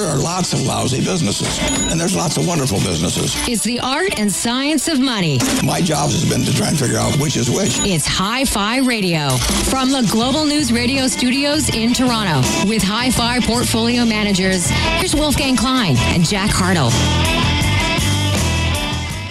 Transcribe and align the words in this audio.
There 0.00 0.08
are 0.08 0.16
lots 0.16 0.54
of 0.54 0.62
lousy 0.62 1.04
businesses, 1.04 1.58
and 1.90 2.00
there's 2.00 2.16
lots 2.16 2.38
of 2.38 2.46
wonderful 2.46 2.78
businesses. 2.78 3.34
It's 3.46 3.62
the 3.62 3.80
art 3.80 4.18
and 4.18 4.32
science 4.32 4.88
of 4.88 4.98
money. 4.98 5.38
My 5.62 5.82
job 5.82 6.08
has 6.08 6.26
been 6.26 6.42
to 6.46 6.54
try 6.54 6.68
and 6.68 6.78
figure 6.78 6.96
out 6.96 7.14
which 7.18 7.36
is 7.36 7.50
which. 7.50 7.80
It's 7.80 8.06
Hi 8.06 8.46
Fi 8.46 8.78
Radio 8.78 9.28
from 9.68 9.90
the 9.90 10.08
Global 10.10 10.46
News 10.46 10.72
Radio 10.72 11.06
studios 11.06 11.68
in 11.68 11.92
Toronto 11.92 12.40
with 12.66 12.82
Hi 12.82 13.10
Fi 13.10 13.40
portfolio 13.40 14.06
managers. 14.06 14.70
Here's 14.70 15.14
Wolfgang 15.14 15.54
Klein 15.54 15.96
and 15.98 16.24
Jack 16.24 16.48
Hartle. 16.50 16.90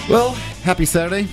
Well, 0.08 0.34
happy 0.62 0.86
Saturday, 0.86 1.28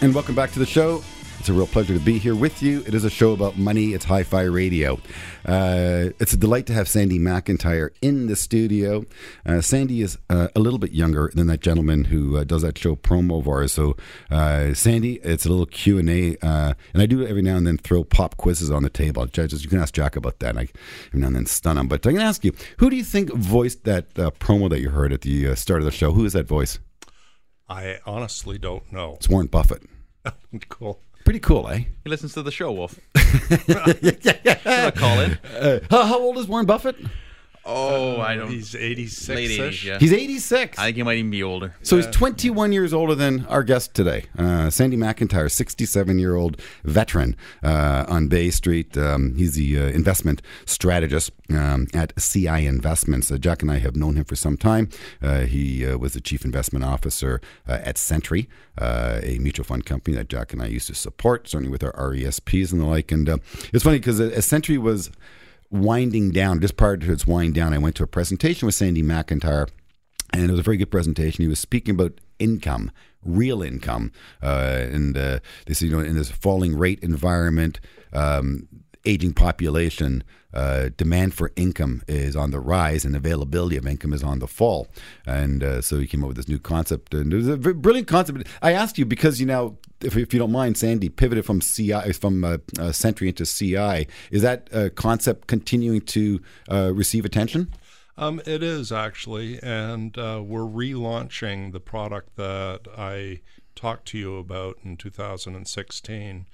and 0.00 0.14
welcome 0.14 0.34
back 0.34 0.52
to 0.52 0.58
the 0.58 0.64
show. 0.64 1.04
It's 1.40 1.48
a 1.48 1.54
real 1.54 1.66
pleasure 1.66 1.94
to 1.94 2.04
be 2.04 2.18
here 2.18 2.34
with 2.34 2.62
you. 2.62 2.84
It 2.86 2.92
is 2.92 3.02
a 3.02 3.08
show 3.08 3.32
about 3.32 3.56
money. 3.56 3.94
It's 3.94 4.04
Hi 4.04 4.24
Fi 4.24 4.42
Radio. 4.42 5.00
Uh, 5.46 6.10
it's 6.20 6.34
a 6.34 6.36
delight 6.36 6.66
to 6.66 6.74
have 6.74 6.86
Sandy 6.86 7.18
McIntyre 7.18 7.92
in 8.02 8.26
the 8.26 8.36
studio. 8.36 9.06
Uh, 9.46 9.62
Sandy 9.62 10.02
is 10.02 10.18
uh, 10.28 10.48
a 10.54 10.60
little 10.60 10.78
bit 10.78 10.92
younger 10.92 11.30
than 11.34 11.46
that 11.46 11.60
gentleman 11.60 12.04
who 12.04 12.36
uh, 12.36 12.44
does 12.44 12.60
that 12.60 12.76
show 12.76 12.94
promo 12.94 13.38
of 13.38 13.48
ours. 13.48 13.72
So, 13.72 13.96
uh, 14.30 14.74
Sandy, 14.74 15.14
it's 15.22 15.46
a 15.46 15.48
little 15.48 15.64
Q 15.64 15.98
and 15.98 16.10
A, 16.10 16.36
uh, 16.42 16.74
and 16.92 17.02
I 17.02 17.06
do 17.06 17.26
every 17.26 17.40
now 17.40 17.56
and 17.56 17.66
then 17.66 17.78
throw 17.78 18.04
pop 18.04 18.36
quizzes 18.36 18.70
on 18.70 18.82
the 18.82 18.90
table. 18.90 19.24
Judges, 19.24 19.64
you 19.64 19.70
can 19.70 19.80
ask 19.80 19.94
Jack 19.94 20.16
about 20.16 20.40
that. 20.40 20.58
I 20.58 20.68
every 21.06 21.20
now 21.20 21.28
and 21.28 21.36
then 21.36 21.46
stun 21.46 21.78
him. 21.78 21.88
But 21.88 22.04
I'm 22.04 22.12
going 22.12 22.22
to 22.22 22.28
ask 22.28 22.44
you, 22.44 22.52
who 22.76 22.90
do 22.90 22.96
you 22.96 23.04
think 23.04 23.32
voiced 23.32 23.84
that 23.84 24.12
promo 24.12 24.68
that 24.68 24.80
you 24.80 24.90
heard 24.90 25.10
at 25.10 25.22
the 25.22 25.54
start 25.56 25.80
of 25.80 25.86
the 25.86 25.90
show? 25.90 26.12
Who 26.12 26.26
is 26.26 26.34
that 26.34 26.46
voice? 26.46 26.78
I 27.66 27.98
honestly 28.04 28.58
don't 28.58 28.92
know. 28.92 29.14
It's 29.14 29.28
Warren 29.30 29.46
Buffett. 29.46 29.84
cool. 30.68 31.00
Pretty 31.24 31.40
cool, 31.40 31.68
eh? 31.68 31.84
He 32.04 32.10
listens 32.10 32.32
to 32.34 32.42
the 32.42 32.50
show, 32.50 32.72
Wolf. 32.72 32.98
yeah, 33.68 34.36
yeah. 34.44 34.90
call 34.90 35.20
in. 35.20 35.38
Uh, 35.54 35.80
how 35.90 36.18
old 36.18 36.38
is 36.38 36.46
Warren 36.48 36.66
Buffett? 36.66 36.96
Oh, 37.72 38.20
I 38.20 38.34
don't. 38.36 38.50
He's 38.50 38.74
86. 38.74 39.28
Late 39.28 39.50
80s, 39.60 39.84
yeah. 39.84 39.98
He's 39.98 40.12
86. 40.12 40.78
I 40.78 40.84
think 40.86 40.96
he 40.96 41.02
might 41.02 41.18
even 41.18 41.30
be 41.30 41.42
older. 41.42 41.74
So 41.82 41.96
he's 41.96 42.06
21 42.08 42.72
years 42.72 42.92
older 42.92 43.14
than 43.14 43.46
our 43.46 43.62
guest 43.62 43.94
today, 43.94 44.24
uh, 44.38 44.70
Sandy 44.70 44.96
McIntyre, 44.96 45.50
67 45.50 46.18
year 46.18 46.34
old 46.34 46.60
veteran 46.84 47.36
uh, 47.62 48.04
on 48.08 48.28
Bay 48.28 48.50
Street. 48.50 48.96
Um, 48.96 49.34
he's 49.36 49.54
the 49.54 49.78
uh, 49.78 49.82
investment 49.84 50.42
strategist 50.66 51.30
um, 51.50 51.86
at 51.94 52.12
CI 52.18 52.66
Investments. 52.66 53.30
Uh, 53.30 53.38
Jack 53.38 53.62
and 53.62 53.70
I 53.70 53.78
have 53.78 53.94
known 53.96 54.16
him 54.16 54.24
for 54.24 54.36
some 54.36 54.56
time. 54.56 54.88
Uh, 55.22 55.40
he 55.40 55.86
uh, 55.86 55.96
was 55.96 56.14
the 56.14 56.20
chief 56.20 56.44
investment 56.44 56.84
officer 56.84 57.40
at 57.66 57.96
Sentry, 57.98 58.48
a 58.78 59.38
mutual 59.40 59.64
fund 59.64 59.86
company 59.86 60.16
that 60.16 60.28
Jack 60.28 60.52
and 60.52 60.60
I 60.62 60.66
used 60.66 60.88
to 60.88 60.94
support, 60.94 61.48
certainly 61.48 61.70
with 61.70 61.84
our 61.84 61.92
RESPs 61.92 62.72
and 62.72 62.80
the 62.80 62.86
like. 62.86 63.12
And 63.12 63.28
it's 63.72 63.84
funny 63.84 63.98
because 63.98 64.20
uh, 64.20 64.40
Sentry 64.40 64.76
was 64.78 65.10
winding 65.70 66.30
down, 66.30 66.60
just 66.60 66.76
prior 66.76 66.96
to 66.96 67.12
its 67.12 67.26
wind 67.26 67.54
down, 67.54 67.72
I 67.72 67.78
went 67.78 67.96
to 67.96 68.02
a 68.02 68.08
presentation 68.08 68.66
with 68.66 68.74
Sandy 68.74 69.02
McIntyre, 69.02 69.68
and 70.32 70.44
it 70.44 70.50
was 70.50 70.60
a 70.60 70.64
very 70.64 70.76
good 70.76 70.90
presentation. 70.90 71.42
He 71.42 71.48
was 71.48 71.58
speaking 71.58 71.94
about 71.94 72.20
income, 72.38 72.90
real 73.24 73.62
income, 73.62 74.12
uh, 74.42 74.78
and 74.90 75.16
uh, 75.16 75.40
this 75.66 75.82
you 75.82 75.90
know 75.90 76.00
in 76.00 76.16
this 76.16 76.30
falling 76.30 76.76
rate 76.76 77.00
environment, 77.00 77.80
um, 78.12 78.68
aging 79.04 79.32
population, 79.32 80.22
uh, 80.52 80.90
demand 80.96 81.34
for 81.34 81.52
income 81.56 82.02
is 82.08 82.34
on 82.34 82.50
the 82.50 82.60
rise 82.60 83.04
and 83.04 83.14
availability 83.14 83.76
of 83.76 83.86
income 83.86 84.12
is 84.12 84.22
on 84.22 84.40
the 84.40 84.46
fall. 84.46 84.88
And 85.26 85.62
uh, 85.62 85.80
so 85.80 85.98
he 85.98 86.06
came 86.06 86.22
up 86.22 86.28
with 86.28 86.36
this 86.36 86.48
new 86.48 86.58
concept. 86.58 87.14
And 87.14 87.32
it 87.32 87.36
was 87.36 87.48
a 87.48 87.56
brilliant 87.56 88.08
concept. 88.08 88.46
I 88.60 88.72
asked 88.72 88.98
you 88.98 89.06
because, 89.06 89.40
you 89.40 89.46
know, 89.46 89.78
if, 90.00 90.16
if 90.16 90.32
you 90.32 90.38
don't 90.38 90.52
mind, 90.52 90.76
Sandy 90.76 91.08
pivoted 91.08 91.44
from 91.44 91.60
CI, 91.60 92.12
from 92.12 92.44
uh, 92.44 92.58
uh, 92.78 92.92
into 93.20 93.46
CI. 93.46 94.06
Is 94.30 94.42
that 94.42 94.68
uh, 94.72 94.88
concept 94.90 95.46
continuing 95.46 96.00
to 96.02 96.40
uh, 96.70 96.92
receive 96.92 97.24
attention? 97.24 97.72
Um, 98.16 98.40
it 98.44 98.62
is 98.62 98.92
actually. 98.92 99.62
And 99.62 100.16
we're 100.16 100.60
relaunching 100.60 101.72
the 101.72 101.80
product 101.80 102.36
that 102.36 102.88
I 102.96 103.40
talked 103.74 104.08
to 104.08 104.18
you 104.18 104.36
about 104.36 104.78
in 104.84 104.96
2016 104.96 106.46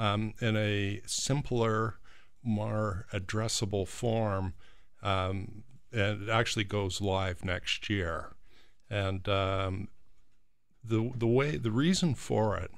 um, 0.00 0.32
in 0.40 0.56
a 0.56 1.02
simpler, 1.04 1.96
more 2.42 3.06
addressable 3.12 3.86
form. 3.86 4.54
Um, 5.02 5.62
and 5.92 6.22
it 6.22 6.28
actually 6.30 6.64
goes 6.64 7.02
live 7.02 7.44
next 7.44 7.90
year. 7.90 8.30
And 8.88 9.28
um, 9.28 9.88
the 10.82 11.12
the 11.14 11.26
way 11.26 11.56
the 11.56 11.70
reason 11.70 12.14
for 12.14 12.56
it 12.56 12.70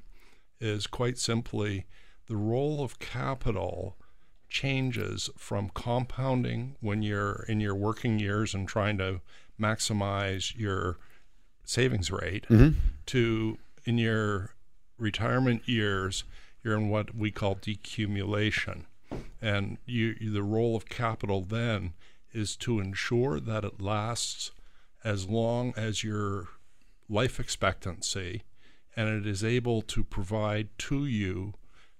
is 0.61 0.87
quite 0.87 1.17
simply 1.17 1.87
the 2.27 2.37
role 2.37 2.83
of 2.83 2.99
capital 2.99 3.97
changes 4.49 5.31
from 5.39 5.71
compounding 5.75 6.77
when 6.81 7.03
you're 7.03 7.45
in 7.49 7.61
your 7.61 7.75
working 7.75 8.19
years 8.19 8.53
and 8.53 8.67
trying 8.67 8.99
to 8.99 9.21
maximize 9.61 10.59
your 10.59 10.99
savings 11.65 12.11
rate 12.11 12.47
mm-hmm. 12.51 12.77
to 13.07 13.59
in 13.85 13.97
your 13.97 14.55
retirement 14.99 15.67
years 15.69 16.25
you're 16.63 16.77
in 16.77 16.89
what 16.89 17.15
we 17.15 17.31
call 17.31 17.57
decumulation. 17.57 18.85
And 19.41 19.79
you, 19.87 20.15
the 20.33 20.43
role 20.43 20.77
of 20.77 20.89
capital 20.89 21.43
then 21.43 21.95
is 22.33 22.57
to 22.57 22.81
ensure 22.81 23.41
that 23.41 23.65
it 23.65 23.81
lasts 23.81 24.53
as 25.05 25.29
long 25.29 25.75
as 25.77 26.05
your 26.05 26.49
life 27.09 27.41
expectancy 27.41 28.43
and 28.97 29.09
it 29.09 29.27
is 29.27 29.43
able 29.43 29.83
to 29.83 30.05
provide 30.05 30.69
to 30.79 31.07
you 31.07 31.55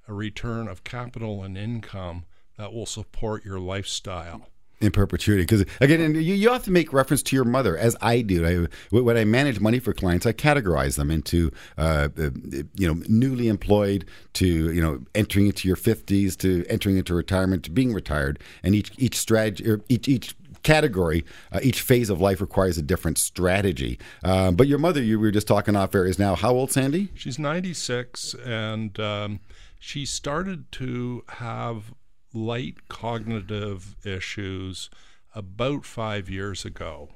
a 0.07 0.13
return 0.13 0.69
of 0.69 0.85
capital 0.85 1.43
and 1.43 1.57
income 1.57 2.25
that 2.57 2.73
will 2.73 2.87
support 2.87 3.45
your 3.45 3.59
lifestyle 3.59 4.49
in 4.83 4.93
perpetuity. 4.93 5.43
Because 5.43 5.65
again, 5.81 6.15
you, 6.15 6.21
you 6.21 6.51
have 6.51 6.65
to 6.65 6.71
make 6.71 6.93
reference 6.93 7.23
to 7.25 7.37
your 7.37 7.45
mother, 7.45 7.77
as 7.77 7.97
I 8.01 8.21
do. 8.21 8.69
I, 8.93 8.95
when 8.95 9.17
I 9.17 9.25
manage 9.25 9.61
money 9.61 9.79
for 9.79 9.93
clients, 9.93 10.27
I 10.27 10.33
categorize 10.33 10.97
them 10.97 11.11
into 11.11 11.51
uh, 11.79 12.09
you 12.17 12.87
know 12.87 13.03
newly 13.09 13.49
employed 13.49 14.05
to 14.35 14.47
you 14.47 14.83
know 14.83 15.01
entering 15.15 15.47
into 15.47 15.69
your 15.69 15.77
fifties 15.77 16.37
to 16.37 16.65
entering 16.69 16.97
into 16.99 17.15
retirement 17.15 17.65
to 17.65 17.71
being 17.71 17.93
retired, 17.95 18.39
and 18.63 18.75
each 18.75 18.93
each 18.99 19.17
strategy 19.17 19.77
each 19.89 20.09
each 20.09 20.35
category, 20.63 21.25
uh, 21.51 21.61
each 21.63 21.81
phase 21.81 22.11
of 22.11 22.21
life 22.21 22.41
requires 22.41 22.79
a 22.79 22.83
different 22.83 23.19
strategy. 23.19 23.99
Uh, 24.23 24.51
but 24.51 24.69
your 24.69 24.79
mother, 24.79 25.03
you 25.03 25.19
were 25.19 25.31
just 25.31 25.47
talking 25.47 25.77
off 25.77 25.95
air, 25.95 26.07
is 26.07 26.19
now 26.19 26.35
how 26.35 26.53
old, 26.53 26.71
Sandy? 26.71 27.09
She's 27.15 27.39
96, 27.39 28.35
and 28.35 28.99
um, 29.01 29.41
she 29.79 30.07
started 30.07 30.71
to 30.73 31.25
have 31.29 31.93
light 32.33 32.89
cognitive 32.89 33.97
issues 34.05 34.91
about 35.35 35.85
five 35.85 36.29
years 36.29 36.65
ago. 36.65 37.09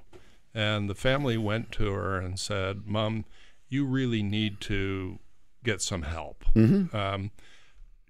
And 0.54 0.88
the 0.88 0.94
family 0.94 1.37
went 1.37 1.71
to 1.72 1.93
her 1.93 2.19
and 2.19 2.38
said, 2.38 2.87
Mom, 2.87 3.25
you 3.69 3.84
really 3.84 4.22
need 4.22 4.60
to 4.62 5.19
get 5.65 5.82
some 5.82 6.03
help. 6.03 6.44
Mm-hmm. 6.54 6.97
Um, 6.97 7.31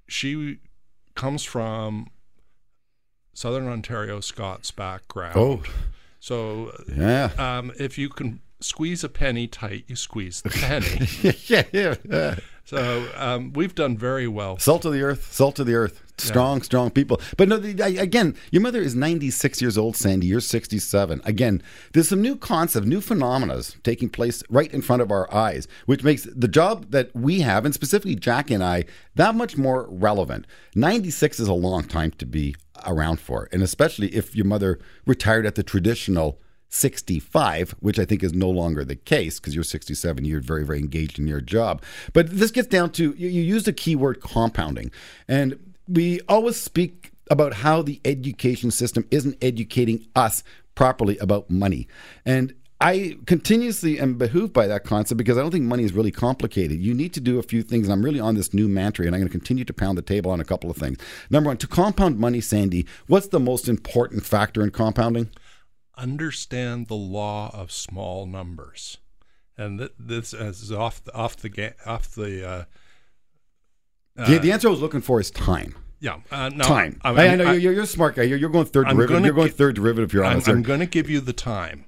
she 0.07 0.59
comes 1.15 1.43
from 1.43 2.09
Southern 3.33 3.67
Ontario 3.67 4.21
Scots 4.21 4.71
background. 4.71 5.37
Oh. 5.37 5.63
So, 6.21 6.73
yeah. 6.95 7.31
Um, 7.39 7.73
if 7.79 7.99
you 7.99 8.09
can 8.09 8.41
squeeze 8.61 9.05
a 9.05 9.09
penny 9.09 9.47
tight, 9.47 9.85
you 9.87 9.97
squeeze 9.97 10.43
the 10.43 10.51
penny. 10.51 11.35
yeah, 11.47 11.63
yeah. 11.73 11.95
yeah. 12.09 12.37
So 12.65 13.09
um, 13.17 13.53
we've 13.53 13.75
done 13.75 13.97
very 13.97 14.27
well. 14.27 14.59
Salt 14.59 14.85
of 14.85 14.93
the 14.93 15.03
earth, 15.03 15.33
salt 15.33 15.59
of 15.59 15.67
the 15.67 15.75
earth. 15.75 16.03
Strong, 16.19 16.59
yeah. 16.59 16.63
strong 16.65 16.91
people. 16.91 17.21
But 17.37 17.49
no, 17.49 17.59
the, 17.59 17.99
again, 17.99 18.37
your 18.51 18.63
mother 18.63 18.81
is 18.81 18.95
96 18.95 19.61
years 19.61 19.77
old, 19.77 19.97
Sandy. 19.97 20.27
You're 20.27 20.41
67. 20.41 21.21
Again, 21.25 21.63
there's 21.93 22.09
some 22.09 22.23
new 22.23 22.37
concepts, 22.37 22.87
new 22.87 23.01
phenomena 23.01 23.63
taking 23.83 24.09
place 24.09 24.43
right 24.49 24.73
in 24.73 24.83
front 24.83 25.03
of 25.03 25.11
our 25.11 25.33
eyes, 25.33 25.69
which 25.87 26.03
makes 26.03 26.25
the 26.25 26.49
job 26.49 26.91
that 26.91 27.15
we 27.15 27.41
have, 27.41 27.65
and 27.65 27.75
specifically 27.75 28.17
Jack 28.17 28.51
and 28.51 28.63
I, 28.63 28.85
that 29.15 29.35
much 29.35 29.57
more 29.57 29.87
relevant. 29.91 30.47
96 30.75 31.41
is 31.41 31.49
a 31.49 31.55
long 31.55 31.85
time 31.85 32.11
to 32.13 32.27
be 32.27 32.55
around 32.87 33.21
for, 33.21 33.49
and 33.53 33.63
especially 33.63 34.15
if 34.15 34.35
your 34.35 34.47
mother 34.47 34.79
retired 35.07 35.47
at 35.47 35.55
the 35.55 35.63
traditional 35.63 36.41
65, 36.69 37.77
which 37.81 37.99
I 37.99 38.05
think 38.05 38.23
is 38.23 38.33
no 38.33 38.51
longer 38.51 38.85
the 38.85 38.97
case 38.97 39.39
because 39.39 39.55
you're 39.55 39.65
67, 39.65 40.25
you're 40.25 40.41
very, 40.41 40.65
very 40.65 40.79
engaged 40.79 41.19
in 41.19 41.27
your 41.27 41.41
job. 41.41 41.83
But 42.13 42.31
this 42.31 42.51
gets 42.51 42.69
down 42.69 42.91
to 42.93 43.15
you, 43.17 43.29
you 43.29 43.43
used 43.43 43.67
the 43.67 43.73
keyword 43.73 44.21
compounding. 44.21 44.91
And 45.29 45.66
we 45.89 46.21
always 46.29 46.57
speak 46.57 47.13
about 47.31 47.55
how 47.55 47.83
the 47.83 48.01
education 48.05 48.71
system 48.71 49.07
isn't 49.11 49.37
educating 49.43 50.07
us 50.15 50.43
properly 50.75 51.19
about 51.19 51.51
money. 51.51 51.89
And 52.25 52.55
I 52.81 53.17
continuously 53.27 53.99
am 53.99 54.19
behooved 54.19 54.53
by 54.53 54.67
that 54.67 54.85
concept 54.85 55.17
because 55.17 55.39
I 55.39 55.41
don't 55.41 55.51
think 55.51 55.65
money 55.65 55.83
is 55.83 55.95
really 55.95 56.11
complicated. 56.11 56.79
You 56.79 56.93
need 56.93 57.15
to 57.15 57.21
do 57.21 57.39
a 57.39 57.43
few 57.43 57.63
things, 57.63 57.87
and 57.87 57.93
I'm 57.93 58.05
really 58.05 58.21
on 58.21 58.35
this 58.35 58.53
new 58.53 58.69
mantra, 58.69 59.07
and 59.07 59.15
I'm 59.15 59.21
going 59.21 59.29
to 59.29 59.39
continue 59.39 59.65
to 59.65 59.73
pound 59.73 59.97
the 59.97 60.03
table 60.03 60.31
on 60.31 60.41
a 60.41 60.45
couple 60.45 60.71
of 60.71 60.77
things. 60.77 60.99
Number 61.31 61.49
one, 61.49 61.57
to 61.59 61.67
compound 61.67 62.19
money, 62.19 62.43
Sandy, 62.43 62.87
what's 63.07 63.29
the 63.29 63.41
most 63.41 63.67
important 63.69 64.27
factor 64.27 64.63
in 64.63 64.71
compounding? 64.71 65.31
understand 65.97 66.89
the 66.89 66.95
law 66.95 67.51
of 67.55 67.73
small 67.73 68.27
numbers, 68.27 68.99
and 69.57 69.79
th- 69.79 69.93
this 69.99 70.35
is 70.35 70.71
off 70.71 71.03
the 71.05 71.15
off 71.15 71.37
the 71.37 71.75
off 71.85 72.15
the. 72.15 72.49
Uh, 72.49 72.65
the, 74.17 74.39
the 74.39 74.53
answer 74.53 74.69
I 74.69 74.71
was 74.71 74.81
looking 74.81 75.01
for 75.01 75.21
is 75.21 75.31
time. 75.31 75.75
Yeah. 76.01 76.19
Uh, 76.31 76.51
no, 76.51 76.65
Time. 76.65 77.01
I, 77.03 77.11
I, 77.11 77.27
I 77.29 77.37
know 77.37 77.53
you're, 77.53 77.73
you're 77.73 77.83
a 77.85 77.87
smart 77.87 78.17
guy. 78.17 78.23
You're, 78.25 78.39
you're 78.39 78.51
going 78.51 78.67
3rd 78.67 78.87
I'm 78.87 78.97
derivative. 78.97 79.09
gonna 79.09 79.25
You're 79.27 79.35
going 79.35 79.49
gi- 79.49 79.55
third 79.55 79.75
derivative. 79.77 80.13
You're 80.13 80.25
I'm, 80.25 80.33
honest. 80.33 80.49
I'm 80.49 80.63
going 80.63 80.81
to 80.81 80.87
give 80.87 81.09
you 81.09 81.21
the 81.21 81.33
time. 81.33 81.85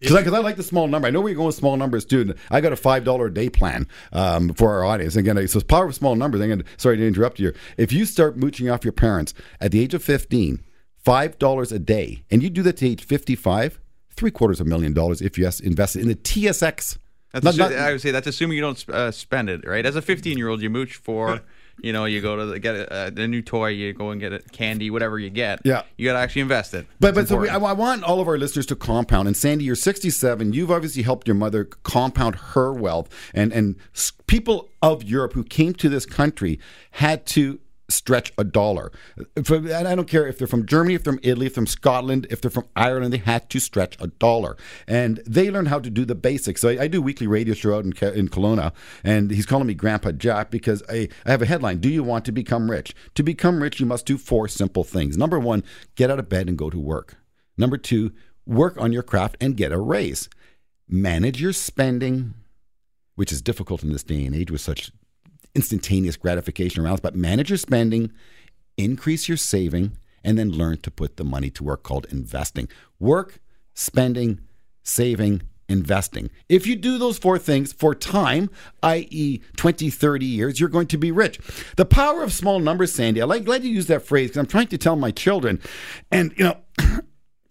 Because 0.00 0.14
I, 0.14 0.22
'cause 0.22 0.32
I 0.34 0.38
like 0.38 0.56
the 0.56 0.62
small 0.62 0.86
number. 0.86 1.08
I 1.08 1.10
know 1.10 1.20
where 1.20 1.30
you're 1.30 1.36
going 1.36 1.46
with 1.48 1.56
small 1.56 1.76
numbers 1.76 2.04
too. 2.04 2.32
I 2.52 2.60
got 2.60 2.72
a 2.72 2.76
five 2.76 3.02
dollar 3.04 3.26
a 3.26 3.34
day 3.34 3.48
plan 3.50 3.88
um, 4.12 4.52
for 4.54 4.70
our 4.72 4.84
audience. 4.84 5.16
Again, 5.16 5.36
so 5.48 5.58
it's 5.58 5.64
power 5.64 5.86
of 5.86 5.94
small 5.94 6.14
numbers. 6.14 6.40
Again, 6.40 6.62
sorry 6.76 6.98
to 6.98 7.06
interrupt 7.06 7.40
you. 7.40 7.52
If 7.78 7.90
you 7.92 8.04
start 8.04 8.36
mooching 8.36 8.70
off 8.70 8.84
your 8.84 8.92
parents 8.92 9.34
at 9.60 9.72
the 9.72 9.80
age 9.80 9.94
of 9.94 10.04
fifteen, 10.04 10.62
five 11.04 11.36
dollars 11.40 11.72
a 11.72 11.80
day, 11.80 12.22
and 12.30 12.44
you 12.44 12.50
do 12.50 12.62
that 12.62 12.76
to 12.76 12.86
age 12.86 13.02
fifty-five, 13.02 13.80
three 14.14 14.30
quarters 14.30 14.60
of 14.60 14.68
a 14.68 14.70
million 14.70 14.92
dollars 14.92 15.20
if 15.20 15.36
you 15.36 15.46
s- 15.46 15.58
invest 15.58 15.96
in 15.96 16.06
the 16.06 16.14
TSX. 16.14 16.98
That's 17.32 17.44
Not- 17.44 17.54
assu- 17.54 17.58
not- 17.58 17.72
I 17.72 17.90
would 17.90 18.00
say 18.00 18.12
that's 18.12 18.28
assuming 18.28 18.56
you 18.56 18.62
don't 18.62 18.88
uh, 18.90 19.10
spend 19.10 19.50
it, 19.50 19.66
right? 19.66 19.84
As 19.84 19.96
a 19.96 20.02
15 20.02 20.38
year 20.38 20.48
old, 20.48 20.62
you 20.62 20.70
mooch 20.70 20.94
for, 20.94 21.40
you 21.80 21.92
know, 21.92 22.04
you 22.04 22.20
go 22.20 22.36
to 22.36 22.46
the, 22.46 22.58
get 22.58 22.74
a, 22.74 23.12
a 23.16 23.28
new 23.28 23.42
toy, 23.42 23.68
you 23.68 23.92
go 23.92 24.10
and 24.10 24.20
get 24.20 24.32
a 24.32 24.40
candy, 24.40 24.90
whatever 24.90 25.18
you 25.18 25.30
get. 25.30 25.60
Yeah. 25.64 25.82
you 25.96 26.06
got 26.06 26.14
to 26.14 26.18
actually 26.18 26.42
invest 26.42 26.74
it. 26.74 26.86
But 27.00 27.14
but 27.14 27.28
so 27.28 27.36
we, 27.36 27.48
I. 27.48 27.58
I 27.58 27.72
want 27.72 28.02
all 28.02 28.20
of 28.20 28.28
our 28.28 28.38
listeners 28.38 28.66
to 28.66 28.76
compound. 28.76 29.28
And 29.28 29.36
Sandy, 29.36 29.64
you're 29.64 29.76
67. 29.76 30.52
You've 30.52 30.70
obviously 30.70 31.02
helped 31.02 31.28
your 31.28 31.34
mother 31.34 31.64
compound 31.64 32.36
her 32.36 32.72
wealth, 32.72 33.08
and 33.34 33.52
and 33.52 33.76
people 34.26 34.70
of 34.82 35.02
Europe 35.02 35.34
who 35.34 35.44
came 35.44 35.74
to 35.74 35.88
this 35.88 36.06
country 36.06 36.58
had 36.92 37.26
to 37.26 37.60
stretch 37.88 38.32
a 38.36 38.44
dollar. 38.44 38.92
And 39.36 39.88
I 39.88 39.94
don't 39.94 40.08
care 40.08 40.26
if 40.26 40.38
they're 40.38 40.46
from 40.46 40.66
Germany, 40.66 40.94
if 40.94 41.04
they're 41.04 41.14
from 41.14 41.20
Italy, 41.22 41.46
if 41.46 41.54
they're 41.54 41.62
from 41.62 41.66
Scotland, 41.66 42.26
if 42.30 42.40
they're 42.40 42.50
from 42.50 42.68
Ireland, 42.76 43.12
they 43.12 43.18
had 43.18 43.48
to 43.50 43.60
stretch 43.60 43.96
a 44.00 44.08
dollar. 44.08 44.56
And 44.86 45.22
they 45.26 45.50
learned 45.50 45.68
how 45.68 45.80
to 45.80 45.90
do 45.90 46.04
the 46.04 46.14
basics. 46.14 46.60
So 46.60 46.68
I, 46.68 46.82
I 46.82 46.88
do 46.88 47.00
weekly 47.00 47.26
radio 47.26 47.54
show 47.54 47.76
out 47.76 47.84
in, 47.84 47.92
in 48.14 48.28
Kelowna, 48.28 48.72
and 49.02 49.30
he's 49.30 49.46
calling 49.46 49.66
me 49.66 49.74
Grandpa 49.74 50.12
Jack 50.12 50.50
because 50.50 50.82
I, 50.88 51.08
I 51.24 51.30
have 51.30 51.42
a 51.42 51.46
headline 51.46 51.78
Do 51.78 51.88
you 51.88 52.02
want 52.02 52.24
to 52.26 52.32
become 52.32 52.70
rich? 52.70 52.94
To 53.14 53.22
become 53.22 53.62
rich, 53.62 53.80
you 53.80 53.86
must 53.86 54.06
do 54.06 54.18
four 54.18 54.48
simple 54.48 54.84
things. 54.84 55.16
Number 55.16 55.38
one, 55.38 55.64
get 55.96 56.10
out 56.10 56.18
of 56.18 56.28
bed 56.28 56.48
and 56.48 56.58
go 56.58 56.70
to 56.70 56.78
work. 56.78 57.16
Number 57.56 57.76
two, 57.76 58.12
work 58.46 58.78
on 58.78 58.92
your 58.92 59.02
craft 59.02 59.36
and 59.40 59.56
get 59.56 59.72
a 59.72 59.78
raise. 59.78 60.28
Manage 60.88 61.40
your 61.40 61.52
spending, 61.52 62.34
which 63.14 63.32
is 63.32 63.42
difficult 63.42 63.82
in 63.82 63.92
this 63.92 64.02
day 64.02 64.24
and 64.24 64.34
age 64.34 64.50
with 64.50 64.60
such 64.60 64.90
instantaneous 65.58 66.16
gratification 66.16 66.84
around, 66.84 67.02
but 67.02 67.16
manage 67.16 67.50
your 67.50 67.56
spending, 67.56 68.12
increase 68.76 69.26
your 69.26 69.36
saving, 69.36 69.98
and 70.22 70.38
then 70.38 70.52
learn 70.52 70.78
to 70.78 70.90
put 70.90 71.16
the 71.16 71.24
money 71.24 71.50
to 71.50 71.64
work 71.64 71.82
called 71.82 72.06
investing. 72.10 72.68
Work, 73.00 73.40
spending, 73.74 74.38
saving, 74.84 75.42
investing. 75.68 76.30
If 76.48 76.64
you 76.64 76.76
do 76.76 76.96
those 76.96 77.18
four 77.18 77.40
things 77.40 77.72
for 77.72 77.92
time, 77.92 78.50
i.e., 78.84 79.40
20, 79.56 79.90
30 79.90 80.26
years, 80.26 80.60
you're 80.60 80.68
going 80.68 80.86
to 80.86 80.96
be 80.96 81.10
rich. 81.10 81.40
The 81.76 81.84
power 81.84 82.22
of 82.22 82.32
small 82.32 82.60
numbers, 82.60 82.92
Sandy, 82.92 83.20
I 83.20 83.24
like 83.24 83.44
glad 83.44 83.64
you 83.64 83.70
use 83.70 83.88
that 83.88 84.02
phrase 84.02 84.28
because 84.28 84.38
I'm 84.38 84.46
trying 84.46 84.68
to 84.68 84.78
tell 84.78 84.94
my 84.94 85.10
children, 85.10 85.60
and 86.12 86.32
you 86.36 86.44
know, 86.44 86.56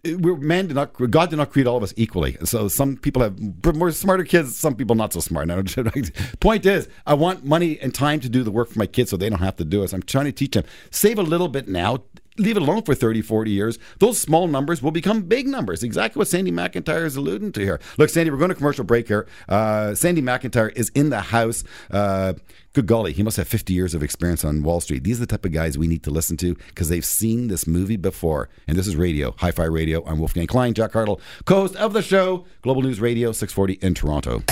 we're 0.05 0.35
man 0.35 0.67
did 0.67 0.75
not 0.75 0.93
God 1.09 1.29
did 1.29 1.37
not 1.37 1.51
create 1.51 1.67
all 1.67 1.77
of 1.77 1.83
us 1.83 1.93
equally. 1.97 2.37
So 2.43 2.67
some 2.67 2.97
people 2.97 3.21
have 3.21 3.39
more 3.75 3.91
smarter 3.91 4.23
kids, 4.23 4.55
some 4.55 4.75
people 4.75 4.95
not 4.95 5.13
so 5.13 5.19
smart. 5.19 5.47
Point 6.39 6.65
is, 6.65 6.87
I 7.05 7.13
want 7.15 7.45
money 7.45 7.79
and 7.79 7.93
time 7.93 8.19
to 8.21 8.29
do 8.29 8.43
the 8.43 8.51
work 8.51 8.69
for 8.69 8.79
my 8.79 8.85
kids 8.85 9.09
so 9.09 9.17
they 9.17 9.29
don't 9.29 9.39
have 9.39 9.55
to 9.57 9.65
do 9.65 9.83
it. 9.83 9.89
So 9.89 9.95
I'm 9.95 10.03
trying 10.03 10.25
to 10.25 10.31
teach 10.31 10.51
them 10.51 10.65
save 10.91 11.17
a 11.19 11.23
little 11.23 11.47
bit 11.47 11.67
now. 11.67 12.03
Leave 12.39 12.55
it 12.55 12.61
alone 12.61 12.83
for 12.83 12.93
30, 12.93 13.23
40 13.23 13.49
years. 13.49 13.79
Those 13.97 14.19
small 14.19 14.47
numbers 14.47 14.79
will 14.79 14.91
become 14.91 15.23
big 15.23 15.47
numbers. 15.47 15.81
Exactly 15.81 16.19
what 16.19 16.27
Sandy 16.27 16.51
McIntyre 16.51 17.03
is 17.03 17.15
alluding 17.15 17.51
to 17.53 17.61
here. 17.61 17.79
Look, 17.97 18.09
Sandy, 18.09 18.29
we're 18.29 18.37
going 18.37 18.49
to 18.49 18.55
commercial 18.55 18.83
break 18.83 19.07
here. 19.07 19.27
Uh, 19.49 19.95
Sandy 19.95 20.21
McIntyre 20.21 20.71
is 20.77 20.89
in 20.89 21.09
the 21.09 21.19
house. 21.19 21.63
Uh, 21.89 22.33
good 22.77 22.85
golly, 22.85 23.11
he 23.11 23.23
must 23.23 23.37
have 23.37 23.47
50 23.47 23.73
years 23.73 23.95
of 23.95 24.03
experience 24.03 24.45
on 24.45 24.61
Wall 24.61 24.79
Street. 24.79 25.03
These 25.03 25.17
are 25.17 25.25
the 25.25 25.25
type 25.25 25.45
of 25.45 25.51
guys 25.51 25.79
we 25.79 25.87
need 25.87 26.03
to 26.03 26.11
listen 26.11 26.37
to 26.37 26.53
because 26.53 26.89
they've 26.89 27.03
seen 27.03 27.47
this 27.47 27.65
movie 27.65 27.97
before. 27.97 28.49
And 28.67 28.77
this 28.77 28.85
is 28.85 28.95
radio, 28.95 29.33
Hi 29.39 29.49
Fi 29.49 29.63
Radio. 29.63 30.05
I'm 30.05 30.19
Wolfgang 30.19 30.45
Klein, 30.45 30.75
Jack 30.75 30.91
Hartle, 30.91 31.19
co 31.45 31.61
host 31.61 31.75
of 31.77 31.93
the 31.93 32.03
show, 32.03 32.45
Global 32.61 32.83
News 32.83 33.01
Radio 33.01 33.31
640 33.31 33.85
in 33.85 33.95
Toronto. 33.95 34.43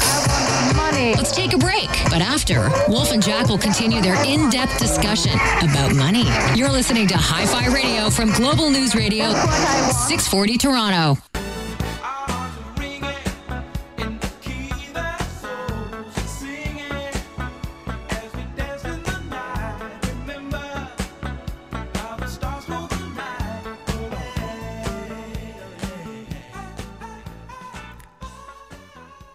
Money. 0.76 1.14
Let's 1.14 1.36
take 1.36 1.54
a 1.54 1.58
break. 1.60 1.88
But 2.06 2.22
after, 2.22 2.68
Wolf 2.88 3.12
and 3.12 3.22
Jack 3.22 3.48
will 3.48 3.60
continue 3.60 4.02
their 4.02 4.16
in 4.26 4.50
depth 4.50 4.80
discussion 4.80 5.34
about 5.62 5.94
money. 5.96 6.26
You're 6.56 6.72
listening 6.72 7.06
to 7.10 7.18
Hi 7.18 7.46
Fi 7.46 7.68
Radio 7.72 8.10
from 8.10 8.32
Global 8.32 8.72
News 8.72 8.96
Radio 8.96 9.30
640 9.30 10.58
Toronto. 10.58 11.22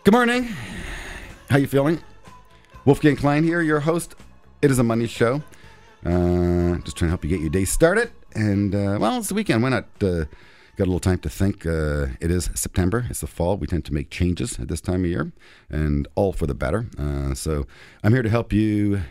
Good 0.02 0.14
morning. 0.14 0.44
How 1.50 1.58
you 1.58 1.66
feeling? 1.66 2.00
Wolfgang 2.86 3.16
Klein 3.16 3.44
here, 3.44 3.60
your 3.60 3.80
host. 3.80 4.14
It 4.62 4.70
is 4.70 4.78
a 4.78 4.82
money 4.82 5.06
show. 5.06 5.42
Uh, 6.06 6.78
just 6.78 6.96
trying 6.96 7.08
to 7.08 7.10
help 7.10 7.22
you 7.22 7.28
get 7.28 7.40
your 7.40 7.50
day 7.50 7.66
started. 7.66 8.10
And 8.34 8.74
uh, 8.74 8.96
well, 8.98 9.18
it's 9.18 9.28
the 9.28 9.34
weekend. 9.34 9.62
Why 9.62 9.68
not? 9.68 9.84
Uh, 10.00 10.24
got 10.76 10.84
a 10.84 10.88
little 10.88 11.00
time 11.00 11.18
to 11.18 11.28
think. 11.28 11.66
Uh, 11.66 12.06
it 12.18 12.30
is 12.30 12.48
September. 12.54 13.04
It's 13.10 13.20
the 13.20 13.26
fall. 13.26 13.58
We 13.58 13.66
tend 13.66 13.84
to 13.84 13.92
make 13.92 14.08
changes 14.08 14.58
at 14.58 14.68
this 14.68 14.80
time 14.80 15.04
of 15.04 15.10
year, 15.10 15.32
and 15.68 16.08
all 16.14 16.32
for 16.32 16.46
the 16.46 16.54
better. 16.54 16.86
Uh, 16.98 17.34
so 17.34 17.66
I'm 18.02 18.14
here 18.14 18.22
to 18.22 18.30
help 18.30 18.54
you 18.54 19.02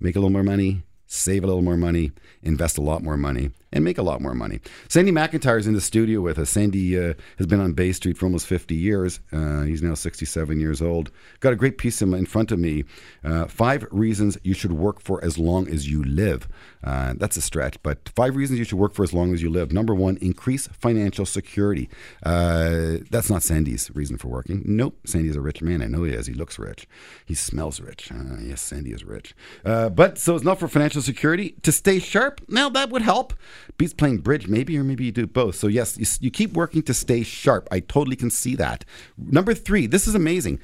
make 0.00 0.16
a 0.16 0.20
little 0.20 0.30
more 0.30 0.42
money, 0.42 0.84
save 1.06 1.44
a 1.44 1.48
little 1.48 1.60
more 1.60 1.76
money, 1.76 2.12
invest 2.42 2.78
a 2.78 2.82
lot 2.82 3.02
more 3.02 3.18
money, 3.18 3.50
and 3.72 3.84
make 3.84 3.98
a 3.98 4.02
lot 4.02 4.20
more 4.20 4.34
money. 4.34 4.60
Sandy 4.88 5.12
McIntyre 5.12 5.58
is 5.58 5.66
in 5.66 5.74
the 5.74 5.80
studio 5.80 6.20
with 6.20 6.38
us. 6.38 6.50
Sandy 6.50 6.98
uh, 6.98 7.14
has 7.38 7.46
been 7.46 7.60
on 7.60 7.72
Bay 7.72 7.92
Street 7.92 8.18
for 8.18 8.26
almost 8.26 8.46
50 8.46 8.74
years. 8.74 9.20
Uh, 9.32 9.62
he's 9.62 9.82
now 9.82 9.94
67 9.94 10.58
years 10.58 10.82
old. 10.82 11.10
Got 11.40 11.52
a 11.52 11.56
great 11.56 11.78
piece 11.78 12.02
in, 12.02 12.12
in 12.14 12.26
front 12.26 12.50
of 12.50 12.58
me. 12.58 12.84
Uh, 13.24 13.46
five 13.46 13.86
reasons 13.90 14.38
you 14.42 14.54
should 14.54 14.72
work 14.72 15.00
for 15.00 15.22
as 15.24 15.38
long 15.38 15.68
as 15.68 15.88
you 15.88 16.02
live. 16.02 16.48
Uh, 16.82 17.14
that's 17.16 17.36
a 17.36 17.40
stretch, 17.40 17.80
but 17.82 18.08
five 18.16 18.34
reasons 18.34 18.58
you 18.58 18.64
should 18.64 18.78
work 18.78 18.94
for 18.94 19.02
as 19.02 19.12
long 19.12 19.32
as 19.34 19.42
you 19.42 19.50
live. 19.50 19.70
Number 19.70 19.94
one, 19.94 20.16
increase 20.16 20.66
financial 20.68 21.26
security. 21.26 21.88
Uh, 22.24 22.98
that's 23.10 23.30
not 23.30 23.42
Sandy's 23.42 23.90
reason 23.94 24.16
for 24.16 24.28
working. 24.28 24.62
Nope, 24.64 24.98
Sandy's 25.06 25.36
a 25.36 25.40
rich 25.40 25.62
man. 25.62 25.82
I 25.82 25.86
know 25.86 26.04
he 26.04 26.12
is. 26.12 26.26
He 26.26 26.34
looks 26.34 26.58
rich. 26.58 26.88
He 27.26 27.34
smells 27.34 27.80
rich. 27.80 28.10
Uh, 28.10 28.38
yes, 28.42 28.62
Sandy 28.62 28.92
is 28.92 29.04
rich. 29.04 29.34
But 29.62 30.18
so 30.18 30.34
it's 30.34 30.44
not 30.44 30.58
for 30.58 30.68
financial 30.68 31.02
security. 31.02 31.54
To 31.62 31.72
stay 31.72 31.98
sharp, 31.98 32.40
now 32.48 32.68
that 32.70 32.90
would 32.90 33.02
help. 33.02 33.34
Beats 33.76 33.94
playing 33.94 34.18
bridge, 34.18 34.48
maybe, 34.48 34.76
or 34.78 34.84
maybe 34.84 35.04
you 35.04 35.12
do 35.12 35.26
both. 35.26 35.56
So 35.56 35.66
yes, 35.66 35.98
you, 35.98 36.06
you 36.20 36.30
keep 36.30 36.52
working 36.52 36.82
to 36.82 36.94
stay 36.94 37.22
sharp. 37.22 37.68
I 37.70 37.80
totally 37.80 38.16
can 38.16 38.30
see 38.30 38.56
that. 38.56 38.84
Number 39.16 39.54
three, 39.54 39.86
this 39.86 40.06
is 40.06 40.14
amazing 40.14 40.60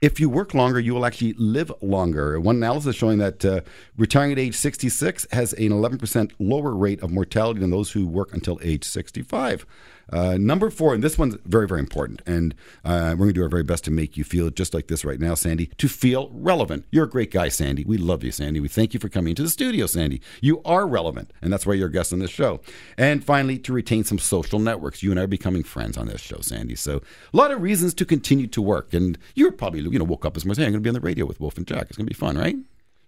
if 0.00 0.20
you 0.20 0.28
work 0.30 0.54
longer, 0.54 0.78
you 0.78 0.94
will 0.94 1.04
actually 1.04 1.32
live 1.34 1.72
longer. 1.80 2.38
One 2.38 2.56
analysis 2.56 2.94
showing 2.94 3.18
that 3.18 3.44
uh, 3.44 3.60
retiring 3.96 4.32
at 4.32 4.38
age 4.38 4.54
66 4.54 5.26
has 5.32 5.52
an 5.54 5.70
11% 5.70 6.32
lower 6.38 6.74
rate 6.74 7.02
of 7.02 7.10
mortality 7.10 7.60
than 7.60 7.70
those 7.70 7.92
who 7.92 8.06
work 8.06 8.32
until 8.32 8.60
age 8.62 8.84
65. 8.84 9.66
Uh, 10.12 10.36
number 10.38 10.70
four, 10.70 10.94
and 10.94 11.02
this 11.02 11.18
one's 11.18 11.36
very, 11.44 11.66
very 11.68 11.80
important, 11.80 12.22
and 12.26 12.54
uh, 12.84 13.10
we're 13.10 13.26
going 13.26 13.28
to 13.30 13.34
do 13.34 13.42
our 13.42 13.48
very 13.48 13.62
best 13.62 13.84
to 13.84 13.90
make 13.90 14.16
you 14.16 14.24
feel 14.24 14.48
just 14.50 14.72
like 14.72 14.88
this 14.88 15.04
right 15.04 15.20
now, 15.20 15.34
Sandy, 15.34 15.66
to 15.78 15.88
feel 15.88 16.30
relevant. 16.32 16.84
You're 16.90 17.04
a 17.04 17.08
great 17.08 17.30
guy, 17.30 17.48
Sandy. 17.48 17.84
We 17.84 17.98
love 17.98 18.24
you, 18.24 18.30
Sandy. 18.32 18.60
We 18.60 18.68
thank 18.68 18.94
you 18.94 19.00
for 19.00 19.08
coming 19.08 19.34
to 19.34 19.42
the 19.42 19.48
studio, 19.48 19.86
Sandy. 19.86 20.20
You 20.40 20.62
are 20.64 20.86
relevant, 20.86 21.32
and 21.42 21.52
that's 21.52 21.66
why 21.66 21.74
you're 21.74 21.88
a 21.88 21.92
guest 21.92 22.12
on 22.12 22.20
this 22.20 22.30
show. 22.30 22.60
And 22.96 23.22
finally, 23.22 23.58
to 23.58 23.72
retain 23.72 24.04
some 24.04 24.18
social 24.18 24.58
networks. 24.58 25.02
You 25.02 25.10
and 25.10 25.20
I 25.20 25.24
are 25.24 25.26
becoming 25.26 25.62
friends 25.62 25.96
on 25.98 26.06
this 26.06 26.20
show, 26.20 26.38
Sandy. 26.40 26.74
So 26.74 27.02
a 27.32 27.36
lot 27.36 27.50
of 27.50 27.60
reasons 27.62 27.94
to 27.94 28.04
continue 28.04 28.46
to 28.48 28.62
work. 28.62 28.94
And 28.94 29.18
you're 29.34 29.52
probably, 29.52 29.80
you 29.80 29.98
know, 29.98 30.04
woke 30.04 30.24
up 30.24 30.34
this 30.34 30.44
morning 30.44 30.56
saying, 30.56 30.66
I'm 30.68 30.72
going 30.72 30.82
to 30.82 30.86
be 30.86 30.90
on 30.90 30.94
the 30.94 31.00
radio 31.00 31.26
with 31.26 31.40
Wolf 31.40 31.56
and 31.58 31.66
Jack. 31.66 31.82
It's 31.88 31.96
going 31.96 32.06
to 32.06 32.10
be 32.10 32.18
fun, 32.18 32.36
right? 32.38 32.56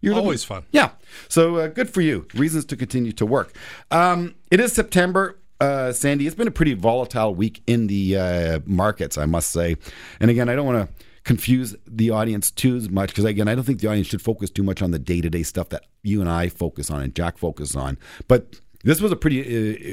You're 0.03 0.15
Always 0.15 0.45
fun. 0.45 0.65
yeah. 0.73 0.91
So 1.29 1.57
uh, 1.57 1.67
good 1.69 1.91
for 1.91 2.01
you. 2.01 2.27
Reasons 2.35 2.65
to 2.67 2.77
continue 2.77 3.13
to 3.13 3.27
work. 3.27 3.55
Um, 3.91 4.35
it 4.51 4.59
is 4.61 4.73
September. 4.73 5.37
Uh, 5.61 5.93
Sandy, 5.93 6.27
it's 6.27 6.35
been 6.35 6.49
a 6.49 6.53
pretty 6.53 6.73
volatile 6.73 7.35
week 7.35 7.63
in 7.67 7.87
the 7.87 8.17
uh, 8.17 8.61
markets, 8.65 9.19
I 9.19 9.27
must 9.27 9.51
say. 9.51 9.77
And 10.19 10.31
again, 10.31 10.49
I 10.49 10.55
don't 10.55 10.67
want 10.67 10.89
to 10.89 11.05
confuse 11.25 11.77
the 11.87 12.11
audience 12.11 12.51
too 12.51 12.81
much 12.89 13.11
because 13.11 13.27
again, 13.27 13.47
I 13.47 13.55
don't 13.55 13.65
think 13.65 13.81
the 13.81 13.89
audience 13.89 14.07
should 14.07 14.23
focus 14.23 14.49
too 14.49 14.63
much 14.63 14.81
on 14.81 14.91
the 14.91 14.99
day-to-day 14.99 15.43
stuff 15.43 15.69
that 15.69 15.85
you 16.03 16.23
and 16.23 16.31
I 16.31 16.49
focus 16.49 16.91
on 16.91 17.03
and 17.03 17.15
Jack 17.15 17.37
focus 17.37 17.77
on. 17.77 17.99
But 18.27 18.61
this 18.85 19.03
was 19.03 19.13
a 19.13 19.17
pretty 19.17 19.41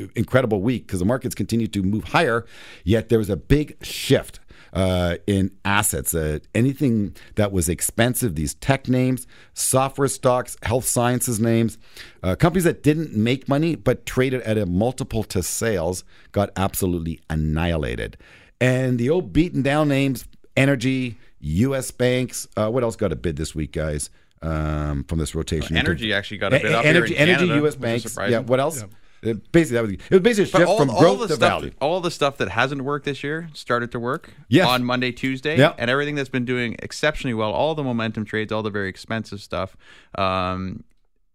uh, 0.03 0.07
incredible 0.15 0.61
week 0.61 0.87
because 0.87 0.99
the 0.99 1.05
markets 1.05 1.35
continued 1.35 1.73
to 1.73 1.83
move 1.83 2.05
higher, 2.05 2.45
yet 2.85 3.09
there 3.09 3.19
was 3.19 3.29
a 3.29 3.35
big 3.35 3.75
shift 3.83 4.39
uh, 4.73 5.17
in 5.27 5.51
assets. 5.65 6.13
Uh, 6.13 6.39
anything 6.55 7.15
that 7.35 7.51
was 7.51 7.69
expensive, 7.69 8.35
these 8.35 8.53
tech 8.55 8.87
names, 8.87 9.27
software 9.53 10.07
stocks, 10.07 10.57
health 10.63 10.85
sciences 10.85 11.39
names, 11.39 11.77
uh, 12.23 12.35
companies 12.35 12.63
that 12.65 12.83
didn't 12.83 13.13
make 13.15 13.47
money 13.47 13.75
but 13.75 14.05
traded 14.05 14.41
at 14.41 14.57
a 14.57 14.65
multiple 14.65 15.23
to 15.23 15.41
sales 15.43 16.03
got 16.31 16.49
absolutely 16.55 17.19
annihilated. 17.29 18.17
And 18.59 18.97
the 18.99 19.09
old 19.09 19.33
beaten 19.33 19.61
down 19.61 19.87
names, 19.87 20.25
energy, 20.55 21.17
U.S. 21.39 21.91
banks, 21.91 22.47
uh, 22.57 22.69
what 22.69 22.83
else 22.83 22.95
got 22.95 23.11
a 23.11 23.15
bid 23.15 23.35
this 23.35 23.53
week, 23.55 23.71
guys? 23.71 24.09
um, 24.43 25.03
from 25.05 25.17
this 25.17 25.33
rotation. 25.33 25.75
Energy 25.77 26.13
actually 26.13 26.37
got 26.37 26.53
a 26.53 26.59
bit 26.59 26.71
E- 26.71 26.73
up 26.75 26.85
energy, 26.85 27.15
here 27.15 27.23
in 27.23 27.29
energy, 27.29 27.47
Canada, 27.47 27.61
U.S. 27.61 27.75
banks. 27.75 28.03
surprising. 28.03 28.33
Yeah. 28.33 28.39
What 28.39 28.59
else? 28.59 28.83
Uh, 29.27 29.33
basically, 29.51 29.75
that 29.75 29.81
was 29.83 29.91
it. 29.93 30.11
Was 30.11 30.19
basically 30.21 30.43
a 30.43 30.47
shift 30.47 30.65
all, 30.69 30.77
from 30.77 30.89
all 30.89 30.99
growth 30.99 31.19
the 31.19 31.27
to 31.27 31.33
stuff, 31.35 31.61
value. 31.61 31.71
all 31.81 32.01
the 32.01 32.11
stuff 32.11 32.37
that 32.37 32.49
hasn't 32.49 32.81
worked 32.81 33.05
this 33.05 33.23
year 33.23 33.49
started 33.53 33.91
to 33.91 33.99
work 33.99 34.31
Yes. 34.49 34.67
on 34.67 34.83
Monday, 34.83 35.11
Tuesday, 35.11 35.57
Yeah. 35.57 35.73
and 35.77 35.89
everything 35.89 36.15
that's 36.15 36.29
been 36.29 36.45
doing 36.45 36.75
exceptionally 36.79 37.33
well. 37.33 37.51
All 37.51 37.75
the 37.75 37.83
momentum 37.83 38.25
trades, 38.25 38.51
all 38.51 38.63
the 38.63 38.69
very 38.69 38.89
expensive 38.89 39.41
stuff 39.41 39.75
um, 40.17 40.83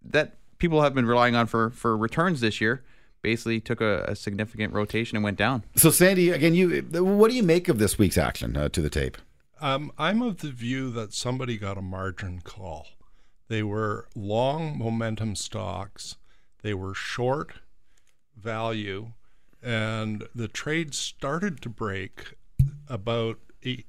that 0.05 0.37
people 0.59 0.83
have 0.83 0.95
been 0.95 1.07
relying 1.07 1.35
on 1.37 1.47
for 1.47 1.71
for 1.71 1.97
returns 1.97 2.41
this 2.41 2.61
year, 2.61 2.83
basically 3.23 3.61
took 3.61 3.81
a, 3.81 4.05
a 4.09 4.17
significant 4.17 4.73
rotation 4.73 5.17
and 5.17 5.25
went 5.25 5.37
down. 5.39 5.65
So, 5.77 5.91
Sandy, 5.91 6.31
again, 6.31 6.55
you 6.55 6.81
what 6.93 7.31
do 7.31 7.37
you 7.37 7.43
make 7.43 7.69
of 7.69 7.79
this 7.79 7.99
week's 7.99 8.19
action 8.19 8.57
uh, 8.57 8.69
to 8.71 8.81
the 8.81 8.91
tape? 8.91 9.17
Um, 9.61 9.93
I'm 9.97 10.23
of 10.23 10.39
the 10.39 10.51
view 10.51 10.91
that 10.91 11.13
somebody 11.15 11.57
got 11.57 11.79
a 11.79 11.83
margin 11.83 12.41
call. 12.43 12.87
They 13.49 13.63
were 13.63 14.09
long 14.17 14.77
momentum 14.79 15.37
stocks, 15.37 16.17
they 16.63 16.75
were 16.75 16.95
short 16.95 17.55
value, 18.43 19.13
and 19.63 20.27
the 20.35 20.49
trade 20.49 20.95
started 20.95 21.61
to 21.63 21.69
break 21.69 22.35
about 22.89 23.39
eight, 23.63 23.87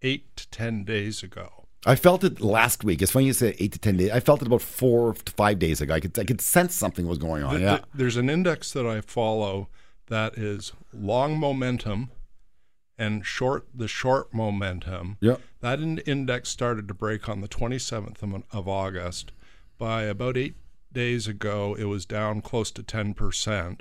eight 0.00 0.36
to 0.36 0.48
10 0.50 0.84
days 0.84 1.22
ago. 1.22 1.62
I 1.84 1.96
felt 1.96 2.22
it 2.22 2.40
last 2.40 2.84
week. 2.84 3.02
It's 3.02 3.10
funny 3.10 3.26
you 3.26 3.32
say 3.32 3.56
eight 3.58 3.72
to 3.72 3.78
ten 3.78 3.96
days. 3.96 4.12
I 4.12 4.20
felt 4.20 4.40
it 4.40 4.46
about 4.46 4.62
four 4.62 5.14
to 5.14 5.32
five 5.32 5.58
days 5.58 5.80
ago. 5.80 5.94
I 5.94 5.98
could 6.00 6.16
I 6.16 6.22
could 6.22 6.40
sense 6.40 6.76
something 6.76 7.08
was 7.08 7.18
going 7.18 7.42
on. 7.42 7.54
Th- 7.54 7.62
yeah. 7.62 7.70
th- 7.78 7.88
there's 7.92 8.16
an 8.16 8.30
index 8.30 8.72
that 8.72 8.86
I 8.86 9.00
follow 9.00 9.68
that 10.06 10.38
is 10.38 10.72
long 10.92 11.38
momentum 11.38 12.10
and 12.96 13.26
short 13.26 13.66
the 13.74 13.88
short 13.88 14.32
momentum. 14.32 15.16
Yeah. 15.20 15.36
That 15.60 15.80
in- 15.80 15.98
index 15.98 16.50
started 16.50 16.86
to 16.86 16.94
break 16.94 17.28
on 17.28 17.40
the 17.40 17.48
27th 17.48 18.22
of, 18.22 18.44
of 18.52 18.68
August. 18.68 19.32
By 19.76 20.02
about 20.04 20.36
eight 20.36 20.54
days 20.92 21.26
ago, 21.26 21.74
it 21.78 21.84
was 21.84 22.06
down 22.06 22.40
close 22.40 22.70
to 22.72 22.82
10%. 22.82 23.80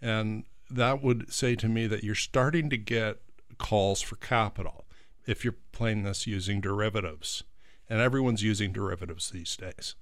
And 0.00 0.44
that 0.70 1.02
would 1.02 1.32
say 1.32 1.54
to 1.56 1.68
me 1.68 1.86
that 1.86 2.04
you're 2.04 2.14
starting 2.14 2.70
to 2.70 2.76
get 2.76 3.20
calls 3.58 4.00
for 4.00 4.16
capital 4.16 4.84
if 5.26 5.44
you're 5.44 5.56
playing 5.72 6.02
this 6.02 6.26
using 6.26 6.60
derivatives. 6.60 7.42
And 7.88 8.00
everyone's 8.00 8.42
using 8.42 8.72
derivatives 8.72 9.30
these 9.30 9.56
days. 9.56 9.94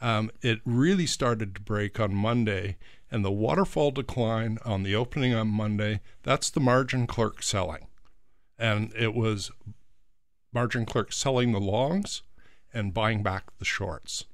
Um, 0.00 0.30
it 0.42 0.60
really 0.64 1.06
started 1.06 1.54
to 1.54 1.60
break 1.60 1.98
on 1.98 2.14
Monday, 2.14 2.76
and 3.10 3.24
the 3.24 3.30
waterfall 3.30 3.90
decline 3.90 4.58
on 4.64 4.82
the 4.82 4.94
opening 4.94 5.34
on 5.34 5.48
Monday, 5.48 6.00
that's 6.22 6.50
the 6.50 6.60
margin 6.60 7.06
clerk 7.06 7.42
selling. 7.42 7.86
And 8.58 8.92
it 8.94 9.14
was 9.14 9.50
margin 10.52 10.86
clerk 10.86 11.12
selling 11.12 11.52
the 11.52 11.60
longs 11.60 12.22
and 12.72 12.94
buying 12.94 13.22
back 13.22 13.44
the 13.58 13.64
shorts. 13.64 14.24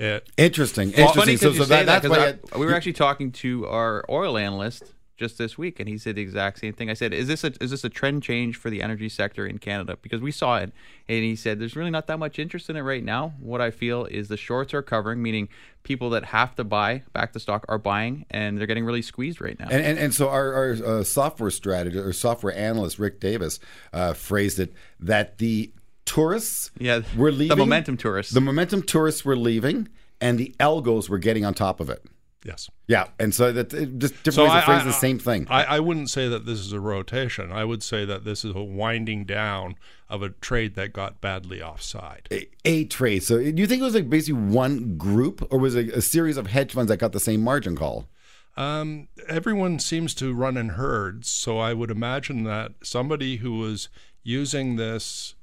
It 0.00 0.28
Interesting. 0.38 0.92
Well, 0.96 1.08
Interesting. 1.08 1.20
funny 1.22 1.36
So, 1.36 1.48
'cause 1.50 1.56
so 1.58 1.64
that, 1.66 1.86
that, 1.86 2.02
that's 2.02 2.06
'cause 2.08 2.16
why. 2.50 2.56
I- 2.56 2.58
we 2.58 2.66
were 2.66 2.74
actually 2.74 2.94
talking 2.94 3.30
to 3.32 3.66
our 3.66 4.04
oil 4.08 4.38
analyst 4.38 4.84
just 5.18 5.36
this 5.36 5.58
week, 5.58 5.78
and 5.78 5.86
he 5.86 5.98
said 5.98 6.14
the 6.16 6.22
exact 6.22 6.58
same 6.58 6.72
thing. 6.72 6.88
I 6.88 6.94
said, 6.94 7.12
"Is 7.12 7.28
this 7.28 7.44
a 7.44 7.52
is 7.60 7.70
this 7.70 7.84
a 7.84 7.90
trend 7.90 8.22
change 8.22 8.56
for 8.56 8.70
the 8.70 8.80
energy 8.80 9.10
sector 9.10 9.46
in 9.46 9.58
Canada?" 9.58 9.98
Because 10.00 10.22
we 10.22 10.30
saw 10.32 10.56
it, 10.56 10.72
and 11.06 11.22
he 11.22 11.36
said, 11.36 11.60
"There's 11.60 11.76
really 11.76 11.90
not 11.90 12.06
that 12.06 12.18
much 12.18 12.38
interest 12.38 12.70
in 12.70 12.76
it 12.76 12.80
right 12.80 13.04
now. 13.04 13.34
What 13.38 13.60
I 13.60 13.70
feel 13.70 14.06
is 14.06 14.28
the 14.28 14.38
shorts 14.38 14.72
are 14.72 14.80
covering, 14.80 15.20
meaning 15.20 15.50
people 15.82 16.08
that 16.10 16.24
have 16.24 16.56
to 16.56 16.64
buy 16.64 17.02
back 17.12 17.34
the 17.34 17.40
stock 17.40 17.66
are 17.68 17.76
buying, 17.78 18.24
and 18.30 18.56
they're 18.56 18.66
getting 18.66 18.86
really 18.86 19.02
squeezed 19.02 19.42
right 19.42 19.58
now." 19.60 19.68
And, 19.70 19.84
and, 19.84 19.98
and 19.98 20.14
so 20.14 20.30
our, 20.30 20.54
our 20.54 20.70
uh, 21.00 21.04
software 21.04 21.50
strategist 21.50 22.02
or 22.02 22.14
software 22.14 22.56
analyst 22.56 22.98
Rick 22.98 23.20
Davis 23.20 23.60
uh, 23.92 24.14
phrased 24.14 24.58
it 24.58 24.72
that 25.00 25.36
the 25.36 25.70
tourists 26.14 26.70
Yeah, 26.78 27.02
were 27.16 27.30
the 27.30 27.38
leaving 27.38 27.58
momentum 27.58 27.96
tourists. 27.96 28.32
the 28.32 28.40
momentum 28.40 28.82
tourists 28.82 29.24
were 29.24 29.36
leaving 29.36 29.88
and 30.20 30.38
the 30.38 30.54
algos 30.58 31.08
were 31.08 31.18
getting 31.18 31.44
on 31.44 31.54
top 31.54 31.80
of 31.80 31.88
it. 31.90 32.02
yes. 32.44 32.68
Yeah, 32.88 33.06
and 33.18 33.34
so 33.34 33.52
that 33.52 33.72
it- 33.72 33.98
just 33.98 34.14
different 34.24 34.34
So 34.34 34.42
ways 34.44 34.52
I, 34.52 34.60
to 34.60 34.66
phrase 34.66 34.80
I- 34.82 34.84
the 34.84 34.92
same 34.92 35.18
thing. 35.18 35.46
I, 35.48 35.64
I 35.76 35.80
wouldn't 35.80 36.10
say 36.10 36.26
that 36.28 36.46
this 36.46 36.58
is 36.58 36.72
a 36.72 36.80
rotation. 36.80 37.52
I 37.52 37.64
would 37.64 37.82
say 37.82 38.04
that 38.04 38.24
this 38.24 38.44
is 38.44 38.54
a 38.56 38.62
winding 38.62 39.24
down 39.24 39.76
of 40.08 40.22
a 40.22 40.30
trade 40.30 40.74
that 40.74 40.92
got 40.92 41.20
badly 41.20 41.62
offside. 41.62 42.26
a, 42.32 42.48
a 42.64 42.84
trade. 42.86 43.22
So 43.22 43.38
do 43.38 43.44
you 43.62 43.66
think 43.68 43.80
it 43.80 43.84
was 43.84 43.94
like 43.94 44.10
basically 44.10 44.40
one 44.40 44.96
group, 44.96 45.46
or 45.52 45.58
was 45.60 45.74
it 45.76 45.90
a 45.90 46.02
series 46.02 46.36
of 46.36 46.48
hedge 46.48 46.72
funds 46.72 46.88
that 46.88 46.96
got 46.98 47.12
the 47.12 47.20
same 47.20 47.42
margin 47.42 47.76
call? 47.76 48.08
Um, 48.56 49.06
everyone 49.28 49.78
seems 49.78 50.12
to 50.16 50.34
run 50.34 50.56
in 50.56 50.70
herds, 50.70 51.30
so 51.30 51.58
I 51.58 51.72
would 51.72 51.90
imagine 51.90 52.42
that 52.44 52.72
somebody 52.82 53.36
who 53.36 53.52
was 53.58 53.88
using 54.24 54.76
this 54.76 55.34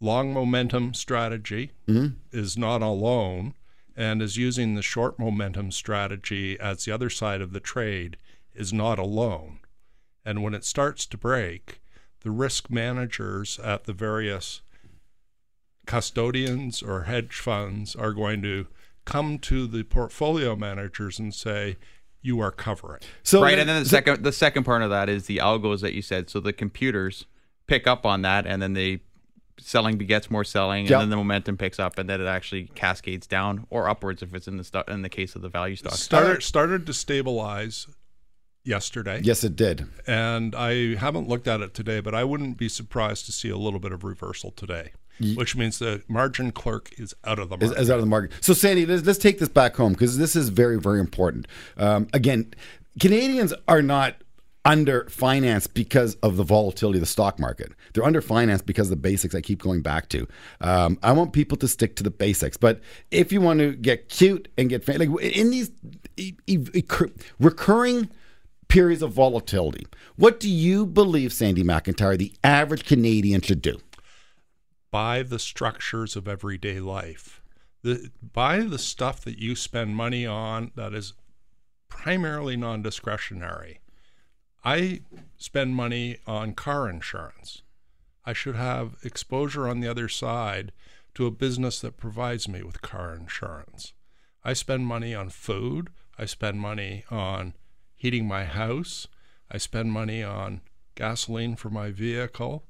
long 0.00 0.32
momentum 0.32 0.94
strategy 0.94 1.72
mm-hmm. 1.88 2.14
is 2.32 2.56
not 2.56 2.82
alone 2.82 3.54
and 3.96 4.20
is 4.20 4.36
using 4.36 4.74
the 4.74 4.82
short 4.82 5.18
momentum 5.18 5.70
strategy 5.70 6.58
as 6.60 6.84
the 6.84 6.92
other 6.92 7.08
side 7.08 7.40
of 7.40 7.52
the 7.52 7.60
trade 7.60 8.16
is 8.54 8.72
not 8.72 8.98
alone. 8.98 9.58
And 10.24 10.42
when 10.42 10.54
it 10.54 10.64
starts 10.64 11.06
to 11.06 11.16
break, 11.16 11.80
the 12.20 12.30
risk 12.30 12.70
managers 12.70 13.58
at 13.60 13.84
the 13.84 13.92
various 13.92 14.60
custodians 15.86 16.82
or 16.82 17.04
hedge 17.04 17.36
funds 17.36 17.94
are 17.94 18.12
going 18.12 18.42
to 18.42 18.66
come 19.04 19.38
to 19.38 19.66
the 19.66 19.84
portfolio 19.84 20.56
managers 20.56 21.18
and 21.18 21.32
say, 21.32 21.76
you 22.20 22.40
are 22.40 22.50
covering. 22.50 23.00
So 23.22 23.40
right, 23.40 23.58
and 23.58 23.68
then 23.68 23.84
the 23.84 23.88
second 23.88 24.24
the 24.24 24.32
second 24.32 24.64
part 24.64 24.82
of 24.82 24.90
that 24.90 25.08
is 25.08 25.26
the 25.26 25.36
algos 25.38 25.80
that 25.82 25.94
you 25.94 26.02
said. 26.02 26.28
So 26.28 26.40
the 26.40 26.52
computers 26.52 27.26
pick 27.68 27.86
up 27.86 28.04
on 28.04 28.22
that, 28.22 28.46
and 28.46 28.60
then 28.60 28.72
they 28.72 29.02
selling 29.58 29.96
begets 29.98 30.30
more 30.30 30.44
selling, 30.44 30.80
and 30.82 30.90
Yeah. 30.90 30.98
then 30.98 31.10
the 31.10 31.16
momentum 31.16 31.56
picks 31.56 31.78
up, 31.78 31.98
and 31.98 32.08
then 32.08 32.20
it 32.20 32.26
actually 32.26 32.64
cascades 32.74 33.26
down 33.26 33.66
or 33.70 33.88
upwards 33.88 34.22
if 34.22 34.34
it's 34.34 34.46
in 34.48 34.56
the 34.56 34.64
sto- 34.64 34.84
in 34.88 35.02
the 35.02 35.08
case 35.08 35.34
of 35.34 35.42
the 35.42 35.48
value 35.48 35.76
stocks. 35.76 36.00
Started 36.00 36.42
started 36.42 36.86
to 36.86 36.92
stabilize 36.92 37.86
yesterday, 38.64 39.20
yes, 39.22 39.44
it 39.44 39.56
did. 39.56 39.86
and 40.06 40.54
I 40.54 40.96
haven't 40.96 41.28
looked 41.28 41.46
at 41.48 41.60
it 41.60 41.72
today, 41.74 42.00
but 42.00 42.14
I 42.14 42.24
wouldn't 42.24 42.56
be 42.58 42.68
surprised 42.68 43.26
to 43.26 43.32
see 43.32 43.48
a 43.48 43.56
little 43.56 43.78
bit 43.80 43.92
of 43.92 44.02
reversal 44.04 44.50
today, 44.50 44.90
which 45.36 45.54
means 45.56 45.78
the 45.78 46.02
margin 46.08 46.50
clerk 46.52 46.90
is 46.98 47.14
out 47.24 47.38
of 47.38 47.48
the 47.48 47.56
Is, 47.58 47.68
market. 47.70 47.80
is 47.82 47.90
out 47.90 47.94
of 47.94 48.00
the 48.02 48.06
market. 48.10 48.32
So, 48.40 48.52
Sandy, 48.54 48.84
let's, 48.84 49.06
let's 49.06 49.18
take 49.18 49.38
this 49.38 49.48
back 49.48 49.76
home 49.76 49.92
because 49.92 50.18
this 50.18 50.34
is 50.36 50.48
very, 50.48 50.78
very 50.80 50.98
important. 51.00 51.46
Um, 51.76 52.08
again, 52.12 52.52
Canadians 53.00 53.54
are 53.68 53.82
not 53.82 54.16
under 54.66 55.08
financed 55.08 55.72
because 55.72 56.16
of 56.16 56.36
the 56.36 56.42
volatility 56.42 56.98
of 56.98 57.00
the 57.00 57.06
stock 57.06 57.38
market. 57.38 57.72
They're 57.92 58.04
under 58.04 58.20
financed 58.20 58.66
because 58.66 58.88
of 58.88 58.90
the 58.90 58.96
basics 58.96 59.34
I 59.34 59.40
keep 59.40 59.62
going 59.62 59.80
back 59.80 60.08
to. 60.10 60.26
Um, 60.60 60.98
I 61.02 61.12
want 61.12 61.32
people 61.32 61.56
to 61.58 61.68
stick 61.68 61.96
to 61.96 62.02
the 62.02 62.10
basics. 62.10 62.56
But 62.56 62.80
if 63.10 63.32
you 63.32 63.40
want 63.40 63.60
to 63.60 63.74
get 63.74 64.08
cute 64.08 64.48
and 64.58 64.68
get 64.68 64.86
like 64.88 65.08
in 65.22 65.50
these 65.50 65.70
recurring 67.38 68.10
periods 68.68 69.02
of 69.02 69.12
volatility, 69.12 69.86
what 70.16 70.40
do 70.40 70.50
you 70.50 70.84
believe, 70.84 71.32
Sandy 71.32 71.62
McIntyre, 71.62 72.18
the 72.18 72.32
average 72.44 72.84
Canadian 72.84 73.40
should 73.40 73.62
do? 73.62 73.78
buy 74.96 75.22
the 75.22 75.38
structures 75.38 76.16
of 76.16 76.26
everyday 76.26 76.80
life. 76.80 77.42
The, 77.82 78.10
buy 78.32 78.60
the 78.60 78.78
stuff 78.78 79.20
that 79.24 79.38
you 79.38 79.54
spend 79.54 79.94
money 79.94 80.24
on 80.24 80.72
that 80.74 80.94
is 80.94 81.12
primarily 81.90 82.56
non 82.56 82.80
discretionary. 82.80 83.80
I 84.66 85.02
spend 85.36 85.76
money 85.76 86.16
on 86.26 86.54
car 86.54 86.90
insurance. 86.90 87.62
I 88.24 88.32
should 88.32 88.56
have 88.56 88.96
exposure 89.04 89.68
on 89.68 89.78
the 89.78 89.86
other 89.86 90.08
side 90.08 90.72
to 91.14 91.26
a 91.26 91.30
business 91.30 91.78
that 91.82 91.96
provides 91.96 92.48
me 92.48 92.64
with 92.64 92.82
car 92.82 93.14
insurance. 93.14 93.92
I 94.42 94.54
spend 94.54 94.84
money 94.88 95.14
on 95.14 95.30
food. 95.30 95.90
I 96.18 96.24
spend 96.24 96.58
money 96.58 97.04
on 97.12 97.54
heating 97.94 98.26
my 98.26 98.44
house. 98.44 99.06
I 99.48 99.58
spend 99.58 99.92
money 99.92 100.24
on 100.24 100.62
gasoline 100.96 101.54
for 101.54 101.70
my 101.70 101.92
vehicle. 101.92 102.64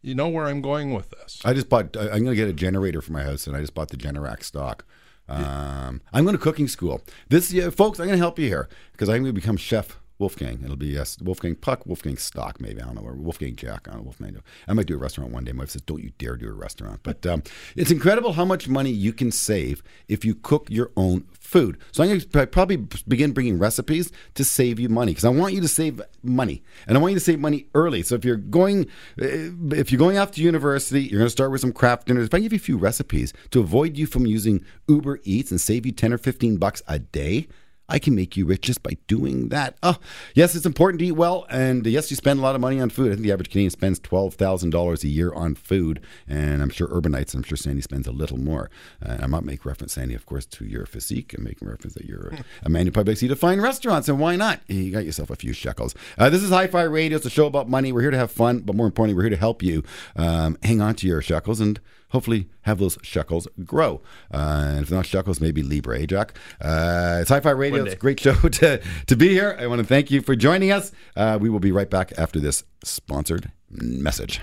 You 0.00 0.14
know 0.14 0.30
where 0.30 0.46
I'm 0.46 0.62
going 0.62 0.94
with 0.94 1.10
this. 1.10 1.42
I 1.44 1.52
just 1.52 1.68
bought. 1.68 1.94
I'm 1.94 2.24
going 2.24 2.24
to 2.24 2.34
get 2.36 2.48
a 2.48 2.54
generator 2.54 3.02
for 3.02 3.12
my 3.12 3.22
house, 3.22 3.46
and 3.46 3.54
I 3.54 3.60
just 3.60 3.74
bought 3.74 3.90
the 3.90 3.98
Generac 3.98 4.42
stock. 4.44 4.86
Um, 5.28 6.00
I'm 6.10 6.24
going 6.24 6.36
to 6.36 6.42
cooking 6.42 6.68
school. 6.68 7.02
This, 7.28 7.52
yeah, 7.52 7.68
folks, 7.68 7.98
I'm 8.00 8.06
going 8.06 8.18
to 8.18 8.22
help 8.22 8.38
you 8.38 8.46
here 8.46 8.68
because 8.92 9.10
I'm 9.10 9.22
going 9.22 9.34
to 9.34 9.40
become 9.40 9.58
chef 9.58 9.98
Wolfgang. 10.18 10.60
It'll 10.64 10.76
be 10.76 10.86
yes, 10.88 11.18
Wolfgang 11.20 11.56
Puck, 11.56 11.86
Wolfgang 11.86 12.16
Stock, 12.16 12.60
maybe 12.60 12.80
I 12.80 12.86
don't 12.86 12.94
know, 12.94 13.02
or 13.02 13.14
Wolfgang 13.14 13.56
Jack. 13.56 13.88
I 13.88 13.92
don't 13.92 14.00
know, 14.00 14.04
Wolfgang. 14.04 14.40
I 14.68 14.72
might 14.72 14.86
do 14.86 14.94
a 14.94 14.98
restaurant 14.98 15.32
one 15.32 15.44
day. 15.44 15.52
My 15.52 15.62
wife 15.62 15.70
says, 15.70 15.82
"Don't 15.82 16.02
you 16.02 16.12
dare 16.18 16.36
do 16.36 16.48
a 16.48 16.52
restaurant." 16.52 17.00
But 17.02 17.26
um, 17.26 17.42
it's 17.74 17.90
incredible 17.90 18.34
how 18.34 18.44
much 18.44 18.68
money 18.68 18.90
you 18.90 19.12
can 19.12 19.32
save 19.32 19.82
if 20.08 20.24
you 20.24 20.34
cook 20.34 20.68
your 20.70 20.92
own 20.96 21.26
food. 21.32 21.78
So 21.92 22.02
I'm 22.02 22.08
going 22.08 22.20
to 22.20 22.46
probably 22.46 22.76
begin 23.08 23.32
bringing 23.32 23.58
recipes 23.58 24.12
to 24.34 24.44
save 24.44 24.78
you 24.78 24.88
money 24.88 25.12
because 25.12 25.24
I 25.24 25.30
want 25.30 25.54
you 25.54 25.60
to 25.60 25.68
save 25.68 26.00
money 26.22 26.62
and 26.86 26.96
I 26.96 27.00
want 27.00 27.12
you 27.12 27.18
to 27.18 27.24
save 27.24 27.40
money 27.40 27.66
early. 27.74 28.02
So 28.02 28.14
if 28.14 28.24
you're 28.24 28.36
going, 28.36 28.86
eh, 29.20 29.50
if 29.72 29.90
you're 29.90 29.98
going 29.98 30.18
off 30.18 30.30
to 30.32 30.42
university, 30.42 31.02
you're 31.02 31.18
going 31.18 31.26
to 31.26 31.30
start 31.30 31.50
with 31.50 31.60
some 31.60 31.72
craft 31.72 32.06
dinners. 32.06 32.26
If 32.26 32.34
I 32.34 32.40
give 32.40 32.52
you 32.52 32.56
a 32.56 32.60
few 32.60 32.76
recipes 32.76 33.32
to 33.50 33.60
avoid 33.60 33.96
you 33.96 34.06
from 34.06 34.26
using 34.26 34.64
Uber 34.88 35.20
Eats 35.24 35.50
and 35.50 35.60
save 35.60 35.86
you 35.86 35.92
ten 35.92 36.12
or 36.12 36.18
fifteen 36.18 36.56
bucks 36.56 36.82
a 36.86 36.98
day. 36.98 37.48
I 37.88 37.98
can 37.98 38.14
make 38.14 38.36
you 38.36 38.46
rich 38.46 38.62
just 38.62 38.82
by 38.82 38.96
doing 39.06 39.50
that. 39.50 39.76
Oh, 39.82 39.96
yes, 40.34 40.54
it's 40.54 40.64
important 40.64 41.00
to 41.00 41.06
eat 41.06 41.12
well, 41.12 41.46
and 41.50 41.86
yes, 41.86 42.10
you 42.10 42.16
spend 42.16 42.38
a 42.38 42.42
lot 42.42 42.54
of 42.54 42.60
money 42.60 42.80
on 42.80 42.88
food. 42.88 43.08
I 43.08 43.14
think 43.14 43.24
the 43.24 43.32
average 43.32 43.50
Canadian 43.50 43.70
spends 43.70 43.98
twelve 43.98 44.34
thousand 44.34 44.70
dollars 44.70 45.04
a 45.04 45.08
year 45.08 45.32
on 45.34 45.54
food, 45.54 46.00
and 46.26 46.62
I'm 46.62 46.70
sure 46.70 46.88
urbanites. 46.88 47.34
I'm 47.34 47.42
sure 47.42 47.56
Sandy 47.56 47.82
spends 47.82 48.06
a 48.06 48.12
little 48.12 48.38
more. 48.38 48.70
Uh, 49.04 49.18
I 49.20 49.26
might 49.26 49.44
make 49.44 49.66
reference, 49.66 49.92
Sandy, 49.92 50.14
of 50.14 50.24
course, 50.24 50.46
to 50.46 50.64
your 50.64 50.86
physique. 50.86 51.34
I'm 51.36 51.44
making 51.44 51.68
reference 51.68 51.94
that 51.94 52.06
you're 52.06 52.32
a, 52.62 52.68
man 52.68 52.86
who 52.86 52.92
probably 52.92 53.12
likes 53.12 53.20
to 53.20 53.26
eat 53.26 53.32
at 53.32 53.58
restaurants, 53.58 54.08
and 54.08 54.18
why 54.18 54.36
not? 54.36 54.60
You 54.66 54.90
got 54.90 55.04
yourself 55.04 55.30
a 55.30 55.36
few 55.36 55.52
shekels. 55.52 55.94
Uh, 56.16 56.30
this 56.30 56.42
is 56.42 56.50
Hi-Fi 56.50 56.82
Radio. 56.82 57.16
It's 57.16 57.26
a 57.26 57.30
show 57.30 57.46
about 57.46 57.68
money. 57.68 57.92
We're 57.92 58.02
here 58.02 58.10
to 58.10 58.18
have 58.18 58.30
fun, 58.30 58.60
but 58.60 58.74
more 58.74 58.86
importantly, 58.86 59.14
we're 59.14 59.24
here 59.24 59.30
to 59.30 59.36
help 59.36 59.62
you 59.62 59.82
um, 60.16 60.56
hang 60.62 60.80
on 60.80 60.94
to 60.96 61.06
your 61.06 61.20
shekels 61.20 61.60
and 61.60 61.80
hopefully 62.14 62.48
have 62.62 62.78
those 62.78 62.96
shekels 63.02 63.48
grow. 63.64 64.00
Uh, 64.32 64.66
and 64.68 64.82
if 64.84 64.90
not 64.90 65.04
shekels, 65.04 65.40
maybe 65.40 65.64
Libra, 65.64 66.00
eh, 66.00 66.06
Jack? 66.06 66.38
Uh, 66.60 67.18
it's 67.20 67.28
Hi-Fi 67.28 67.50
Radio. 67.50 67.82
It's 67.84 67.94
a 67.94 67.98
great 67.98 68.20
show 68.20 68.34
to, 68.60 68.80
to 69.08 69.16
be 69.16 69.30
here. 69.30 69.56
I 69.58 69.66
want 69.66 69.80
to 69.80 69.86
thank 69.86 70.12
you 70.12 70.22
for 70.22 70.36
joining 70.36 70.70
us. 70.70 70.92
Uh, 71.16 71.38
we 71.40 71.50
will 71.50 71.58
be 71.58 71.72
right 71.72 71.90
back 71.90 72.12
after 72.16 72.38
this 72.38 72.62
sponsored 72.84 73.50
message. 73.68 74.40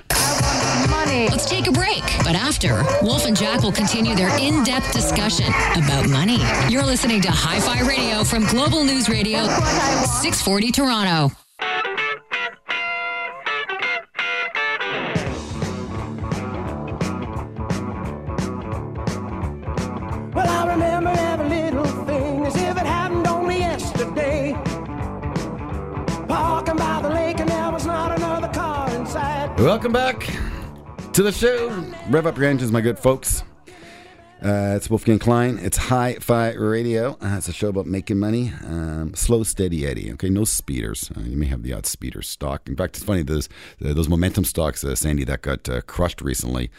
Let's 1.29 1.49
take 1.49 1.67
a 1.67 1.71
break. 1.71 2.03
But 2.25 2.35
after, 2.35 2.83
Wolf 3.03 3.25
and 3.25 3.37
Jack 3.37 3.63
will 3.63 3.71
continue 3.71 4.15
their 4.15 4.37
in 4.37 4.63
depth 4.65 4.91
discussion 4.91 5.47
about 5.47 6.09
money. 6.09 6.39
You're 6.69 6.85
listening 6.85 7.21
to 7.21 7.31
Hi 7.31 7.61
Fi 7.61 7.87
Radio 7.87 8.25
from 8.25 8.45
Global 8.47 8.83
News 8.83 9.07
Radio, 9.07 9.45
640 9.45 10.71
Toronto. 10.73 11.31
Remember 20.67 21.09
every 21.09 21.49
little 21.49 21.85
thing 22.05 22.45
as 22.45 22.55
if 22.55 22.77
it 22.77 22.85
happened 22.85 23.27
only 23.27 23.59
yesterday. 23.59 24.53
Parking 26.27 26.77
by 26.77 27.01
the 27.01 27.09
lake, 27.09 27.39
and 27.39 27.49
there 27.49 27.71
was 27.71 27.85
not 27.85 28.17
another 28.17 28.47
car 28.49 28.89
inside. 28.91 29.59
Welcome 29.59 29.91
back 29.91 30.27
to 31.13 31.23
the 31.23 31.31
show. 31.31 31.69
Rev 32.09 32.27
up 32.27 32.37
your 32.37 32.45
engines, 32.45 32.71
my 32.71 32.81
good 32.81 32.99
folks. 32.99 33.43
Uh, 34.43 34.74
it's 34.75 34.89
Wolfgang 34.89 35.19
Klein. 35.19 35.60
It's 35.60 35.77
Hi 35.77 36.15
Fi 36.15 36.53
Radio. 36.53 37.12
Uh, 37.21 37.36
it's 37.38 37.48
a 37.48 37.53
show 37.53 37.69
about 37.69 37.86
making 37.86 38.17
money. 38.17 38.51
Um, 38.65 39.13
slow, 39.13 39.43
steady 39.43 39.86
Eddie. 39.86 40.12
Okay, 40.13 40.29
no 40.29 40.45
speeders. 40.45 41.12
Uh, 41.15 41.21
you 41.21 41.38
may 41.38 41.45
have 41.45 41.62
the 41.62 41.74
odd 41.74 41.86
speeder 41.86 42.24
stock. 42.24 42.67
In 42.67 42.75
fact, 42.75 42.98
it's 42.98 43.05
funny 43.05 43.21
those 43.21 43.50
uh, 43.86 43.93
those 43.93 44.10
momentum 44.10 44.43
stocks, 44.43 44.83
uh, 44.83 44.95
Sandy, 44.95 45.25
that 45.25 45.43
got 45.43 45.69
uh, 45.69 45.81
crushed 45.81 46.21
recently. 46.21 46.71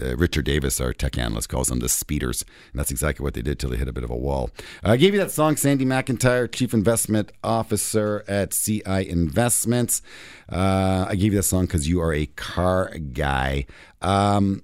Richard 0.00 0.44
Davis, 0.44 0.80
our 0.80 0.92
tech 0.92 1.18
analyst, 1.18 1.48
calls 1.48 1.66
them 1.66 1.80
the 1.80 1.88
speeders, 1.88 2.44
and 2.70 2.78
that's 2.78 2.92
exactly 2.92 3.24
what 3.24 3.34
they 3.34 3.42
did 3.42 3.58
till 3.58 3.70
they 3.70 3.76
hit 3.76 3.88
a 3.88 3.92
bit 3.92 4.04
of 4.04 4.10
a 4.10 4.16
wall. 4.16 4.50
I 4.84 4.96
gave 4.96 5.14
you 5.14 5.20
that 5.20 5.32
song, 5.32 5.56
Sandy 5.56 5.84
McIntyre, 5.84 6.50
Chief 6.50 6.72
Investment 6.72 7.32
Officer 7.42 8.24
at 8.28 8.52
CI 8.52 9.08
Investments. 9.08 10.00
I 10.48 11.12
gave 11.16 11.32
you 11.32 11.38
that 11.38 11.42
song 11.42 11.66
because 11.66 11.88
you 11.88 12.00
are 12.00 12.14
a 12.14 12.26
car 12.26 12.96
guy. 13.12 13.66
Um, 14.00 14.62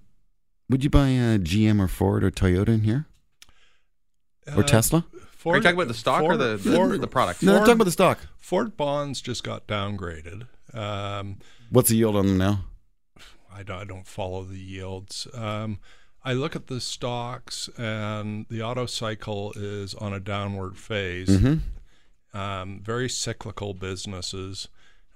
would 0.70 0.82
you 0.84 0.88
buy 0.90 1.08
a 1.08 1.38
GM 1.38 1.80
or 1.80 1.88
Ford 1.88 2.24
or 2.24 2.30
Toyota 2.30 2.68
in 2.68 2.82
here? 2.82 3.06
Or 4.56 4.62
Tesla? 4.62 5.04
Ford, 5.36 5.54
Are 5.54 5.58
you 5.58 5.62
talking 5.62 5.76
about 5.78 5.88
the 5.88 5.94
stock 5.94 6.22
or 6.22 6.36
the- 6.36 6.56
the- 6.56 6.98
the 6.98 7.06
product? 7.06 7.42
No, 7.42 7.52
I'm 7.54 7.58
talking 7.60 7.74
about 7.74 7.84
the 7.84 7.90
stock. 7.92 8.18
Ford 8.38 8.76
bonds 8.76 9.20
just 9.20 9.42
got 9.44 9.66
downgraded. 9.66 10.46
Um, 10.74 11.38
What's 11.70 11.88
the 11.90 11.96
yield 11.96 12.16
on 12.16 12.26
them 12.26 12.38
now? 12.38 12.64
I 13.52 13.62
don't, 13.62 13.78
I 13.80 13.84
don't 13.84 14.06
follow 14.06 14.44
the 14.44 14.58
yields. 14.58 15.26
Um, 15.34 15.78
I 16.24 16.32
look 16.34 16.54
at 16.54 16.66
the 16.66 16.80
stocks, 16.80 17.68
and 17.78 18.46
the 18.50 18.62
auto 18.62 18.86
cycle 18.86 19.52
is 19.56 19.94
on 19.94 20.12
a 20.12 20.20
downward 20.20 20.76
phase. 20.76 21.30
Um, 22.34 22.80
very 22.82 23.08
cyclical 23.08 23.72
businesses. 23.74 24.68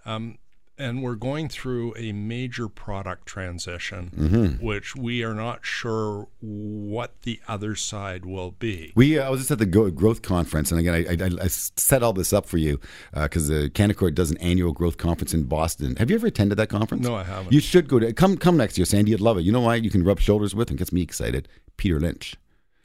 Um, 0.06 0.38
and 0.76 1.02
we're 1.02 1.14
going 1.14 1.48
through 1.48 1.94
a 1.96 2.12
major 2.12 2.68
product 2.68 3.26
transition, 3.26 4.58
which 4.60 4.96
we 4.96 5.22
are 5.22 5.34
not 5.34 5.64
sure 5.64 6.28
what 6.40 7.22
the 7.22 7.40
other 7.46 7.74
side 7.74 8.24
will 8.24 8.50
be. 8.52 8.92
We 8.96 9.18
uh, 9.18 9.26
I 9.26 9.30
was 9.30 9.40
just 9.40 9.50
at 9.50 9.58
the 9.58 9.66
Go- 9.66 9.90
growth 9.90 10.22
conference, 10.22 10.70
and 10.70 10.80
again, 10.80 10.94
I, 10.94 11.24
I, 11.24 11.44
I 11.44 11.46
set 11.48 12.02
all 12.02 12.12
this 12.12 12.32
up 12.32 12.46
for 12.46 12.58
you 12.58 12.80
because 13.14 13.50
uh, 13.50 13.68
Canaccord 13.72 14.14
does 14.14 14.30
an 14.30 14.38
annual 14.38 14.72
growth 14.72 14.96
conference 14.98 15.32
in 15.32 15.44
Boston. 15.44 15.96
Have 15.96 16.10
you 16.10 16.16
ever 16.16 16.26
attended 16.26 16.58
that 16.58 16.68
conference? 16.68 17.06
No, 17.06 17.14
I 17.14 17.24
haven't. 17.24 17.52
You 17.52 17.60
should 17.60 17.88
go 17.88 17.98
to 17.98 18.12
come 18.12 18.36
come 18.36 18.56
next 18.56 18.76
year, 18.78 18.84
Sandy. 18.84 19.12
You'd 19.12 19.20
love 19.20 19.38
it. 19.38 19.42
You 19.42 19.52
know 19.52 19.60
why? 19.60 19.76
You 19.76 19.90
can 19.90 20.02
rub 20.02 20.20
shoulders 20.20 20.54
with 20.54 20.70
and 20.70 20.78
gets 20.78 20.92
me 20.92 21.02
excited. 21.02 21.48
Peter 21.76 22.00
Lynch. 22.00 22.36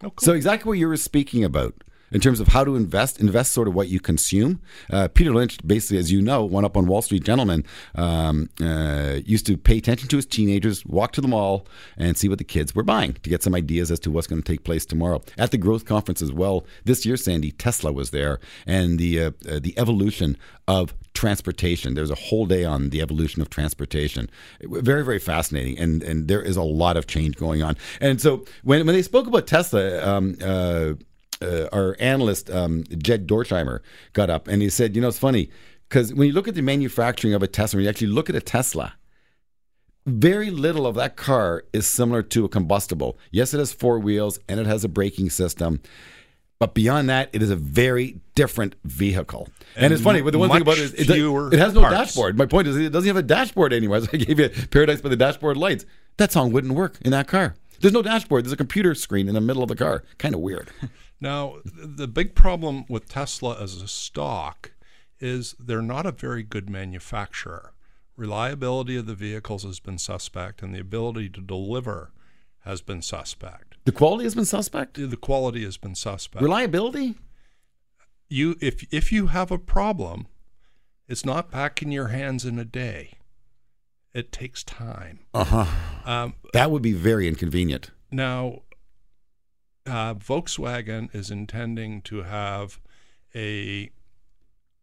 Oh, 0.04 0.12
cool. 0.12 0.26
So 0.26 0.34
exactly 0.34 0.70
what 0.70 0.78
you 0.78 0.88
were 0.88 0.98
speaking 0.98 1.44
about 1.44 1.76
in 2.12 2.20
terms 2.20 2.40
of 2.40 2.48
how 2.50 2.64
to 2.64 2.76
invest, 2.76 3.20
invest 3.20 3.52
sort 3.52 3.68
of 3.68 3.76
what 3.76 3.88
you 3.88 4.00
consume. 4.00 4.62
Uh, 4.90 5.08
Peter 5.08 5.34
Lynch, 5.34 5.58
basically, 5.66 5.98
as 5.98 6.12
you 6.12 6.22
know, 6.22 6.44
one 6.44 6.66
up 6.66 6.76
on 6.76 6.88
Wall 6.88 7.02
Street 7.02 7.24
gentleman, 7.24 7.64
um, 7.96 8.50
uh, 8.62 9.20
used 9.26 9.46
to 9.46 9.58
pay 9.58 9.78
attention 9.78 10.08
to 10.10 10.16
his 10.16 10.26
teenagers, 10.26 10.86
walk 10.86 11.12
to 11.14 11.22
the 11.22 11.28
mall, 11.28 11.68
and 11.98 12.18
see 12.18 12.28
what 12.30 12.38
the 12.38 12.44
kids 12.44 12.74
were 12.74 12.84
buying 12.84 13.14
to 13.14 13.30
get 13.30 13.44
some 13.44 13.56
ideas 13.56 13.92
as 13.92 14.00
to 14.00 14.12
what's 14.12 14.28
going 14.28 14.42
to 14.42 14.52
take 14.52 14.64
place 14.64 14.86
tomorrow. 14.86 15.22
At 15.38 15.52
the 15.52 15.58
growth 15.58 15.86
conference 15.86 16.22
as 16.22 16.32
well, 16.32 16.66
this 16.86 17.06
year, 17.06 17.18
Sandy, 17.18 17.52
Tesla 17.52 17.92
was 17.92 18.12
there, 18.12 18.40
and 18.66 19.00
the 19.00 19.24
uh, 19.24 19.32
uh, 19.48 19.60
the 19.60 19.74
evolution 19.78 20.38
of 20.68 20.94
transportation. 21.14 21.96
There's 21.96 22.12
a 22.12 22.16
whole 22.16 22.46
day 22.46 22.64
on 22.64 22.92
the 22.92 23.02
evolution 23.02 23.42
of 23.42 23.50
transportation. 23.50 24.30
Very, 24.62 25.04
very 25.04 25.20
fascinating, 25.20 25.78
and 25.78 26.04
and 26.04 26.28
there 26.28 26.42
is 26.42 26.58
a 26.58 26.64
lot 26.64 26.98
of 26.98 27.08
change 27.08 27.36
going 27.36 27.62
on. 27.62 27.76
And 28.00 28.22
so 28.22 28.46
when 28.64 28.86
when 28.86 28.96
they 28.96 29.02
spoke 29.02 29.28
about 29.28 29.48
Tesla, 29.48 30.02
um, 30.08 30.38
uh, 30.42 30.94
uh, 31.42 31.68
our 31.72 31.96
analyst 32.00 32.50
um, 32.50 32.84
Jed 32.98 33.28
Dorsheimer 33.28 33.80
got 34.14 34.30
up 34.30 34.48
and 34.48 34.62
he 34.62 34.70
said, 34.70 34.96
you 34.96 35.02
know, 35.02 35.08
it's 35.08 35.20
funny 35.20 35.50
because 35.88 36.14
when 36.14 36.28
you 36.28 36.34
look 36.34 36.48
at 36.48 36.56
the 36.56 36.62
manufacturing 36.62 37.34
of 37.34 37.42
a 37.44 37.48
Tesla, 37.48 37.78
when 37.78 37.84
you 37.84 37.90
actually 37.90 38.08
look 38.08 38.30
at 38.30 38.36
a 38.36 38.42
Tesla. 38.42 38.94
Very 40.06 40.50
little 40.50 40.88
of 40.88 40.96
that 40.96 41.18
car 41.18 41.66
is 41.72 41.86
similar 41.86 42.24
to 42.24 42.46
a 42.46 42.50
combustible. 42.50 43.20
Yes, 43.32 43.54
it 43.54 43.60
has 43.60 43.72
four 43.74 44.00
wheels 44.00 44.40
and 44.48 44.60
it 44.60 44.66
has 44.66 44.84
a 44.84 44.88
braking 44.88 45.30
system, 45.30 45.82
but 46.58 46.74
beyond 46.74 47.10
that, 47.10 47.30
it 47.32 47.42
is 47.44 47.50
a 47.50 47.56
very 47.56 48.20
different 48.34 48.76
vehicle. 48.84 49.50
And, 49.76 49.86
And 49.86 49.94
it's 49.94 50.02
funny, 50.02 50.22
but 50.22 50.32
the 50.32 50.40
one 50.40 50.50
thing 50.50 50.62
about 50.62 50.78
it 50.78 50.84
is 50.84 50.94
it, 50.94 51.10
it 51.10 51.60
has 51.60 51.74
no 51.74 51.82
parts. 51.82 51.96
dashboard. 51.96 52.38
My 52.38 52.46
point 52.48 52.68
is, 52.68 52.76
it 52.78 52.92
doesn't 52.92 53.08
have 53.08 53.18
a 53.18 53.22
dashboard 53.24 53.72
anywhere. 53.72 54.02
So 54.02 54.08
I 54.14 54.18
gave 54.18 54.40
you 54.40 54.50
Paradise 54.72 55.02
by 55.02 55.10
the 55.10 55.16
Dashboard 55.16 55.58
Lights. 55.58 55.86
That 56.18 56.32
song 56.32 56.52
wouldn't 56.52 56.74
work 56.74 56.98
in 57.02 57.12
that 57.12 57.28
car. 57.28 57.56
There's 57.80 57.94
no 57.94 58.02
dashboard. 58.02 58.44
There's 58.46 58.52
a 58.52 58.58
computer 58.58 58.96
screen 58.96 59.30
in 59.30 59.36
the 59.36 59.42
middle 59.42 59.64
of 59.64 59.70
the 59.70 59.76
car. 59.76 60.04
Kind 60.18 60.34
of 60.36 60.42
weird. 60.42 60.70
Now, 61.22 61.58
the 61.66 62.08
big 62.08 62.34
problem 62.34 62.86
with 62.88 63.10
Tesla 63.10 63.62
as 63.62 63.82
a 63.82 63.88
stock 63.88 64.72
is 65.20 65.56
they're 65.60 65.82
not 65.82 66.06
a 66.06 66.12
very 66.12 66.44
good 66.44 66.70
manufacturer. 66.70 67.74
Reliability 68.16 68.96
of 68.96 69.06
the 69.06 69.16
vehicles 69.16 69.64
has 69.64 69.80
been 69.80 69.98
suspect, 69.98 70.62
and 70.62 70.74
the 70.74 70.80
ability 70.80 71.30
to 71.30 71.42
deliver 71.42 72.12
has 72.60 72.82
been 72.82 73.02
suspect. 73.02 73.76
The 73.86 73.92
quality 73.92 74.26
has 74.26 74.36
been 74.36 74.46
suspect. 74.46 74.96
The 74.96 75.18
quality 75.18 75.64
has 75.64 75.78
been 75.78 75.96
suspect. 75.96 76.44
Reliability? 76.44 77.16
you, 78.30 78.56
if 78.62 78.86
if 78.94 79.12
you 79.12 79.28
have 79.28 79.52
a 79.52 79.58
problem, 79.58 80.28
it's 81.08 81.26
not 81.26 81.52
back 81.52 81.82
in 81.82 81.92
your 81.92 82.08
hands 82.10 82.46
in 82.46 82.60
a 82.60 82.66
day. 82.66 83.14
It 84.14 84.32
takes 84.32 84.64
time. 84.64 85.20
Uh 85.34 85.44
huh. 85.44 85.66
Um, 86.06 86.34
That 86.54 86.72
would 86.72 86.82
be 86.82 86.94
very 86.94 87.28
inconvenient. 87.28 87.92
Now, 88.12 88.62
uh, 89.90 90.14
Volkswagen 90.16 91.14
is 91.14 91.30
intending 91.32 92.02
to 92.04 92.24
have 92.24 92.80
a 93.36 93.90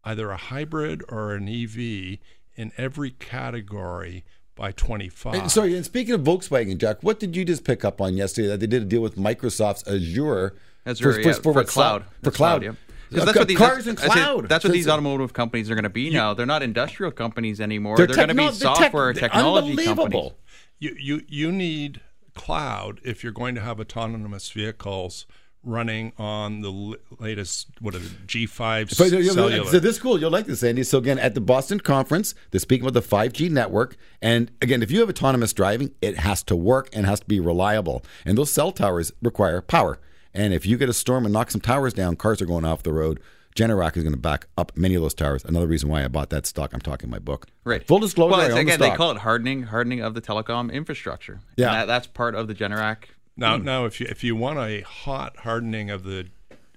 either 0.03 0.31
a 0.31 0.37
hybrid 0.37 1.03
or 1.09 1.33
an 1.33 1.47
EV 1.47 2.19
in 2.55 2.71
every 2.77 3.11
category 3.11 4.23
by 4.55 4.71
25. 4.71 5.33
And 5.35 5.51
sorry, 5.51 5.75
and 5.75 5.85
speaking 5.85 6.13
of 6.15 6.21
Volkswagen, 6.21 6.77
Jack, 6.77 7.03
what 7.03 7.19
did 7.19 7.35
you 7.35 7.45
just 7.45 7.63
pick 7.63 7.83
up 7.85 7.99
on 8.01 8.15
yesterday 8.15 8.47
that 8.49 8.59
they 8.59 8.67
did 8.67 8.81
a 8.83 8.85
deal 8.85 9.01
with 9.01 9.15
Microsoft's 9.17 9.87
Azure, 9.87 10.55
Azure, 10.85 11.21
yeah, 11.21 11.33
for, 11.33 11.51
what, 11.51 11.67
cloud. 11.67 12.03
For 12.03 12.09
That's 12.23 12.37
cloud. 12.37 12.63
yeah. 12.63 12.69
Uh, 12.69 12.73
'Cause 13.15 13.25
that's 13.25 13.37
what 13.39 13.47
these, 13.47 13.57
cars 13.57 13.85
that's, 13.85 14.01
and 14.03 14.11
I 14.11 14.13
said, 14.15 14.23
cloud. 14.23 14.49
That's 14.49 14.63
what 14.65 14.73
these 14.73 14.87
automotive 14.89 15.31
companies 15.31 15.69
are 15.71 15.75
going 15.75 15.83
to 15.83 15.89
be 15.89 16.09
now. 16.09 16.33
They're 16.33 16.45
not 16.45 16.61
industrial 16.61 17.11
companies 17.13 17.61
anymore. 17.61 17.95
They're 17.95 18.05
They're, 18.07 18.15
going 18.17 18.27
to 18.29 18.33
techno- 18.33 18.51
be 18.51 18.57
they're 18.57 18.67
tech- 18.73 18.77
software 18.83 19.13
they're 19.13 19.21
technology 19.29 19.69
unbelievable. 19.69 20.03
companies. 20.03 20.31
you, 20.79 20.95
you, 20.99 21.21
you 21.29 21.51
need 21.53 22.01
cloud 22.37 22.99
if 23.03 23.23
you're 23.23 23.33
going 23.33 23.55
to 23.55 23.61
have 23.61 23.79
autonomous 23.79 24.49
vehicles 24.51 25.25
running 25.63 26.13
on 26.17 26.61
the 26.61 26.71
l- 26.71 26.95
latest, 27.19 27.67
what 27.81 27.93
is 27.95 28.05
it, 28.05 28.27
G5 28.27 28.91
So, 28.93 29.03
you- 29.05 29.17
you- 29.17 29.31
cellular. 29.33 29.69
so 29.69 29.79
this 29.79 29.95
is 29.97 30.01
cool. 30.01 30.17
You'll 30.19 30.31
like 30.31 30.45
this, 30.45 30.63
Andy. 30.63 30.83
So 30.83 30.97
again, 30.97 31.19
at 31.19 31.33
the 31.33 31.41
Boston 31.41 31.79
conference, 31.81 32.33
they're 32.51 32.59
speaking 32.59 32.87
about 32.87 32.93
the 32.93 33.01
5G 33.05 33.49
network. 33.49 33.97
And 34.21 34.49
again, 34.61 34.81
if 34.81 34.91
you 34.91 34.99
have 35.01 35.09
autonomous 35.09 35.51
driving, 35.51 35.91
it 36.01 36.19
has 36.19 36.41
to 36.43 36.55
work 36.55 36.89
and 36.93 37.05
has 37.05 37.19
to 37.19 37.25
be 37.25 37.39
reliable. 37.41 38.05
And 38.23 38.37
those 38.37 38.51
cell 38.51 38.71
towers 38.71 39.11
require 39.21 39.61
power. 39.61 39.99
And 40.33 40.53
if 40.53 40.65
you 40.65 40.77
get 40.77 40.87
a 40.87 40.93
storm 40.93 41.25
and 41.25 41.33
knock 41.33 41.51
some 41.51 41.59
towers 41.61 41.93
down, 41.93 42.15
cars 42.15 42.41
are 42.41 42.45
going 42.45 42.63
off 42.63 42.83
the 42.83 42.93
road. 42.93 43.19
Generac 43.57 43.97
is 43.97 44.03
going 44.03 44.13
to 44.13 44.19
back 44.19 44.47
up 44.57 44.71
many 44.77 44.95
of 44.95 45.01
those 45.01 45.13
towers. 45.13 45.43
Another 45.43 45.67
reason 45.67 45.89
why 45.89 46.03
I 46.03 46.07
bought 46.07 46.29
that 46.29 46.45
stock. 46.45 46.73
I'm 46.73 46.79
talking 46.79 47.09
my 47.09 47.19
book. 47.19 47.47
Right. 47.63 47.85
Full 47.85 47.99
disclosure. 47.99 48.31
Well, 48.31 48.41
I 48.41 48.45
it's, 48.45 48.53
the 48.53 48.59
again, 48.61 48.79
they 48.79 48.91
call 48.91 49.11
it 49.11 49.17
hardening, 49.17 49.63
hardening 49.63 50.01
of 50.01 50.13
the 50.13 50.21
telecom 50.21 50.71
infrastructure. 50.71 51.39
Yeah. 51.55 51.67
And 51.67 51.75
that, 51.75 51.85
that's 51.85 52.07
part 52.07 52.35
of 52.35 52.47
the 52.47 52.53
Generac. 52.53 53.05
Now, 53.35 53.57
now, 53.57 53.85
if 53.85 53.99
you 53.99 54.07
if 54.09 54.23
you 54.23 54.35
want 54.35 54.57
a 54.57 54.81
hot 54.81 55.37
hardening 55.37 55.91
of 55.91 56.03
the 56.03 56.27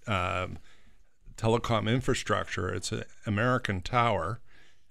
um, 0.07 0.59
telecom 1.41 1.93
infrastructure. 1.93 2.73
It's 2.73 2.93
an 2.93 3.05
American 3.27 3.81
tower, 3.81 4.41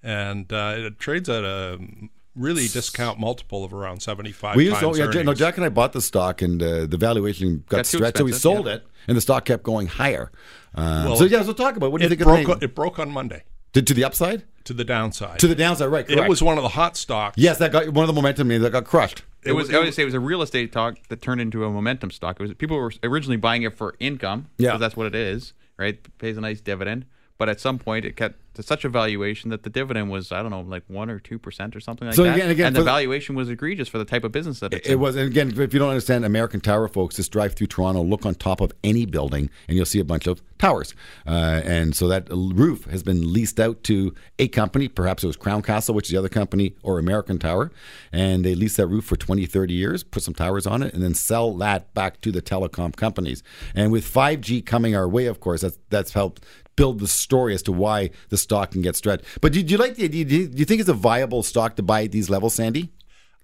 and 0.02 0.52
uh, 0.52 0.76
it 0.78 1.00
trades 1.00 1.30
at 1.30 1.44
a 1.44 1.80
really 2.36 2.68
discount 2.68 3.20
multiple 3.20 3.64
of 3.64 3.74
around 3.74 4.02
75 4.02 4.56
We 4.56 4.66
used 4.66 4.80
times 4.80 4.98
to, 4.98 5.04
yeah, 5.04 5.12
Jack- 5.12 5.26
no. 5.26 5.34
Jack 5.34 5.58
and 5.58 5.66
I 5.66 5.70
bought 5.70 5.94
the 5.94 6.02
stock, 6.02 6.42
and 6.42 6.62
uh, 6.62 6.86
the 6.86 6.98
valuation 6.98 7.64
got, 7.68 7.78
Got 7.78 7.86
stretched, 7.86 8.18
so 8.18 8.24
we 8.24 8.32
sold 8.32 8.66
yeah. 8.66 8.76
it, 8.76 8.88
and 9.08 9.16
the 9.16 9.22
stock 9.22 9.46
kept 9.46 9.64
going 9.64 9.88
higher. 9.88 10.32
Um, 10.76 11.06
Well, 11.06 11.16
so 11.16 11.26
yeah, 11.26 11.42
so 11.44 11.54
talk 11.54 11.76
about 11.78 11.92
what 11.92 12.00
do 12.00 12.04
you 12.04 12.08
it 12.08 12.10
think 12.18 12.22
broke, 12.24 12.40
of 12.42 12.46
the 12.48 12.52
on, 12.54 12.64
it 12.64 12.76
broke 12.76 13.00
on 13.00 13.12
Monday 13.12 13.44
to, 13.74 13.82
to 13.82 13.94
the 13.94 14.04
upside, 14.04 14.44
to 14.66 14.74
the 14.74 14.84
downside. 14.84 15.40
to 15.40 15.48
the 15.48 15.56
downside, 15.56 15.90
right? 15.90 16.06
Correct. 16.08 16.22
it 16.22 16.30
was 16.30 16.42
one 16.44 16.58
of 16.58 16.64
the 16.64 16.70
hot 16.70 16.96
stocks. 16.98 17.38
yes, 17.38 17.58
that 17.60 17.72
got 17.72 17.90
one 17.90 18.04
of 18.04 18.08
the 18.08 18.14
momentum 18.14 18.48
that 18.50 18.72
got 18.72 18.86
crushed. 18.86 19.24
It 19.44 19.54
was. 19.54 19.74
I 19.74 19.80
would 19.80 19.94
say 19.94 20.02
it 20.02 20.06
was 20.06 20.14
a 20.14 20.20
real 20.20 20.42
estate 20.42 20.72
talk 20.72 20.98
that 21.08 21.22
turned 21.22 21.40
into 21.42 21.64
a 21.64 21.70
momentum 21.70 22.12
stock. 22.12 22.40
It 22.40 22.44
was 22.44 22.54
people 22.56 22.78
were 22.78 22.92
originally 23.04 23.38
buying 23.38 23.64
it 23.64 23.74
for 23.76 23.96
income. 24.00 24.48
Yeah. 24.58 24.72
'cause 24.72 24.80
that's 24.82 24.98
what 24.98 25.08
it 25.08 25.16
is, 25.16 25.54
right? 25.78 25.98
Pays 26.18 26.38
a 26.38 26.42
nice 26.42 26.60
dividend, 26.60 27.06
but 27.38 27.48
at 27.48 27.60
some 27.62 27.80
point 27.80 28.04
it 28.06 28.16
got 28.18 28.34
to 28.56 28.64
such 28.64 28.84
a 28.84 28.90
valuation 28.90 29.50
that 29.52 29.64
the 29.64 29.70
dividend 29.70 30.10
was 30.12 30.34
I 30.34 30.42
don't 30.42 30.52
know 30.52 30.60
like 30.60 30.84
one 30.88 31.10
or 31.10 31.20
two 31.20 31.40
percent 31.40 31.74
or 31.74 31.80
something 31.80 32.06
like 32.08 32.16
So 32.16 32.24
that. 32.24 32.36
again- 32.36 32.50
again, 32.50 32.68
and 32.68 32.76
the 32.76 32.80
the- 32.82 32.86
valuation 32.86 33.34
was 33.34 33.50
egregious 33.50 33.88
for 33.88 33.98
the 33.98 34.04
type 34.04 34.26
of 34.26 34.34
business 34.34 34.60
that 34.60 34.74
it's 34.74 34.90
It 34.90 34.94
in. 34.94 35.00
was, 35.00 35.16
and 35.16 35.28
again, 35.28 35.54
if 35.58 35.74
you 35.74 35.80
don't 35.80 35.90
understand 35.90 36.26
American 36.26 36.60
Tower, 36.60 36.90
folks, 36.90 37.16
just 37.16 37.32
drive 37.32 37.54
through 37.54 37.68
Toronto, 37.68 38.04
look 38.04 38.26
on 38.26 38.36
top 38.36 38.60
of 38.60 38.74
any 38.84 39.06
building, 39.06 39.50
and 39.70 39.78
you'll 39.78 39.86
see 39.86 40.00
a 40.00 40.06
bunch 40.06 40.28
of 40.28 40.42
towers. 40.60 40.94
Uh, 41.26 41.62
and 41.64 41.96
so 41.96 42.08
that 42.08 42.28
roof 42.30 42.86
has 42.86 43.02
been 43.02 43.34
leased 43.34 43.60
out 43.60 43.84
to 43.86 44.14
a 44.38 44.48
company, 44.48 44.88
perhaps 44.88 45.24
it 45.24 45.28
was 45.28 45.38
Crown 45.38 45.62
Castle, 45.62 45.96
which 45.96 46.08
is 46.08 46.12
the 46.12 46.18
other 46.18 46.30
company, 46.30 46.76
or 46.84 47.00
American 47.00 47.40
Tower, 47.40 47.72
and 48.12 48.46
they 48.46 48.54
lease 48.54 48.76
that 48.76 48.88
roof 48.88 49.06
for 49.06 49.16
20, 49.16 49.46
30 49.46 49.74
years, 49.74 50.04
put 50.04 50.22
some 50.22 50.34
towers 50.34 50.68
on 50.68 50.84
it, 50.84 50.94
and 50.94 51.02
then 51.02 51.14
sell 51.14 51.54
that 51.56 51.94
back 51.94 52.22
to 52.22 52.32
the 52.32 52.42
telecom 52.42 52.96
companies. 52.96 53.42
And 53.74 53.92
with 53.92 54.06
5G 54.06 54.66
coming 54.66 54.96
our 54.96 55.08
way, 55.08 55.26
of 55.26 55.40
course, 55.40 55.62
that's 55.62 55.80
that's 55.90 56.14
helped 56.14 56.44
build 56.76 57.00
the 57.00 57.08
story 57.08 57.54
as 57.54 57.62
to 57.62 57.74
why 57.74 58.10
the 58.30 58.38
stock 58.38 58.72
can 58.72 58.82
get 58.82 58.96
stretched. 58.96 59.26
But 59.42 59.52
do, 59.52 59.62
do 59.62 59.72
you 59.74 59.78
like 59.78 59.96
the 59.96 60.06
idea? 60.06 60.24
Do 60.24 60.36
you, 60.54 60.66
think 60.66 60.80
it's 60.80 60.88
a 60.88 60.94
viable 60.94 61.44
stock 61.44 61.76
to 61.76 61.84
buy 61.84 62.04
at 62.04 62.14
these 62.14 62.30
levels, 62.30 62.56
Sandy? 62.56 62.94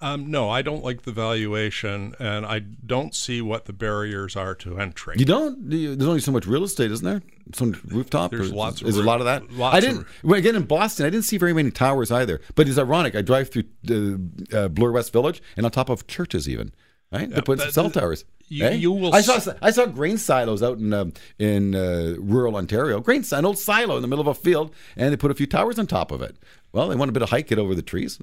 Um, 0.02 0.30
no, 0.30 0.50
I 0.50 0.62
don't 0.62 0.84
like 0.84 1.04
the 1.04 1.12
valuation, 1.14 2.16
and 2.20 2.46
I 2.46 2.60
don't 2.60 3.16
see 3.16 3.42
what 3.42 3.66
the 3.66 3.74
barriers 3.74 4.36
are 4.36 4.54
to 4.56 4.78
entry. 4.78 5.16
You 5.18 5.26
don't? 5.26 5.70
There's 5.70 6.02
only 6.08 6.20
so 6.20 6.32
much 6.34 6.46
real 6.46 6.64
estate, 6.64 6.92
isn't 6.92 7.06
there? 7.06 7.22
Some 7.54 7.80
rooftop. 7.88 8.32
There's 8.32 8.52
or 8.52 8.56
lots 8.56 8.82
of 8.82 8.88
Is 8.88 8.96
there 8.96 9.04
a 9.04 9.08
lot 9.08 9.22
of 9.22 9.26
that? 9.26 9.44
I 9.62 9.80
didn't. 9.80 10.06
well, 10.22 10.38
again, 10.38 10.56
in 10.56 10.64
Boston, 10.64 11.06
I 11.06 11.10
didn't 11.10 11.26
see 11.26 11.38
very 11.38 11.54
many 11.54 11.72
towers 11.72 12.12
either. 12.12 12.42
But 12.56 12.68
it's 12.68 12.78
ironic. 12.78 13.16
I 13.16 13.22
drive 13.22 13.50
through 13.52 13.64
uh, 13.90 14.56
uh, 14.58 14.68
Bloor 14.68 14.92
West 14.92 15.14
Village, 15.14 15.42
and 15.56 15.66
on 15.66 15.72
top 15.72 15.90
of 15.90 16.08
churches, 16.08 16.50
even 16.50 16.74
right, 17.12 17.30
they 17.30 17.42
put 17.42 17.62
cell 17.72 17.90
towers. 17.90 18.26
you- 18.50 18.66
eh? 18.66 18.72
you 18.72 18.92
will 18.92 19.16
I 19.16 19.22
saw. 19.22 19.36
s- 19.36 19.48
I 19.62 19.72
saw 19.72 19.86
grain 19.86 20.18
silos 20.18 20.62
out 20.62 20.78
in 20.78 20.92
uh, 20.94 21.06
in 21.40 21.74
uh, 21.74 22.16
rural 22.20 22.58
Ontario. 22.58 23.00
Grain, 23.00 23.24
an 23.32 23.46
old 23.46 23.58
silo 23.58 23.96
in 23.96 24.02
the 24.02 24.08
middle 24.10 24.22
of 24.22 24.28
a 24.28 24.40
field, 24.40 24.74
and 24.98 25.14
they 25.14 25.18
put 25.18 25.32
a 25.32 25.36
few 25.36 25.48
towers 25.48 25.80
on 25.80 25.88
top 25.88 26.12
of 26.12 26.22
it. 26.22 26.36
Well, 26.74 26.90
they 26.90 26.96
want 26.96 27.10
a 27.10 27.14
bit 27.14 27.22
of 27.24 27.30
height, 27.30 27.48
get 27.48 27.60
over 27.60 27.74
the 27.74 27.82
trees. 27.82 28.20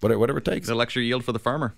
Whatever, 0.00 0.18
whatever 0.18 0.38
it 0.38 0.46
takes. 0.46 0.66
the 0.66 0.74
lecture 0.74 1.00
yield 1.00 1.24
for 1.24 1.32
the 1.32 1.38
farmer. 1.38 1.74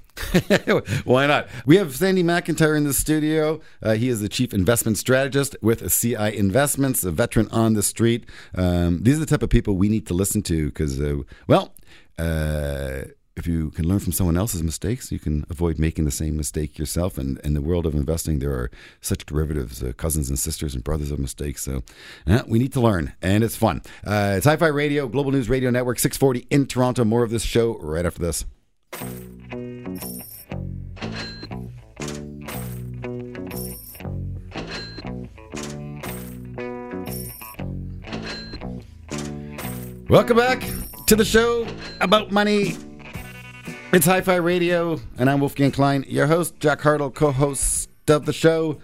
Why 1.05 1.27
not? 1.27 1.49
We 1.67 1.77
have 1.77 1.95
Sandy 1.95 2.23
McIntyre 2.23 2.77
in 2.77 2.85
the 2.85 2.93
studio. 2.93 3.61
Uh, 3.83 3.95
he 3.95 4.09
is 4.09 4.21
the 4.21 4.29
chief 4.29 4.55
investment 4.55 4.97
strategist 4.97 5.57
with 5.61 5.93
CI 5.93 6.37
Investments, 6.37 7.03
a 7.03 7.11
veteran 7.11 7.49
on 7.51 7.75
the 7.75 7.83
street. 7.83 8.27
Um, 8.55 9.03
these 9.03 9.17
are 9.17 9.21
the 9.21 9.27
type 9.27 9.43
of 9.43 9.51
people 9.51 9.75
we 9.75 9.89
need 9.89 10.07
to 10.07 10.15
listen 10.15 10.43
to 10.43 10.67
because, 10.67 11.01
uh, 11.01 11.17
well, 11.49 11.75
uh, 12.19 13.03
if 13.37 13.47
you 13.47 13.71
can 13.71 13.88
learn 13.88 13.99
from 13.99 14.12
someone 14.12 14.37
else's 14.37 14.62
mistakes, 14.62 15.11
you 15.11 15.18
can 15.18 15.47
avoid 15.49 15.79
making 15.79 16.05
the 16.05 16.11
same 16.11 16.37
mistake 16.37 16.79
yourself. 16.79 17.16
And 17.16 17.38
in 17.38 17.55
the 17.55 17.62
world 17.62 17.87
of 17.87 17.95
investing, 17.95 18.38
there 18.38 18.53
are 18.53 18.71
such 19.01 19.25
derivatives, 19.25 19.83
uh, 19.83 19.92
cousins 19.97 20.29
and 20.29 20.38
sisters 20.38 20.75
and 20.75 20.85
brothers 20.85 21.11
of 21.11 21.18
mistakes. 21.18 21.62
So 21.62 21.83
uh, 22.27 22.42
we 22.47 22.59
need 22.59 22.73
to 22.75 22.81
learn, 22.81 23.14
and 23.23 23.42
it's 23.42 23.57
fun. 23.57 23.83
Uh, 24.07 24.35
it's 24.37 24.47
Hi 24.47 24.57
Fi 24.57 24.66
Radio, 24.66 25.09
Global 25.09 25.33
News 25.33 25.49
Radio 25.49 25.71
Network, 25.71 25.99
640 25.99 26.47
in 26.51 26.66
Toronto. 26.66 27.05
More 27.05 27.23
of 27.23 27.31
this 27.31 27.42
show 27.42 27.79
right 27.79 28.05
after 28.05 28.21
this. 28.21 28.45
Welcome 40.09 40.37
back 40.37 40.62
to 41.07 41.16
the 41.16 41.25
show 41.25 41.66
about 42.03 42.31
money. 42.31 42.77
It's 43.94 44.07
Hi 44.07 44.22
Fi 44.22 44.37
Radio, 44.37 44.98
and 45.18 45.28
I'm 45.28 45.40
Wolfgang 45.40 45.70
Klein, 45.70 46.07
your 46.09 46.26
host, 46.26 46.59
Jack 46.59 46.81
Hartle, 46.81 47.14
co 47.14 47.31
host 47.31 47.90
of 48.09 48.24
the 48.24 48.33
show. 48.33 48.78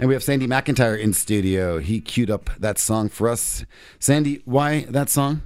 And 0.00 0.08
we 0.08 0.14
have 0.14 0.24
Sandy 0.24 0.48
McIntyre 0.48 0.98
in 0.98 1.12
studio. 1.12 1.78
He 1.78 2.00
queued 2.00 2.28
up 2.28 2.50
that 2.58 2.76
song 2.76 3.08
for 3.08 3.28
us. 3.28 3.64
Sandy, 4.00 4.42
why 4.46 4.80
that 4.88 5.10
song? 5.10 5.42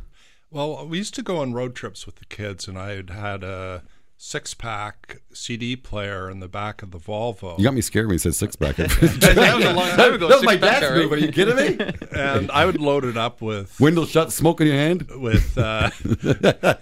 Well, 0.51 0.89
we 0.89 0.97
used 0.97 1.13
to 1.17 1.23
go 1.23 1.37
on 1.43 1.53
road 1.53 1.75
trips 1.75 2.07
with 2.07 2.17
the 2.17 2.25
kids, 2.25 2.67
and 2.67 2.79
I 2.79 2.93
had 2.93 3.11
had 3.11 3.45
a 3.45 3.83
six 4.25 4.55
pack 4.55 5.21
CD 5.33 5.75
player 5.75 6.31
in 6.31 6.39
the 6.39 6.47
back 6.47 6.81
of 6.81 6.93
the 6.93 6.99
Volvo. 6.99 7.59
You 7.59 7.65
got 7.65 7.75
me 7.75 7.81
scared 7.81 8.07
when 8.07 8.15
you 8.15 8.19
said 8.21 8.37
six 8.37 8.55
pack. 8.55 8.77
that 8.77 8.89
that 9.35 9.57
was 9.57 9.65
a 9.65 9.73
long 9.73 9.89
time 9.89 10.15
ago. 10.15 10.29
That 10.29 10.37
was 10.37 10.45
my 10.45 10.57
dad's 10.57 10.87
all 10.87 10.93
right. 10.93 10.99
move. 10.99 11.13
Are 11.13 11.17
you 11.17 11.33
kidding 11.33 11.57
me? 11.57 11.93
and 12.13 12.49
I 12.53 12.65
would 12.65 12.81
load 12.81 13.05
it 13.05 13.17
up 13.17 13.43
with 13.43 13.81
Windows 13.81 14.11
shut, 14.11 14.33
smoke 14.33 14.61
in 14.61 14.69
your 14.69 14.77
hand. 14.77 15.09
with 15.17 15.59
uh, 15.59 15.91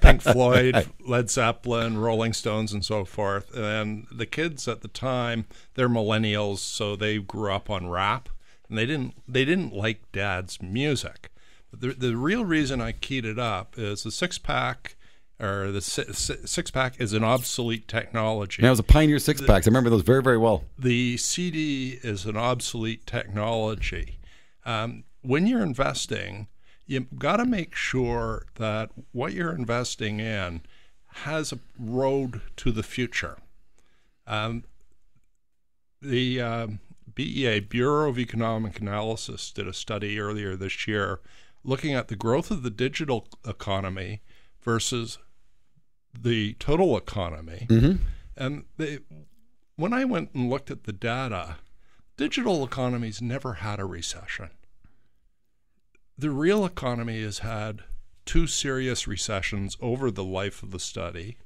Pink 0.03 0.20
Floyd, 0.20 0.87
Led 1.00 1.31
Zeppelin, 1.31 1.96
Rolling 1.96 2.35
Stones, 2.35 2.74
and 2.74 2.85
so 2.85 3.07
forth. 3.07 3.57
And 3.57 4.07
the 4.12 4.26
kids 4.26 4.68
at 4.68 4.83
the 4.83 4.88
time, 4.88 5.46
they're 5.76 5.88
millennials, 5.88 6.59
so 6.59 6.94
they 6.94 7.16
grew 7.16 7.50
up 7.55 7.70
on 7.70 7.88
rap, 7.88 8.29
and 8.68 8.76
they 8.76 8.85
didn't 8.85 9.14
they 9.26 9.46
didn't 9.46 9.72
like 9.72 10.12
Dad's 10.12 10.61
music. 10.61 11.31
But 11.70 11.81
the 11.81 11.92
the 11.94 12.16
real 12.18 12.44
reason 12.44 12.83
I 12.83 12.92
keyed 12.92 13.24
it 13.24 13.38
up 13.38 13.79
is 13.79 14.03
the 14.03 14.11
six 14.11 14.37
pack. 14.37 14.96
Or 15.40 15.72
the 15.72 15.81
si- 15.81 16.12
si- 16.12 16.46
six 16.46 16.70
pack 16.70 17.00
is 17.00 17.12
an 17.14 17.24
obsolete 17.24 17.88
technology. 17.88 18.62
It 18.62 18.68
was 18.68 18.79
a 18.79 18.83
Pioneer 18.83 19.18
six 19.18 19.40
packs. 19.40 19.66
I 19.66 19.70
remember 19.70 19.88
those 19.88 20.03
very, 20.03 20.22
very 20.22 20.37
well. 20.38 20.64
the 20.79 21.16
CD 21.16 21.98
is 22.03 22.26
an 22.26 22.37
obsolete 22.37 23.07
technology. 23.07 24.18
Um, 24.66 25.05
when 25.22 25.46
you're 25.46 25.62
investing, 25.62 26.48
you've 26.87 27.18
got 27.18 27.37
to 27.37 27.46
make 27.46 27.74
sure 27.74 28.46
that 28.57 28.90
what 29.12 29.33
you're 29.33 29.55
investing 29.55 30.20
in 30.20 30.61
has 31.24 31.53
a 31.53 31.59
road 31.79 32.42
to 32.57 32.70
the 32.70 32.83
future. 32.83 33.38
Um, 34.26 34.64
the 36.03 36.40
um, 36.40 36.81
BEA, 37.14 37.61
Bureau 37.61 38.09
of 38.09 38.18
Economic 38.18 38.81
Analysis, 38.81 39.50
did 39.50 39.66
a 39.66 39.72
study 39.72 40.20
earlier 40.20 40.55
this 40.57 40.87
year 40.87 41.20
looking 41.64 41.94
at 41.94 42.09
the 42.09 42.16
growth 42.16 42.50
of 42.50 42.62
the 42.62 42.70
digital 42.70 43.26
economy 43.46 44.20
versus 44.62 45.18
the 46.18 46.55
total 46.55 46.96
economy. 46.96 47.66
Mm-hmm. 47.68 48.03
And 48.37 48.64
they, 48.77 48.99
when 49.77 49.92
I 49.92 50.05
went 50.05 50.31
and 50.35 50.49
looked 50.51 50.70
at 50.70 50.85
the 50.85 50.92
data, 50.92 51.57
digital 52.16 52.64
economies 52.64 53.20
never 53.20 53.55
had 53.55 53.79
a 53.81 53.85
recession. 53.85 54.51
The 56.18 56.31
real 56.31 56.64
economy 56.64 57.23
has 57.23 57.38
had 57.38 57.83
two 58.27 58.46
serious 58.46 59.07
recessions 59.07 59.77
over 59.81 60.11
the 60.11 60.25
life 60.25 60.62
of 60.62 60.70
the 60.70 60.81
study, 60.81 61.38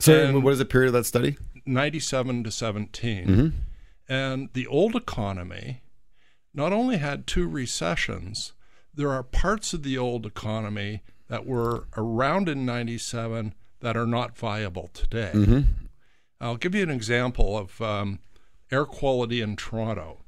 So, 0.00 0.26
And- 0.26 0.44
what 0.44 0.52
is 0.52 0.58
the 0.58 0.64
period 0.64 0.88
of 0.88 0.92
that 0.94 1.04
study? 1.06 1.36
97 1.66 2.44
to 2.44 2.50
17. 2.50 3.26
Mm-hmm. 3.26 3.48
And 4.08 4.48
the 4.54 4.66
old 4.66 4.94
economy 4.96 5.82
not 6.54 6.72
only 6.72 6.96
had 6.96 7.26
two 7.26 7.46
recessions, 7.46 8.52
there 8.94 9.10
are 9.10 9.22
parts 9.22 9.74
of 9.74 9.82
the 9.82 9.98
old 9.98 10.24
economy 10.24 11.02
that 11.28 11.44
were 11.46 11.86
around 11.96 12.48
in 12.48 12.64
97 12.64 13.54
that 13.80 13.96
are 13.96 14.06
not 14.06 14.36
viable 14.36 14.90
today. 14.92 15.30
I'll 16.40 16.56
give 16.56 16.74
you 16.74 16.82
an 16.82 16.90
example 16.90 17.56
of 17.56 17.80
um, 17.80 18.18
air 18.70 18.84
quality 18.84 19.40
in 19.40 19.56
Toronto. 19.56 20.18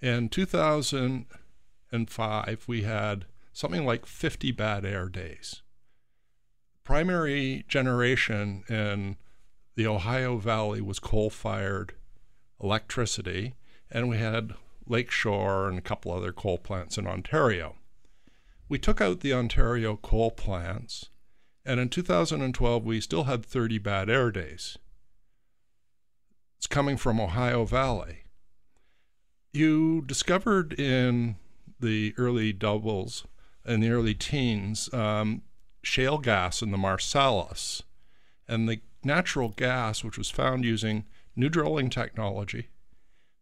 In 0.00 0.28
2005, 0.28 2.64
we 2.66 2.82
had 2.82 3.24
something 3.52 3.84
like 3.84 4.06
50 4.06 4.52
bad 4.52 4.84
air 4.84 5.08
days. 5.08 5.62
Primary 6.84 7.64
generation 7.68 8.64
in 8.68 9.16
the 9.76 9.86
Ohio 9.86 10.38
Valley 10.38 10.80
was 10.80 10.98
coal 10.98 11.30
fired 11.30 11.94
electricity, 12.62 13.54
and 13.90 14.08
we 14.08 14.18
had 14.18 14.54
Lakeshore 14.86 15.68
and 15.68 15.78
a 15.78 15.82
couple 15.82 16.12
other 16.12 16.32
coal 16.32 16.58
plants 16.58 16.98
in 16.98 17.06
Ontario. 17.06 17.76
We 18.68 18.78
took 18.78 19.00
out 19.00 19.20
the 19.20 19.32
Ontario 19.32 19.96
coal 19.96 20.30
plants, 20.30 21.08
and 21.64 21.78
in 21.78 21.88
2012, 21.88 22.84
we 22.84 23.00
still 23.00 23.24
had 23.24 23.44
30 23.44 23.78
bad 23.78 24.10
air 24.10 24.30
days. 24.30 24.78
It's 26.56 26.66
coming 26.66 26.96
from 26.96 27.20
Ohio 27.20 27.64
Valley. 27.64 28.24
You 29.52 30.02
discovered 30.02 30.78
in 30.78 31.36
the 31.78 32.14
early 32.16 32.52
doubles, 32.52 33.26
in 33.66 33.80
the 33.80 33.90
early 33.90 34.14
teens, 34.14 34.92
um, 34.94 35.42
shale 35.82 36.18
gas 36.18 36.62
in 36.62 36.70
the 36.70 36.78
Marcellus. 36.78 37.82
And 38.48 38.68
the 38.68 38.80
natural 39.04 39.50
gas, 39.50 40.02
which 40.02 40.18
was 40.18 40.30
found 40.30 40.64
using 40.64 41.04
new 41.36 41.48
drilling 41.48 41.90
technology, 41.90 42.68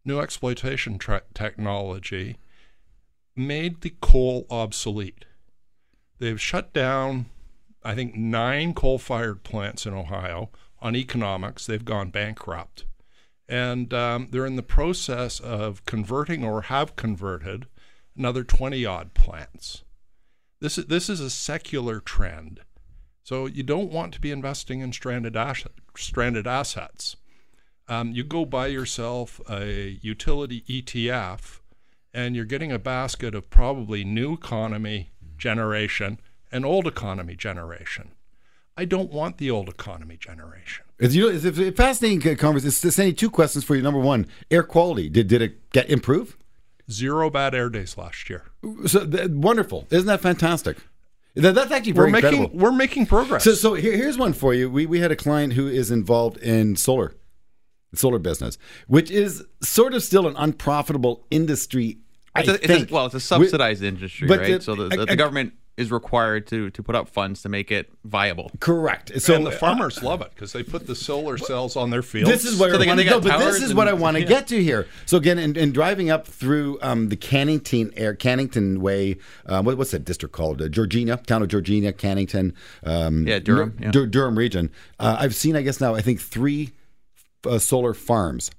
new 0.05 0.19
exploitation 0.19 0.99
technology, 1.33 2.37
made 3.35 3.81
the 3.81 3.93
coal 4.01 4.45
obsolete. 4.49 5.25
They've 6.19 6.41
shut 6.41 6.73
down, 6.73 7.27
I 7.83 7.95
think, 7.95 8.15
nine 8.15 8.73
coal 8.73 8.99
fired 8.99 9.43
plants 9.43 9.85
in 9.85 9.93
Ohio 9.93 10.49
on 10.81 10.95
economics. 10.95 11.65
They've 11.65 11.83
gone 11.83 12.09
bankrupt. 12.09 12.85
And 13.47 13.93
um, 13.93 14.27
they're 14.31 14.45
in 14.45 14.55
the 14.55 14.63
process 14.63 15.39
of 15.39 15.85
converting 15.85 16.43
or 16.43 16.63
have 16.63 16.95
converted 16.95 17.67
another 18.17 18.43
20 18.43 18.85
odd 18.85 19.13
plants. 19.13 19.83
This 20.59 20.77
is, 20.77 20.85
this 20.85 21.09
is 21.09 21.19
a 21.19 21.29
secular 21.29 21.99
trend. 21.99 22.61
So 23.23 23.45
you 23.45 23.63
don't 23.63 23.91
want 23.91 24.13
to 24.13 24.21
be 24.21 24.31
investing 24.31 24.81
in 24.81 24.93
stranded, 24.93 25.35
asset, 25.35 25.73
stranded 25.97 26.47
assets. 26.47 27.17
Um, 27.87 28.11
you 28.11 28.23
go 28.23 28.45
buy 28.45 28.67
yourself 28.67 29.41
a 29.49 29.99
utility 30.01 30.61
ETF 30.69 31.59
and 32.13 32.35
you're 32.35 32.45
getting 32.45 32.71
a 32.71 32.79
basket 32.79 33.35
of 33.35 33.49
probably 33.49 34.03
new 34.03 34.33
economy 34.33 35.11
generation 35.37 36.19
and 36.51 36.65
old 36.65 36.87
economy 36.87 37.35
generation. 37.35 38.11
I 38.77 38.85
don't 38.85 39.11
want 39.11 39.37
the 39.37 39.51
old 39.51 39.69
economy 39.69 40.17
generation. 40.17 40.85
It's, 40.97 41.13
you 41.13 41.23
know, 41.23 41.29
it's 41.35 41.45
a 41.59 41.71
fascinating 41.71 42.37
conversation. 42.37 42.67
It's 42.69 42.81
just 42.81 42.99
any 42.99 43.13
two 43.13 43.29
questions 43.29 43.63
for 43.63 43.75
you. 43.75 43.81
Number 43.81 43.99
one, 43.99 44.27
air 44.49 44.63
quality. 44.63 45.09
Did 45.09 45.27
did 45.27 45.41
it 45.41 45.71
get 45.71 45.89
improve? 45.89 46.37
Zero 46.89 47.29
bad 47.29 47.53
air 47.55 47.69
days 47.69 47.97
last 47.97 48.29
year. 48.29 48.43
So 48.87 49.05
th- 49.05 49.29
wonderful. 49.31 49.87
Isn't 49.91 50.07
that 50.07 50.21
fantastic? 50.21 50.77
That, 51.35 51.55
that's 51.55 51.71
actually 51.71 51.93
very 51.93 52.07
we're 52.07 52.11
making 52.11 52.33
incredible. 52.33 52.59
we're 52.59 52.71
making 52.71 53.05
progress. 53.05 53.43
So, 53.43 53.53
so 53.53 53.73
here, 53.75 53.95
here's 53.95 54.17
one 54.17 54.33
for 54.33 54.53
you. 54.53 54.69
We, 54.69 54.85
we 54.85 54.99
had 54.99 55.11
a 55.11 55.15
client 55.15 55.53
who 55.53 55.67
is 55.67 55.89
involved 55.89 56.37
in 56.37 56.75
solar, 56.75 57.15
solar 57.93 58.19
business, 58.19 58.57
which 58.87 59.09
is 59.09 59.43
sort 59.63 59.93
of 59.93 60.03
still 60.03 60.27
an 60.27 60.35
unprofitable 60.37 61.25
industry. 61.31 61.99
It's 62.35 62.49
I 62.49 62.53
a, 62.53 62.55
it's 62.55 62.91
a, 62.91 62.93
well, 62.93 63.05
it's 63.05 63.15
a 63.15 63.19
subsidized 63.21 63.83
industry, 63.83 64.27
but 64.27 64.39
right? 64.39 64.53
the- 64.57 64.61
so 64.61 64.75
the, 64.75 64.89
the, 64.89 65.01
I- 65.01 65.05
the 65.05 65.15
government 65.15 65.53
is 65.81 65.91
required 65.91 66.47
to 66.47 66.69
to 66.69 66.81
put 66.83 66.95
up 66.95 67.09
funds 67.09 67.41
to 67.41 67.49
make 67.49 67.71
it 67.71 67.91
viable. 68.05 68.51
correct. 68.61 69.19
So 69.21 69.35
and 69.35 69.45
the 69.45 69.51
farmers 69.51 70.01
love 70.01 70.21
it 70.21 70.29
because 70.33 70.53
they 70.53 70.63
put 70.63 70.87
the 70.87 70.95
solar 70.95 71.37
cells 71.37 71.75
on 71.75 71.89
their 71.89 72.01
fields. 72.01 72.29
This 72.29 72.45
is 72.45 72.57
what 72.59 72.69
So 72.69 72.75
I 72.75 72.79
they 72.79 72.85
got- 72.85 72.89
want 72.91 72.97
they 72.97 73.03
to 73.05 73.09
go. 73.09 73.19
But 73.19 73.37
this 73.37 73.57
towers 73.59 73.61
is 73.63 73.73
what 73.73 73.87
I 73.87 73.93
want 73.93 74.15
to 74.15 74.21
yeah. 74.23 74.29
get 74.29 74.47
to 74.47 74.63
here. 74.63 74.87
So 75.05 75.17
again, 75.17 75.37
in, 75.39 75.57
in 75.57 75.71
driving 75.73 76.09
up 76.09 76.25
through 76.27 76.79
um, 76.81 77.09
the 77.09 77.17
Cannington 77.17 77.91
air, 77.97 78.15
Cannington 78.15 78.77
Way, 78.77 79.17
uh, 79.45 79.61
what, 79.61 79.77
what's 79.77 79.91
that 79.91 80.05
district 80.05 80.33
called? 80.33 80.61
Uh, 80.61 80.69
Georgina, 80.69 81.17
town 81.17 81.41
of 81.41 81.47
Georgina, 81.49 81.91
Cannington. 81.91 82.53
Um, 82.83 83.27
Yeah, 83.27 83.39
Durham, 83.39 83.71
Dur- 83.77 83.83
yeah. 83.85 83.91
Dur- 83.91 84.07
Durham 84.07 84.37
region. 84.37 84.69
Uh, 84.99 85.17
I've 85.19 85.35
seen, 85.35 85.55
I 85.55 85.61
guess 85.63 85.81
now, 85.81 85.95
I 85.95 86.01
think 86.01 86.19
three 86.21 86.71
uh, 87.45 87.57
solar 87.59 87.93
farms, 87.93 88.51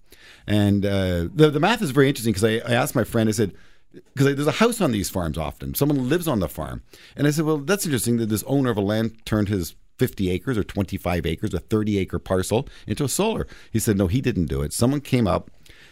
and 0.47 0.85
uh, 0.85 1.29
the 1.33 1.51
the 1.53 1.61
math 1.61 1.83
is 1.83 1.91
very 1.93 2.09
interesting 2.09 2.33
because 2.33 2.45
I, 2.45 2.55
I 2.69 2.75
asked 2.75 2.95
my 2.95 3.05
friend. 3.05 3.29
I 3.29 3.33
said. 3.33 3.53
Because 3.93 4.35
there's 4.35 4.47
a 4.47 4.53
house 4.53 4.81
on 4.81 4.93
these 4.93 5.11
farms 5.11 5.37
often. 5.37 5.75
Someone 5.75 6.09
lives 6.09 6.27
on 6.27 6.41
the 6.41 6.49
farm. 6.49 6.83
And 7.17 7.27
I 7.27 7.31
said, 7.31 7.45
well, 7.45 7.59
that's 7.59 7.85
interesting 7.85 8.17
that 8.19 8.29
this 8.29 8.45
owner 8.47 8.71
of 8.71 8.77
a 8.77 8.83
land 8.83 9.25
turned 9.25 9.49
his 9.49 9.75
50 9.99 10.31
acres 10.31 10.59
or 10.59 10.65
25 10.65 11.27
acres, 11.27 11.55
a 11.55 11.61
30 11.61 11.99
acre 11.99 12.19
parcel 12.19 12.69
into 12.87 13.05
a 13.05 13.09
solar. 13.09 13.47
He 13.71 13.79
said, 13.79 13.97
no, 13.97 14.07
he 14.07 14.21
didn't 14.21 14.47
do 14.47 14.63
it. 14.63 14.73
Someone 14.73 15.01
came 15.01 15.27
up, 15.27 15.51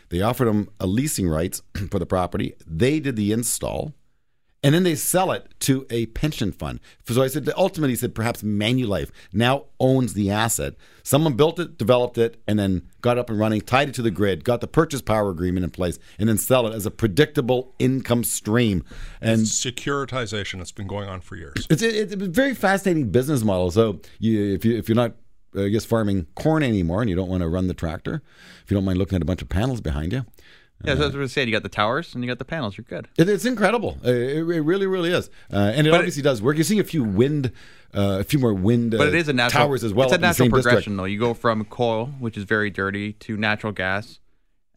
they 0.09 0.21
offered 0.21 0.49
him 0.49 0.69
a 0.81 0.87
leasing 0.87 1.29
rights 1.29 1.63
for 1.91 1.99
the 1.99 2.07
property. 2.07 2.55
They 2.67 3.01
did 3.01 3.17
the 3.17 3.33
install, 3.33 3.95
and 4.63 4.75
then 4.75 4.83
they 4.83 4.95
sell 4.95 5.33
it 5.33 5.47
to 5.61 5.87
a 5.89 6.07
pension 6.07 6.53
fund. 6.53 6.81
So 7.07 7.23
I 7.23 7.29
said, 7.29 7.49
ultimately, 7.57 7.93
he 7.93 7.97
said, 7.97 8.15
perhaps 8.15 8.43
Manulife 8.43 9.11
now 9.33 9.65
owns 9.79 10.13
the 10.13 10.31
asset. 10.31 10.75
Someone 11.03 11.33
built 11.35 11.59
it, 11.59 11.79
developed 11.79 12.19
it, 12.19 12.43
and 12.47 12.59
then 12.59 12.83
got 13.01 13.17
up 13.17 13.31
and 13.31 13.39
running, 13.39 13.63
tied 13.63 13.89
it 13.89 13.95
to 13.95 14.03
the 14.03 14.11
grid, 14.11 14.45
got 14.45 14.61
the 14.61 14.67
purchase 14.67 15.01
power 15.01 15.31
agreement 15.31 15.65
in 15.65 15.71
place, 15.71 15.99
and 16.19 16.29
then 16.29 16.37
sell 16.37 16.67
it 16.67 16.75
as 16.75 16.85
a 16.85 16.91
predictable 16.91 17.75
income 17.79 18.23
stream. 18.23 18.85
And 19.21 19.41
securitization 19.41 20.59
that's 20.59 20.73
been 20.73 20.87
going 20.87 21.09
on 21.09 21.21
for 21.23 21.37
years. 21.37 21.67
it's, 21.71 21.83
it's 21.83 22.13
a 22.13 22.17
very 22.17 22.55
fascinating 22.55 23.11
business 23.11 23.43
model. 23.43 23.71
So 23.71 24.01
you, 24.19 24.55
if 24.55 24.65
you 24.65 24.77
if 24.77 24.89
you're 24.89 24.97
not, 24.97 25.15
I 25.57 25.69
guess, 25.69 25.87
farming 25.87 26.27
corn 26.35 26.63
anymore, 26.63 27.01
and 27.01 27.09
you 27.09 27.17
don't 27.17 27.29
want 27.29 27.43
to 27.43 27.49
run 27.49 27.67
the 27.67 27.75
tractor, 27.75 28.23
if 28.63 28.71
you 28.71 28.77
don't 28.77 28.85
mind 28.85 28.99
looking 28.99 29.17
at 29.17 29.23
a 29.23 29.25
bunch 29.25 29.41
of 29.41 29.49
panels 29.49 29.81
behind 29.81 30.13
you, 30.13 30.27
Yeah, 30.85 30.95
so 30.95 31.01
that's 31.01 31.15
what 31.15 31.23
I 31.23 31.27
said. 31.27 31.47
You 31.49 31.53
got 31.53 31.63
the 31.63 31.69
towers 31.69 32.15
and 32.15 32.25
you 32.25 32.29
got 32.29 32.39
the 32.39 32.45
panels. 32.45 32.77
You're 32.79 32.87
good. 32.89 33.07
it, 33.19 33.29
it's 33.29 33.45
incredible. 33.45 33.99
Uh, 34.05 34.11
It, 34.11 34.39
it 34.49 34.63
really, 34.63 34.87
really 34.87 35.11
is, 35.13 35.29
uh, 35.53 35.57
and 35.75 35.87
it 35.87 35.91
But 35.91 35.97
it- 35.97 35.99
obviously 36.01 36.23
does 36.23 36.41
work. 36.41 36.57
You're 36.57 36.65
seeing 36.65 36.81
a 36.81 36.85
few 36.85 37.05
wind, 37.05 37.53
uh, 37.95 38.19
a 38.21 38.25
few 38.25 38.39
more 38.39 38.55
wind, 38.55 38.93
But 38.93 39.01
uh, 39.01 39.05
it 39.09 39.15
is 39.15 39.29
a 39.29 39.33
natural 39.35 39.65
towers 39.67 39.85
as 39.85 39.93
well. 39.93 40.07
It's 40.07 40.13
a 40.13 40.15
up 40.15 40.19
in 40.19 40.23
the 40.23 40.27
natural 40.29 40.49
progression, 40.49 40.77
district. 40.79 40.97
though. 40.97 41.05
You 41.05 41.19
go 41.19 41.35
from 41.35 41.65
coal, 41.67 42.07
which 42.19 42.37
is 42.39 42.45
very 42.45 42.71
dirty, 42.71 43.13
to 43.15 43.37
natural 43.37 43.73
gas, 43.73 44.21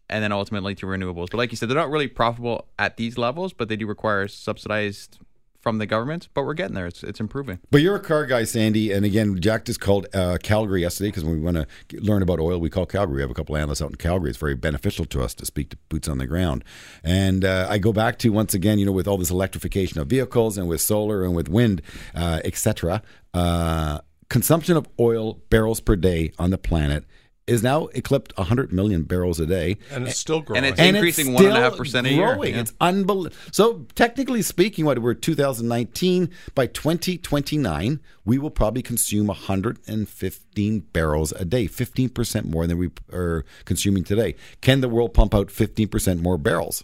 and 0.09 0.21
then 0.23 0.31
ultimately 0.33 0.75
to 0.75 0.85
renewables. 0.85 1.29
But 1.31 1.37
like 1.37 1.51
you 1.51 1.57
said, 1.57 1.69
they're 1.69 1.77
not 1.77 1.89
really 1.89 2.07
profitable 2.07 2.67
at 2.77 2.97
these 2.97 3.17
levels, 3.17 3.53
but 3.53 3.69
they 3.69 3.75
do 3.77 3.87
require 3.87 4.27
subsidized 4.27 5.19
from 5.63 5.77
the 5.77 5.85
government. 5.85 6.27
But 6.33 6.43
we're 6.43 6.53
getting 6.53 6.75
there. 6.75 6.85
It's 6.85 7.03
it's 7.03 7.21
improving. 7.21 7.59
But 7.71 7.81
you're 7.81 7.95
a 7.95 8.01
car 8.01 8.25
guy, 8.25 8.43
Sandy, 8.43 8.91
and 8.91 9.05
again, 9.05 9.39
Jack 9.39 9.65
just 9.65 9.79
called 9.79 10.05
uh, 10.13 10.37
Calgary 10.43 10.81
yesterday 10.81 11.07
because 11.07 11.23
when 11.23 11.33
we 11.33 11.39
want 11.39 11.57
to 11.57 11.65
learn 12.01 12.21
about 12.21 12.39
oil, 12.39 12.59
we 12.59 12.69
call 12.69 12.85
Calgary. 12.85 13.15
We 13.15 13.21
have 13.21 13.31
a 13.31 13.33
couple 13.33 13.55
analysts 13.55 13.81
out 13.81 13.89
in 13.89 13.95
Calgary. 13.95 14.29
It's 14.29 14.37
very 14.37 14.55
beneficial 14.55 15.05
to 15.05 15.23
us 15.23 15.33
to 15.35 15.45
speak 15.45 15.69
to 15.69 15.77
boots 15.87 16.09
on 16.09 16.17
the 16.17 16.27
ground. 16.27 16.63
And 17.03 17.45
uh, 17.45 17.67
I 17.69 17.77
go 17.77 17.93
back 17.93 18.19
to 18.19 18.29
once 18.29 18.53
again, 18.53 18.77
you 18.77 18.85
know, 18.85 18.91
with 18.91 19.07
all 19.07 19.17
this 19.17 19.31
electrification 19.31 19.99
of 19.99 20.07
vehicles 20.07 20.57
and 20.57 20.67
with 20.67 20.81
solar 20.81 21.23
and 21.23 21.33
with 21.33 21.47
wind, 21.47 21.81
uh, 22.13 22.41
etc. 22.43 23.01
Uh, 23.33 23.99
consumption 24.29 24.75
of 24.75 24.87
oil 24.99 25.39
barrels 25.49 25.79
per 25.79 25.95
day 25.95 26.33
on 26.37 26.49
the 26.49 26.57
planet 26.57 27.05
is 27.45 27.61
now 27.61 27.87
eclipsed 27.87 28.31
100 28.37 28.71
million 28.71 29.03
barrels 29.03 29.39
a 29.39 29.45
day. 29.45 29.77
and 29.91 30.07
it's 30.07 30.17
still 30.17 30.39
growing. 30.41 30.57
And 30.57 30.65
it's- 30.65 30.79
And 30.79 30.95
Increasing 30.95 31.33
it's 31.33 31.41
1.5% 31.41 31.87
still 31.87 32.05
a 32.05 32.09
year. 32.09 32.45
Yeah. 32.53 32.61
It's 32.61 32.73
unbelievable. 32.79 33.35
So 33.51 33.85
technically 33.95 34.41
speaking, 34.41 34.85
what 34.85 34.99
we're 34.99 35.13
2019 35.13 36.29
by 36.55 36.67
2029, 36.67 37.99
we 38.25 38.37
will 38.37 38.49
probably 38.49 38.81
consume 38.81 39.27
115 39.27 40.79
barrels 40.93 41.31
a 41.33 41.45
day, 41.45 41.67
15 41.67 42.09
percent 42.09 42.47
more 42.49 42.65
than 42.67 42.77
we 42.77 42.89
are 43.11 43.43
consuming 43.65 44.03
today. 44.03 44.35
Can 44.61 44.81
the 44.81 44.89
world 44.89 45.13
pump 45.13 45.35
out 45.35 45.51
15 45.51 45.87
percent 45.89 46.21
more 46.21 46.37
barrels? 46.37 46.83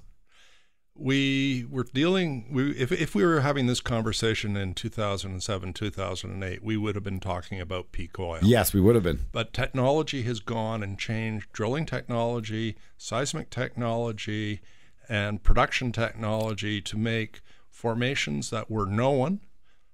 We 1.00 1.66
were 1.70 1.86
dealing 1.94 2.48
we 2.52 2.72
if, 2.72 2.92
if 2.92 3.16
we 3.16 3.24
were 3.26 3.40
having 3.42 3.68
this 3.68 3.80
conversation 3.80 4.58
in 4.58 4.74
2007 4.74 5.74
2008 5.74 6.64
we 6.64 6.78
would 6.78 6.96
have 6.96 7.04
been 7.04 7.20
talking 7.20 7.60
about 7.62 7.92
peak 7.92 8.20
oil 8.20 8.40
Yes, 8.42 8.74
we 8.74 8.82
would 8.82 8.96
have 8.96 9.04
been. 9.04 9.26
but 9.32 9.54
technology 9.54 10.24
has 10.24 10.40
gone 10.40 10.84
and 10.84 11.00
changed 11.00 11.52
drilling 11.54 11.86
technology 11.86 12.76
seismic 12.98 13.50
technology 13.50 14.62
and 15.08 15.42
production 15.44 15.92
technology 15.92 16.82
to 16.82 16.98
make 16.98 17.42
formations 17.70 18.50
that 18.50 18.70
were 18.70 18.86
known 18.86 19.40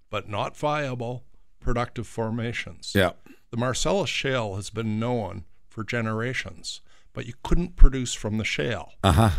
but 0.10 0.28
not 0.28 0.58
viable 0.58 1.24
productive 1.60 2.08
formations 2.08 2.94
Yeah. 2.96 3.12
the 3.52 3.58
Marcellus 3.58 4.10
shale 4.10 4.56
has 4.56 4.70
been 4.70 5.00
known 5.00 5.46
for 5.70 5.84
generations, 5.84 6.80
but 7.14 7.26
you 7.26 7.34
couldn't 7.44 7.76
produce 7.76 8.14
from 8.14 8.38
the 8.38 8.46
shale. 8.46 8.94
Uh 9.04 9.12
huh. 9.12 9.30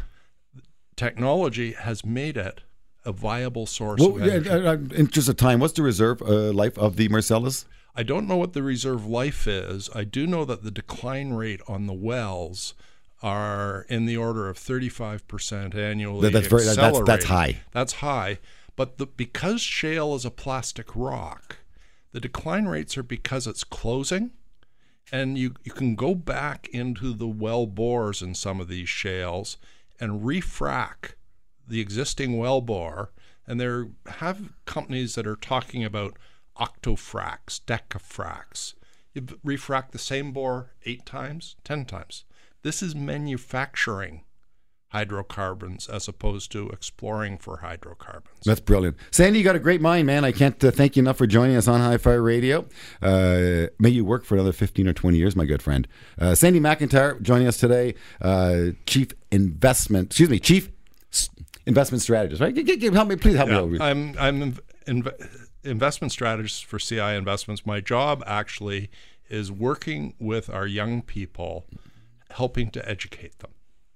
Technology 0.96 1.72
has 1.72 2.04
made 2.04 2.36
it 2.36 2.62
a 3.04 3.12
viable 3.12 3.66
source 3.66 4.00
Well, 4.00 4.16
of 4.16 4.26
yeah, 4.26 4.32
energy. 4.32 4.50
uh, 4.50 4.72
uh, 4.72 4.78
in 4.98 5.08
just 5.08 5.28
of 5.28 5.36
time, 5.36 5.60
what's 5.60 5.74
the 5.74 5.82
reserve 5.82 6.22
uh, 6.22 6.52
life 6.52 6.76
of 6.78 6.96
the 6.96 7.08
Marcellus? 7.08 7.66
I 7.94 8.02
don't 8.02 8.26
know 8.26 8.36
what 8.36 8.52
the 8.52 8.62
reserve 8.62 9.06
life 9.06 9.46
is. 9.46 9.88
I 9.94 10.04
do 10.04 10.26
know 10.26 10.44
that 10.44 10.62
the 10.64 10.70
decline 10.70 11.32
rate 11.34 11.60
on 11.68 11.86
the 11.86 11.92
wells 11.92 12.74
are 13.22 13.86
in 13.88 14.06
the 14.06 14.16
order 14.16 14.48
of 14.48 14.58
35% 14.58 15.74
annually. 15.74 16.22
That- 16.22 16.32
that's 16.32 16.46
very- 16.48 16.64
that's- 16.64 17.02
that's 17.06 17.24
high. 17.26 17.58
That's 17.72 17.94
high. 17.94 18.38
But 18.74 18.98
the, 18.98 19.06
because 19.06 19.62
shale 19.62 20.14
is 20.14 20.24
a 20.24 20.30
plastic 20.30 20.94
rock, 20.94 21.58
the 22.12 22.20
decline 22.20 22.66
rates 22.66 22.96
are 22.98 23.02
because 23.02 23.46
it's 23.46 23.64
closing. 23.64 24.32
And 25.12 25.38
you, 25.38 25.54
you 25.62 25.72
can 25.72 25.94
go 25.94 26.14
back 26.14 26.68
into 26.72 27.14
the 27.14 27.28
well 27.28 27.66
bores 27.66 28.20
in 28.22 28.34
some 28.34 28.60
of 28.60 28.66
these 28.68 28.88
shales 28.88 29.56
and 30.00 30.22
refrac 30.22 31.12
the 31.66 31.80
existing 31.80 32.38
well 32.38 32.60
bore. 32.60 33.12
And 33.46 33.60
there 33.60 33.88
have 34.06 34.52
companies 34.64 35.14
that 35.14 35.26
are 35.26 35.36
talking 35.36 35.84
about 35.84 36.18
octofracs, 36.58 37.60
decafracs. 37.60 38.74
You 39.14 39.26
refract 39.44 39.92
the 39.92 39.98
same 39.98 40.32
bore 40.32 40.72
eight 40.84 41.06
times, 41.06 41.56
ten 41.64 41.84
times. 41.84 42.24
This 42.62 42.82
is 42.82 42.94
manufacturing 42.94 44.24
hydrocarbons 44.88 45.88
as 45.88 46.08
opposed 46.08 46.50
to 46.52 46.68
exploring 46.70 47.38
for 47.38 47.58
hydrocarbons. 47.58 48.38
That's 48.44 48.60
brilliant. 48.60 48.96
Sandy, 49.10 49.38
you 49.38 49.44
got 49.44 49.56
a 49.56 49.60
great 49.60 49.80
mind, 49.80 50.06
man. 50.06 50.24
I 50.24 50.32
can't 50.32 50.62
uh, 50.64 50.70
thank 50.70 50.96
you 50.96 51.02
enough 51.02 51.18
for 51.18 51.26
joining 51.26 51.56
us 51.56 51.68
on 51.68 51.80
Hi 51.80 51.96
Fi 51.98 52.12
Radio. 52.14 52.66
Uh, 53.02 53.66
may 53.78 53.88
you 53.90 54.04
work 54.04 54.24
for 54.24 54.34
another 54.34 54.52
15 54.52 54.88
or 54.88 54.92
20 54.92 55.16
years, 55.18 55.34
my 55.36 55.44
good 55.44 55.62
friend. 55.62 55.86
Uh, 56.18 56.34
Sandy 56.34 56.60
McIntyre 56.60 57.20
joining 57.20 57.46
us 57.46 57.56
today, 57.58 57.94
uh, 58.20 58.66
Chief 58.86 59.08
Investment, 59.30 60.06
excuse 60.08 60.30
me, 60.30 60.38
Chief 60.38 60.70
Investment 61.66 62.02
Strategist, 62.02 62.40
right? 62.40 62.56
Help 62.56 63.08
me, 63.08 63.16
please 63.16 63.34
help 63.36 63.48
me 63.48 63.54
Yeah, 63.54 63.60
over. 63.60 63.82
I'm 63.82 64.14
I'm 64.18 64.56
inv- 64.86 65.38
investment 65.64 66.12
strategist 66.12 66.64
for 66.64 66.78
CI 66.78 67.00
Investments. 67.00 67.66
My 67.66 67.80
job 67.80 68.22
actually 68.26 68.88
is 69.28 69.50
working 69.50 70.14
with 70.20 70.48
our 70.48 70.66
young 70.66 71.02
people, 71.02 71.66
helping 72.30 72.70
to 72.70 72.88
educate 72.88 73.40
them. 73.40 73.50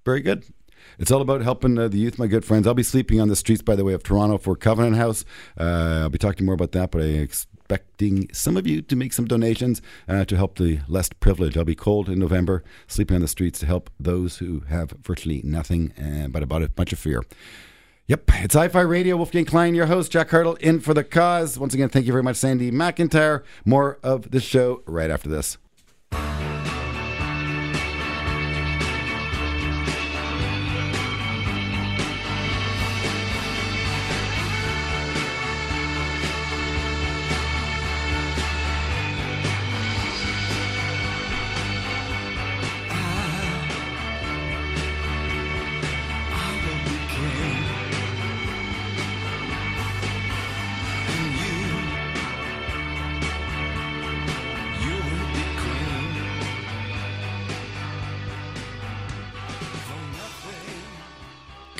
Very 0.04 0.20
good. 0.20 0.44
It's 0.98 1.10
all 1.10 1.20
about 1.20 1.42
helping 1.42 1.78
uh, 1.78 1.88
the 1.88 1.98
youth, 1.98 2.18
my 2.18 2.26
good 2.26 2.44
friends. 2.44 2.66
I'll 2.66 2.74
be 2.74 2.82
sleeping 2.82 3.20
on 3.20 3.28
the 3.28 3.36
streets, 3.36 3.62
by 3.62 3.76
the 3.76 3.84
way, 3.84 3.92
of 3.92 4.02
Toronto 4.02 4.38
for 4.38 4.56
Covenant 4.56 4.96
House. 4.96 5.24
Uh, 5.58 6.00
I'll 6.02 6.10
be 6.10 6.18
talking 6.18 6.46
more 6.46 6.54
about 6.54 6.72
that, 6.72 6.90
but 6.90 7.02
I 7.02 7.06
expecting 7.70 8.28
some 8.32 8.56
of 8.56 8.66
you 8.66 8.82
to 8.82 8.96
make 8.96 9.12
some 9.12 9.26
donations 9.26 9.80
uh, 10.08 10.24
to 10.24 10.36
help 10.36 10.58
the 10.58 10.80
less 10.88 11.08
privileged. 11.08 11.56
I'll 11.56 11.64
be 11.64 11.76
cold 11.76 12.08
in 12.08 12.18
November, 12.18 12.64
sleeping 12.88 13.14
on 13.14 13.20
the 13.20 13.28
streets 13.28 13.60
to 13.60 13.66
help 13.66 13.90
those 14.00 14.38
who 14.38 14.60
have 14.68 14.90
virtually 15.02 15.40
nothing, 15.44 15.92
uh, 15.92 16.26
but 16.28 16.42
about 16.42 16.62
a 16.62 16.68
bunch 16.68 16.92
of 16.92 16.98
fear. 16.98 17.22
Yep, 18.08 18.24
it's 18.42 18.54
Hi-Fi 18.56 18.80
Radio. 18.80 19.16
Wolfgang 19.16 19.44
Klein, 19.44 19.76
your 19.76 19.86
host, 19.86 20.10
Jack 20.10 20.30
Hartle, 20.30 20.58
in 20.58 20.80
for 20.80 20.94
the 20.94 21.04
cause. 21.04 21.60
Once 21.60 21.74
again, 21.74 21.88
thank 21.88 22.06
you 22.06 22.12
very 22.12 22.24
much, 22.24 22.34
Sandy 22.34 22.72
McIntyre. 22.72 23.44
More 23.64 24.00
of 24.02 24.32
the 24.32 24.40
show 24.40 24.82
right 24.84 25.10
after 25.10 25.28
this. 25.28 25.56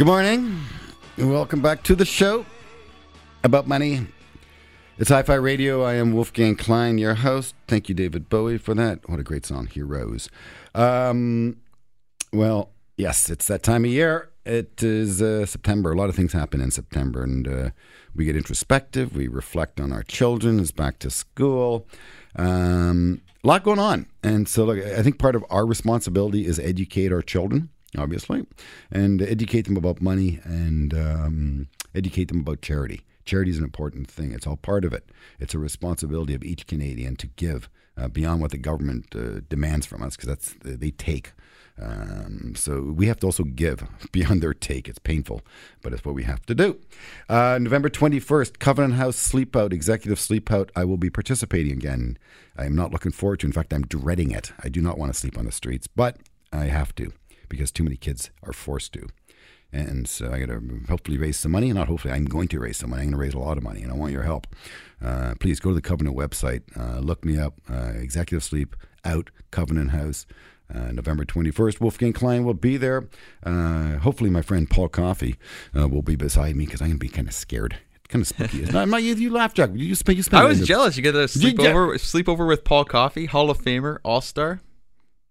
Good 0.01 0.07
morning. 0.07 0.59
and 1.19 1.31
Welcome 1.31 1.61
back 1.61 1.83
to 1.83 1.95
the 1.95 2.07
show 2.07 2.47
about 3.45 3.69
money. 3.69 4.07
It's 4.97 5.11
Hi 5.11 5.23
Fi 5.23 5.35
Radio. 5.35 5.83
I 5.83 5.93
am 5.97 6.15
Wolfgang 6.15 6.57
Klein, 6.57 6.97
your 6.97 7.17
host. 7.17 7.55
Thank 7.69 7.91
you, 7.91 7.95
David 7.95 8.31
Bowie, 8.31 8.57
for 8.57 8.73
that. 8.73 9.07
What 9.11 9.21
a 9.21 9.23
great 9.23 9.45
song, 9.45 9.67
Heroes. 9.67 10.31
Um, 10.75 11.59
well, 12.33 12.71
yes, 12.97 13.29
it's 13.29 13.47
that 13.49 13.63
time 13.63 13.85
of 13.85 13.91
year. 13.91 14.31
It 14.47 14.83
is 14.83 15.21
uh, 15.21 15.45
September. 15.45 15.93
A 15.93 15.97
lot 15.97 16.09
of 16.09 16.17
things 16.17 16.33
happen 16.33 16.63
in 16.63 16.71
September, 16.71 17.23
and 17.23 17.47
uh, 17.47 17.71
we 18.15 18.25
get 18.25 18.37
introspective. 18.37 19.15
We 19.15 19.29
reflect 19.29 19.83
on 19.83 19.93
our 19.93 20.03
children. 20.03 20.61
It's 20.61 20.71
back 20.71 20.99
to 21.01 21.11
school. 21.11 21.87
Um, 22.37 23.21
a 23.45 23.47
lot 23.47 23.65
going 23.65 23.79
on. 23.79 24.07
And 24.23 24.49
so, 24.49 24.65
look, 24.65 24.83
I 24.83 25.03
think 25.03 25.19
part 25.19 25.37
of 25.37 25.45
our 25.51 25.67
responsibility 25.67 26.47
is 26.47 26.59
educate 26.59 27.13
our 27.13 27.21
children 27.21 27.69
obviously, 27.97 28.47
and 28.91 29.23
educate 29.23 29.63
them 29.63 29.77
about 29.77 30.01
money 30.01 30.41
and 30.45 30.95
um, 30.95 31.69
educate 31.95 32.29
them 32.29 32.41
about 32.41 32.63
charity. 32.63 33.03
Charity 33.25 33.51
is 33.51 33.59
an 33.59 33.65
important 33.65 34.11
thing. 34.11 34.33
It's 34.33 34.47
all 34.47 34.57
part 34.57 34.85
of 34.85 34.93
it. 34.93 35.11
It's 35.39 35.55
a 35.55 35.59
responsibility 35.59 36.35
of 36.35 36.43
each 36.43 36.67
Canadian 36.67 37.17
to 37.17 37.27
give 37.29 37.69
uh, 37.97 38.09
beyond 38.09 38.41
what 38.41 38.51
the 38.51 38.59
government 38.59 39.15
uh, 39.15 39.41
demands 39.49 39.87
from 39.87 40.03
us, 40.03 40.17
because 40.17 40.29
that's 40.29 40.55
they 40.63 40.91
take. 40.91 41.33
Um, 41.81 42.55
so 42.57 42.83
we 42.83 43.07
have 43.07 43.19
to 43.21 43.27
also 43.27 43.45
give 43.45 43.87
beyond 44.13 44.43
their 44.43 44.55
take. 44.55 44.89
It's 44.89 44.99
painful, 44.99 45.43
but 45.83 45.93
it's 45.93 46.05
what 46.05 46.15
we 46.15 46.25
have 46.25 46.45
to 46.47 46.55
do. 46.55 46.79
Uh, 47.29 47.59
November 47.61 47.89
21st, 47.89 48.59
Covenant 48.59 48.95
House 48.95 49.17
Sleepout, 49.17 49.73
Executive 49.73 50.19
Sleepout. 50.19 50.71
I 50.77 50.85
will 50.85 50.99
be 50.99 51.11
participating 51.11 51.73
again. 51.73 52.19
I 52.57 52.67
am 52.67 52.75
not 52.75 52.93
looking 52.93 53.13
forward 53.13 53.41
to. 53.41 53.47
In 53.47 53.53
fact, 53.53 53.73
I'm 53.73 53.87
dreading 53.87 54.31
it. 54.31 54.53
I 54.63 54.69
do 54.69 54.81
not 54.81 54.99
want 54.99 55.13
to 55.13 55.19
sleep 55.19 55.39
on 55.39 55.47
the 55.47 55.53
streets, 55.53 55.87
but 55.87 56.17
I 56.53 56.67
have 56.67 56.95
to 56.97 57.13
because 57.51 57.71
too 57.71 57.85
many 57.85 57.97
kids 57.97 58.31
are 58.43 58.55
forced 58.55 58.95
to. 58.95 59.09
And 59.73 60.09
so 60.09 60.33
I 60.33 60.41
got 60.41 60.47
to 60.49 60.61
hopefully 60.89 61.17
raise 61.19 61.37
some 61.37 61.53
money. 61.53 61.73
Not 61.73 61.87
hopefully, 61.89 62.13
I'm 62.15 62.25
going 62.25 62.49
to 62.49 62.59
raise 62.59 62.79
some 62.79 62.91
money. 62.91 63.03
I'm 63.03 63.09
going 63.11 63.19
to 63.21 63.25
raise 63.25 63.35
a 63.35 63.39
lot 63.39 63.57
of 63.59 63.63
money, 63.63 63.83
and 63.83 63.93
I 63.93 63.95
want 63.95 64.13
your 64.13 64.23
help. 64.25 64.47
Uh, 65.05 65.35
please 65.39 65.61
go 65.61 65.71
to 65.71 65.75
the 65.75 65.83
Covenant 65.83 66.17
website, 66.17 66.63
uh, 66.77 66.99
look 67.01 67.25
me 67.25 67.39
up. 67.39 67.55
Uh, 67.71 67.93
Executive 67.95 68.43
Sleep 68.43 68.75
Out 69.05 69.31
Covenant 69.51 69.91
House. 69.91 70.27
Uh, 70.73 70.93
November 70.93 71.25
21st, 71.25 71.81
Wolfgang 71.81 72.13
Klein 72.13 72.45
will 72.45 72.55
be 72.55 72.77
there. 72.77 73.09
Uh, 73.45 73.99
hopefully, 73.99 74.31
my 74.31 74.41
friend 74.43 74.71
Paul 74.71 74.89
Coffey 74.89 75.37
uh, 75.77 75.89
will 75.89 76.03
be 76.03 76.15
beside 76.17 76.55
me 76.55 76.65
because 76.65 76.81
I'm 76.81 76.89
going 76.89 76.99
to 77.01 77.07
be 77.07 77.09
kind 77.09 77.27
of 77.29 77.35
scared. 77.35 77.77
Kind 78.09 78.23
of 78.23 78.29
spooky. 78.29 78.63
It's 78.63 78.73
not, 78.73 78.89
not 78.89 79.03
you, 79.05 79.15
you 79.15 79.31
laugh, 79.31 79.55
Jack. 79.55 79.71
You 79.75 79.95
spend. 79.95 80.17
You 80.17 80.23
spend. 80.25 80.43
I 80.43 80.47
was 80.47 80.67
jealous. 80.67 80.97
You 80.97 81.03
get 81.05 81.13
to 81.13 81.27
sleep 81.29 81.59
get- 81.59 81.75
over, 81.75 81.97
sleep 81.99 82.29
over 82.29 82.45
with 82.47 82.65
Paul 82.65 82.85
Coffey, 82.85 83.27
Hall 83.27 83.51
of 83.51 83.59
Famer, 83.63 83.99
All 84.05 84.21
Star. 84.21 84.61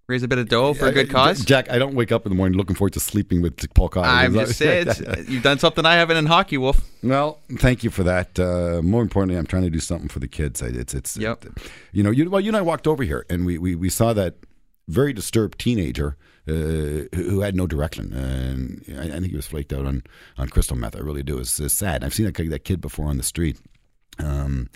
Raise 0.10 0.24
a 0.24 0.28
bit 0.28 0.39
of 0.39 0.50
dough 0.50 0.74
for 0.74 0.88
a 0.88 0.91
good 0.91 1.08
cause. 1.12 1.45
Jack, 1.45 1.69
I 1.69 1.78
don't 1.78 1.93
wake 1.93 2.12
up 2.12 2.26
in 2.26 2.32
the 2.32 2.36
morning 2.36 2.58
looking 2.58 2.76
forward 2.76 2.93
to 2.93 3.00
sleeping 3.00 3.43
with 3.43 3.72
Paul 3.76 3.89
Coffey. 3.89 4.08
I'm 4.10 4.34
just 4.45 4.58
saying, 4.58 4.88
you've 5.28 5.43
done 5.43 5.60
something 5.60 5.86
I 5.86 5.93
haven't 5.98 6.17
in 6.17 6.26
hockey, 6.26 6.58
Wolf. 6.58 6.82
Well, 7.04 7.38
thank 7.60 7.84
you 7.84 7.91
for 7.91 8.02
that. 8.02 8.39
Uh, 8.39 8.82
more 8.82 9.04
importantly, 9.04 9.38
I'm 9.38 9.45
trying 9.45 9.62
to 9.63 9.69
do 9.69 9.80
something 9.80 10.10
for 10.10 10.17
the 10.17 10.28
kids. 10.28 10.63
It's 10.63 10.95
it's 10.95 11.15
Yep. 11.15 11.45
you 11.91 12.02
know 12.02 12.10
you 12.10 12.28
well 12.28 12.41
you 12.41 12.50
and 12.50 12.58
I 12.58 12.62
walked 12.62 12.88
over 12.88 13.04
here 13.04 13.24
and 13.30 13.45
we 13.45 13.60
we, 13.60 13.76
we 13.76 13.89
saw 13.89 14.12
that 14.13 14.38
very 14.88 15.13
disturbed 15.13 15.60
teenager 15.60 16.17
uh, 16.48 17.06
who 17.13 17.41
had 17.41 17.56
no 17.56 17.67
direction 17.67 18.12
and 18.12 18.84
I, 19.00 19.04
I 19.15 19.19
think 19.19 19.28
he 19.30 19.36
was 19.36 19.45
flaked 19.45 19.72
out 19.72 19.86
on 19.86 20.02
on 20.39 20.50
crystal 20.50 20.76
meth. 20.76 20.95
I 20.95 21.00
really 21.02 21.22
do. 21.22 21.38
It's, 21.38 21.60
it's 21.60 21.76
sad. 21.76 22.04
I've 22.04 22.15
seen 22.15 22.26
that 22.26 22.34
kid- 22.34 22.50
that 22.50 22.63
kid 22.63 22.82
before 22.82 23.06
on 23.06 23.17
the 23.17 23.24
street. 23.24 23.60
Um, 24.17 24.69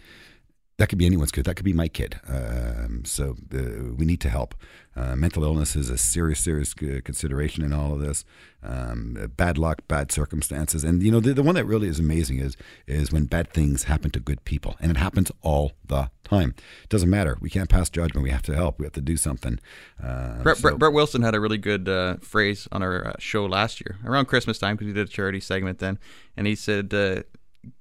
that 0.78 0.90
could 0.90 0.98
be 0.98 1.06
anyone's 1.06 1.32
kid. 1.32 1.46
That 1.46 1.56
could 1.56 1.66
be 1.66 1.74
my 1.74 1.88
kid. 1.88 2.20
Um, 2.28 3.04
so 3.06 3.36
uh, 3.54 3.94
we 3.96 4.06
need 4.06 4.20
to 4.22 4.30
help. 4.30 4.56
Uh, 4.96 5.16
mental 5.16 5.44
illness 5.44 5.76
is 5.76 5.90
a 5.90 5.98
serious, 5.98 6.40
serious 6.40 6.74
uh, 6.82 7.00
consideration 7.04 7.64
in 7.64 7.74
all 7.74 7.94
of 7.94 8.00
this. 8.00 8.26
Um, 8.64 9.32
bad 9.36 9.58
luck, 9.58 9.82
bad 9.88 10.12
circumstances, 10.12 10.84
and 10.84 11.02
you 11.04 11.12
know 11.12 11.20
the, 11.20 11.34
the 11.34 11.44
one 11.44 11.56
that 11.56 11.66
really 11.66 11.88
is 11.88 12.00
amazing 12.00 12.40
is 12.40 12.56
is 12.88 13.12
when 13.12 13.26
bad 13.26 13.52
things 13.52 13.84
happen 13.86 14.10
to 14.12 14.20
good 14.20 14.46
people, 14.46 14.76
and 14.80 14.90
it 14.90 14.98
happens 14.98 15.32
all 15.42 15.74
the 15.86 16.10
time. 16.24 16.54
It 16.84 16.90
doesn't 16.90 17.10
matter. 17.10 17.38
We 17.42 17.50
can't 17.50 17.70
pass 17.70 17.90
judgment. 17.90 18.24
We 18.24 18.30
have 18.30 18.44
to 18.44 18.56
help. 18.56 18.80
We 18.80 18.86
have 18.86 18.94
to 18.94 19.02
do 19.02 19.18
something. 19.18 19.60
Uh, 20.02 20.42
Brett, 20.44 20.58
so- 20.58 20.62
Brett, 20.62 20.80
Brett 20.80 20.94
Wilson 20.94 21.24
had 21.24 21.36
a 21.36 21.40
really 21.40 21.58
good 21.58 21.90
uh, 21.90 22.18
phrase 22.22 22.68
on 22.72 22.82
our 22.82 23.08
uh, 23.08 23.14
show 23.20 23.46
last 23.46 23.82
year 23.82 23.98
around 24.06 24.26
Christmas 24.28 24.60
time 24.60 24.76
because 24.76 24.88
we 24.88 24.94
did 24.94 25.08
a 25.08 25.12
charity 25.12 25.40
segment 25.40 25.80
then, 25.80 26.00
and 26.38 26.48
he 26.48 26.56
said, 26.56 26.94
uh, 26.94 27.24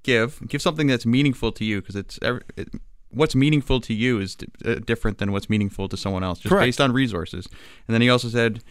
"Give, 0.02 0.40
give 0.48 0.62
something 0.62 0.86
that's 0.86 1.06
meaningful 1.06 1.52
to 1.52 1.64
you 1.64 1.80
because 1.80 1.96
it's 1.96 2.18
it, 2.22 2.70
what's 3.10 3.34
meaningful 3.34 3.80
to 3.82 3.94
you 3.94 4.20
is 4.20 4.36
uh, 4.64 4.76
different 4.76 5.18
than 5.18 5.32
what's 5.32 5.50
meaningful 5.50 5.88
to 5.88 5.96
someone 5.96 6.24
else, 6.24 6.38
just 6.38 6.50
Correct. 6.50 6.66
based 6.66 6.80
on 6.80 6.92
resources." 6.92 7.46
And 7.86 7.94
then 7.94 8.00
he 8.02 8.10
also 8.10 8.28
said, 8.28 8.62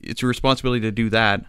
"It's 0.00 0.22
your 0.22 0.28
responsibility 0.28 0.80
to 0.82 0.92
do 0.92 1.10
that, 1.10 1.44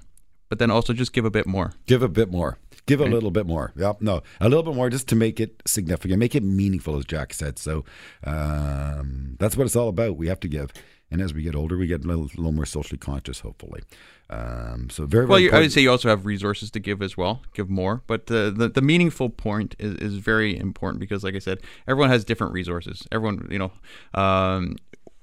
but 0.50 0.60
then 0.60 0.72
also 0.72 0.94
just 0.94 1.14
give 1.14 1.26
a 1.26 1.32
bit 1.32 1.46
more." 1.46 1.74
Give 1.86 2.02
a 2.02 2.10
bit 2.10 2.32
more. 2.32 2.58
Give 2.86 3.02
a 3.02 3.06
little 3.06 3.30
bit 3.30 3.46
more. 3.46 3.72
Yep. 3.76 4.02
No, 4.02 4.24
a 4.42 4.50
little 4.50 4.64
bit 4.64 4.74
more 4.74 4.90
just 4.90 5.08
to 5.10 5.16
make 5.16 5.40
it 5.40 5.62
significant, 5.68 6.20
make 6.20 6.34
it 6.34 6.42
meaningful, 6.42 6.98
as 6.98 7.06
Jack 7.06 7.36
said. 7.36 7.60
So 7.60 7.86
um, 8.24 9.36
that's 9.38 9.56
what 9.56 9.66
it's 9.66 9.76
all 9.76 9.90
about. 9.90 10.18
We 10.18 10.28
have 10.28 10.40
to 10.40 10.48
give. 10.48 10.74
And 11.12 11.22
as 11.22 11.34
we 11.34 11.42
get 11.42 11.56
older, 11.56 11.78
we 11.78 11.88
get 11.88 12.04
a 12.04 12.08
little, 12.08 12.26
little 12.36 12.52
more 12.52 12.66
socially 12.66 12.98
conscious, 12.98 13.40
hopefully. 13.40 13.82
Um, 14.30 14.90
so 14.92 15.06
very, 15.06 15.26
very 15.26 15.28
Well, 15.28 15.40
you, 15.40 15.52
I 15.52 15.60
would 15.60 15.72
say 15.72 15.82
you 15.82 15.90
also 15.90 16.08
have 16.10 16.26
resources 16.26 16.70
to 16.72 16.80
give 16.80 17.02
as 17.02 17.18
well, 17.18 17.42
give 17.54 17.70
more. 17.70 18.04
But 18.06 18.28
the 18.28 18.54
the, 18.56 18.70
the 18.70 18.82
meaningful 18.82 19.30
point 19.30 19.76
is, 19.80 19.96
is 19.96 20.16
very 20.18 20.56
important 20.58 21.00
because, 21.00 21.24
like 21.24 21.36
I 21.36 21.40
said, 21.40 21.60
everyone 21.88 22.12
has 22.12 22.24
different 22.24 22.54
resources. 22.54 23.08
Everyone, 23.12 23.48
you 23.50 23.58
know, 23.58 23.72
um, 24.14 24.76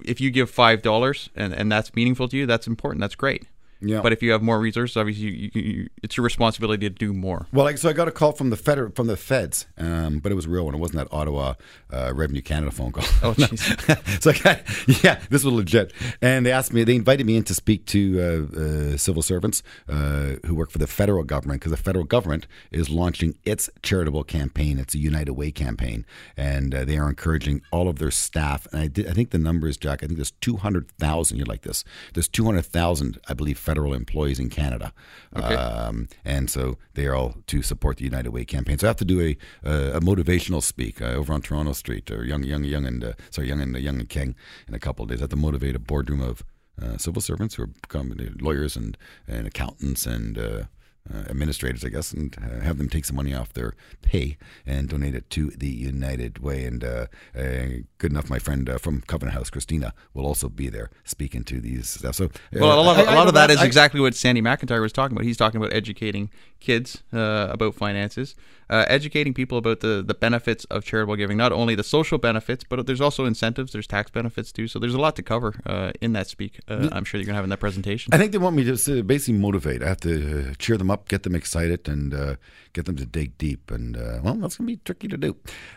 if 0.03 0.19
you 0.19 0.29
give 0.29 0.49
five 0.49 0.81
dollars 0.81 1.29
and, 1.35 1.53
and 1.53 1.71
that's 1.71 1.95
meaningful 1.95 2.27
to 2.27 2.37
you, 2.37 2.45
that's 2.45 2.67
important. 2.67 2.99
That's 2.99 3.15
great. 3.15 3.45
Yeah. 3.79 4.01
But 4.01 4.13
if 4.13 4.23
you 4.23 4.31
have 4.31 4.41
more 4.41 4.59
resources, 4.59 4.97
obviously, 4.97 5.25
you, 5.25 5.51
you, 5.53 5.61
you, 5.61 5.89
it's 6.01 6.17
your 6.17 6.23
responsibility 6.23 6.89
to 6.89 6.95
do 6.95 7.13
more. 7.13 7.45
Well, 7.51 7.65
like, 7.65 7.77
so 7.77 7.89
I 7.89 7.93
got 7.93 8.07
a 8.07 8.11
call 8.11 8.31
from 8.31 8.49
the 8.49 8.57
federal 8.57 8.91
from 8.91 9.07
the 9.07 9.17
feds, 9.17 9.67
um, 9.77 10.19
but 10.19 10.31
it 10.31 10.35
was 10.35 10.45
a 10.45 10.49
real 10.49 10.65
one. 10.65 10.73
It 10.73 10.79
wasn't 10.79 10.97
that 10.97 11.15
Ottawa 11.15 11.53
uh, 11.91 12.11
Revenue 12.15 12.41
Canada 12.41 12.71
phone 12.71 12.91
call. 12.91 13.03
Oh, 13.23 13.33
jeez. 13.37 14.21
so 14.21 14.33
got, 14.43 15.03
yeah, 15.03 15.19
this 15.29 15.43
was 15.43 15.53
legit. 15.53 15.93
And 16.21 16.45
they 16.45 16.51
asked 16.51 16.73
me, 16.73 16.83
they 16.83 16.95
invited 16.95 17.25
me 17.25 17.37
in 17.37 17.43
to 17.43 17.53
speak 17.53 17.85
to 17.87 18.49
uh, 18.55 18.59
uh, 18.59 18.97
civil 18.97 19.21
servants 19.21 19.63
uh, 19.87 20.35
who 20.45 20.55
work 20.55 20.71
for 20.71 20.79
the 20.79 20.87
federal 20.87 21.23
government 21.23 21.61
because 21.61 21.71
the 21.71 21.77
federal 21.77 22.05
government 22.05 22.47
is 22.71 22.89
launching 22.89 23.35
its 23.45 23.69
charitable 23.83 24.23
campaign. 24.23 24.79
It's 24.79 24.95
a 24.95 24.99
United 24.99 25.33
Way 25.33 25.51
campaign, 25.51 26.05
and 26.35 26.73
uh, 26.73 26.85
they 26.85 26.97
are 26.97 27.09
encouraging 27.09 27.61
all 27.71 27.87
of 27.87 27.99
their 27.99 28.11
staff. 28.11 28.67
And 28.71 28.81
I, 28.81 28.87
did, 28.87 29.07
I 29.07 29.11
think 29.11 29.29
the 29.29 29.37
number 29.37 29.67
is 29.67 29.77
Jack. 29.77 30.03
I 30.03 30.07
think 30.07 30.17
there's 30.17 30.31
two 30.31 30.57
hundred 30.57 30.89
thousand. 30.93 31.37
You 31.37 31.45
like 31.45 31.61
this? 31.61 31.83
There's 32.13 32.27
two 32.27 32.45
hundred 32.45 32.65
thousand, 32.65 33.19
I 33.27 33.33
believe, 33.33 33.57
federal 33.69 33.93
employees 33.93 34.39
in 34.39 34.49
Canada, 34.49 34.87
um, 35.33 36.07
and 36.23 36.49
so 36.55 36.77
they 36.93 37.05
are 37.05 37.15
all 37.19 37.31
to 37.51 37.61
support 37.61 37.97
the 37.97 38.05
United 38.13 38.31
Way 38.35 38.45
campaign. 38.45 38.77
So 38.77 38.87
I 38.87 38.91
have 38.93 39.03
to 39.05 39.11
do 39.15 39.19
a 39.27 39.31
a, 39.71 39.97
a 39.97 40.01
motivational 40.11 40.61
speak 40.73 41.01
uh, 41.01 41.19
over 41.19 41.33
on 41.33 41.41
Toronto 41.41 41.73
Street 41.73 42.09
or 42.09 42.23
Yonge 42.23 42.47
Yonge 42.51 42.69
Yonge 42.73 42.87
and 42.87 43.03
uh, 43.03 43.13
sorry 43.29 43.49
Yonge 43.49 43.63
and 43.63 43.75
uh, 43.75 43.79
Yonge 43.79 44.01
and 44.03 44.09
King 44.09 44.35
in 44.67 44.73
a 44.73 44.79
couple 44.79 45.03
of 45.03 45.09
days. 45.09 45.19
I 45.19 45.23
have 45.23 45.35
to 45.37 45.45
motivate 45.47 45.75
a 45.75 45.79
boardroom 45.91 46.21
of 46.21 46.35
uh, 46.81 46.97
civil 46.97 47.21
servants 47.21 47.55
who 47.55 47.63
are 47.63 47.73
becoming 47.85 48.17
lawyers 48.39 48.77
and 48.77 48.97
and 49.27 49.43
accountants 49.51 50.05
and. 50.05 50.37
Uh, 50.37 50.63
uh, 51.13 51.29
administrators, 51.29 51.83
I 51.83 51.89
guess, 51.89 52.11
and 52.11 52.35
uh, 52.41 52.61
have 52.63 52.77
them 52.77 52.89
take 52.89 53.05
some 53.05 53.15
money 53.15 53.33
off 53.33 53.53
their 53.53 53.73
pay 54.01 54.37
and 54.65 54.89
donate 54.89 55.15
it 55.15 55.29
to 55.31 55.51
the 55.51 55.67
United 55.69 56.39
Way. 56.39 56.65
And 56.65 56.83
uh, 56.83 57.05
uh, 57.35 57.41
good 57.97 58.11
enough, 58.11 58.29
my 58.29 58.39
friend 58.39 58.69
uh, 58.69 58.77
from 58.77 59.01
Covenant 59.01 59.33
House, 59.35 59.49
Christina, 59.49 59.93
will 60.13 60.25
also 60.25 60.49
be 60.49 60.69
there 60.69 60.89
speaking 61.03 61.43
to 61.45 61.59
these 61.61 61.87
stuff. 61.89 62.15
So, 62.15 62.25
uh, 62.25 62.29
Well, 62.53 62.79
a 62.79 62.81
lot, 62.81 62.99
of, 62.99 63.07
I- 63.07 63.11
a 63.11 63.13
I 63.13 63.15
lot 63.15 63.23
know 63.23 63.27
of 63.29 63.33
that 63.35 63.51
is 63.51 63.57
I- 63.59 63.65
exactly 63.65 63.99
what 63.99 64.15
Sandy 64.15 64.41
McIntyre 64.41 64.81
was 64.81 64.91
talking 64.93 65.15
about. 65.15 65.25
He's 65.25 65.37
talking 65.37 65.59
about 65.61 65.73
educating 65.73 66.29
kids 66.59 67.03
uh, 67.13 67.47
about 67.51 67.75
finances, 67.75 68.35
uh, 68.69 68.85
educating 68.87 69.33
people 69.33 69.57
about 69.57 69.79
the, 69.79 70.03
the 70.05 70.13
benefits 70.13 70.65
of 70.65 70.83
charitable 70.83 71.15
giving, 71.15 71.37
not 71.37 71.51
only 71.51 71.75
the 71.75 71.83
social 71.83 72.17
benefits, 72.17 72.63
but 72.63 72.85
there's 72.85 73.01
also 73.01 73.25
incentives, 73.25 73.71
there's 73.71 73.87
tax 73.87 74.11
benefits 74.11 74.51
too. 74.51 74.67
So 74.67 74.79
there's 74.79 74.93
a 74.93 74.99
lot 74.99 75.15
to 75.15 75.23
cover 75.23 75.55
uh, 75.65 75.91
in 76.01 76.13
that 76.13 76.27
speak. 76.27 76.59
Uh, 76.67 76.89
I'm 76.91 77.05
sure 77.05 77.19
you're 77.19 77.25
going 77.25 77.33
to 77.33 77.37
have 77.37 77.43
in 77.45 77.49
that 77.49 77.59
presentation. 77.59 78.13
I 78.13 78.17
think 78.17 78.31
they 78.31 78.37
want 78.37 78.55
me 78.55 78.63
to 78.63 79.03
basically 79.03 79.39
motivate. 79.39 79.83
I 79.83 79.87
have 79.87 80.01
to 80.01 80.49
uh, 80.49 80.53
cheer 80.59 80.77
them 80.77 80.91
up, 80.91 81.07
get 81.07 81.23
them 81.23 81.35
excited, 81.35 81.87
and 81.87 82.13
uh, 82.13 82.35
get 82.73 82.85
them 82.85 82.95
to 82.97 83.05
dig 83.05 83.37
deep. 83.37 83.71
And 83.71 83.95
uh, 83.95 84.19
well, 84.23 84.35
that's 84.35 84.57
going 84.57 84.67
to 84.67 84.73
be 84.73 84.81
tricky 84.83 85.07
to 85.07 85.17
do. 85.17 85.35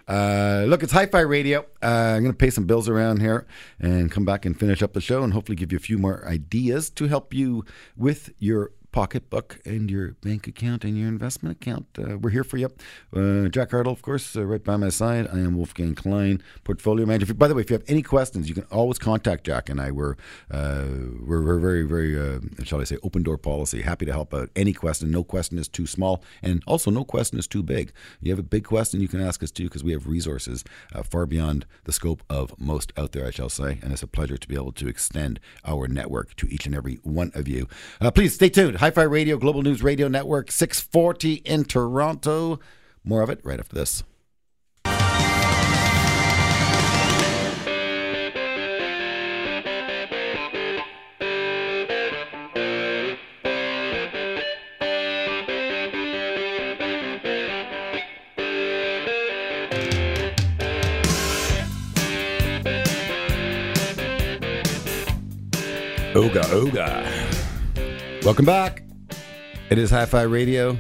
Uh, 0.09 0.65
look, 0.67 0.83
it's 0.83 0.93
Hi-Fi 0.93 1.21
Radio. 1.21 1.67
Uh, 1.83 2.15
I'm 2.17 2.23
going 2.23 2.33
to 2.33 2.39
pay 2.39 2.51
some 2.51 2.67
bills 2.67 2.89
around 2.89 3.21
here 3.21 3.47
and 3.79 4.11
come 4.11 4.25
back 4.25 4.45
and 4.45 4.59
finish 4.59 4.83
up 4.83 4.95
the 4.95 5.01
show, 5.01 5.23
and 5.23 5.33
hopefully 5.33 5.57
give 5.57 5.71
you 5.71 5.77
a 5.77 5.81
few 5.81 5.99
more 5.99 6.27
ideas 6.27 6.91
to 6.91 7.07
help 7.07 7.33
you 7.33 7.65
with 7.97 8.31
your 8.39 8.73
pocketbook 8.93 9.61
and 9.65 9.91
your 9.91 10.13
bank 10.23 10.47
account 10.47 10.85
and 10.85 10.99
your 10.99 11.09
investment 11.09 11.57
account. 11.57 11.87
Uh, 11.99 12.19
we're 12.19 12.31
here 12.31 12.45
for 12.45 12.57
you. 12.57 12.67
Uh, 13.15 13.49
Jack 13.49 13.71
Hartle, 13.71 13.93
of 13.93 14.03
course, 14.03 14.37
uh, 14.37 14.45
right 14.45 14.63
by 14.63 14.77
my 14.77 14.89
side. 14.89 15.29
I 15.33 15.39
am 15.39 15.57
Wolfgang 15.57 15.95
Klein, 15.95 16.43
portfolio 16.65 17.07
manager. 17.07 17.35
By 17.35 17.49
the 17.49 17.55
way, 17.55 17.63
if 17.63 17.71
you 17.71 17.75
have 17.75 17.85
any 17.89 18.03
questions, 18.03 18.49
you 18.49 18.55
can 18.55 18.65
always 18.65 18.99
contact 18.99 19.45
Jack 19.45 19.69
and 19.69 19.81
I. 19.81 19.91
We're 19.91 20.17
uh, 20.51 20.87
we're, 21.25 21.43
we're 21.43 21.59
very 21.59 21.85
very 21.85 22.19
uh, 22.19 22.41
shall 22.65 22.81
I 22.81 22.85
say 22.85 22.99
open 23.03 23.23
door 23.23 23.39
policy. 23.39 23.83
Happy 23.83 24.07
to 24.07 24.13
help 24.13 24.35
out 24.35 24.51
any 24.57 24.73
question. 24.73 25.11
No 25.11 25.23
question 25.23 25.59
is 25.59 25.69
too 25.69 25.87
small, 25.87 26.23
and 26.43 26.63
also 26.67 26.91
no 26.91 27.05
question 27.05 27.39
is 27.39 27.47
too 27.47 27.63
big. 27.63 27.93
You 28.21 28.33
have 28.33 28.39
a 28.39 28.43
big 28.43 28.65
question, 28.65 29.01
you 29.01 29.09
can 29.09 29.21
ask 29.21 29.43
us 29.43 29.51
too, 29.51 29.65
because 29.65 29.85
we 29.85 29.93
have 29.93 30.07
resources 30.07 30.65
uh, 30.95 31.03
far 31.03 31.27
beyond 31.27 31.67
the 31.85 31.93
scope 31.93 32.23
of 32.29 32.59
most 32.59 32.93
out 32.97 33.13
there. 33.13 33.27
I 33.27 33.31
shall 33.31 33.49
say, 33.49 33.79
and 33.83 33.93
it's 33.93 34.03
a 34.03 34.07
pleasure 34.07 34.37
to 34.37 34.49
be 34.49 34.55
able 34.55 34.73
to 34.73 34.89
extend 34.89 35.39
our 35.65 35.87
network 35.87 36.35
to 36.37 36.49
each 36.49 36.67
and 36.67 36.75
every 36.75 36.97
one 37.03 37.31
of 37.35 37.47
you. 37.47 37.69
Please 38.15 38.35
stay 38.35 38.49
tuned. 38.49 38.80
Hi-Fi 38.81 39.03
Radio, 39.03 39.37
Global 39.37 39.61
News 39.61 39.83
Radio 39.83 40.09
Network, 40.09 40.51
640 40.51 41.35
in 41.45 41.65
Toronto. 41.65 42.59
More 43.05 43.21
of 43.21 43.29
it 43.29 43.39
right 43.45 43.61
after 43.61 43.75
this. 43.75 44.05
Oga 66.15 66.43
Oga. 66.49 67.50
Welcome 68.23 68.45
back. 68.45 68.83
It 69.71 69.79
is 69.79 69.91
Hi 69.91 70.05
Fi 70.05 70.23
Radio. 70.23 70.79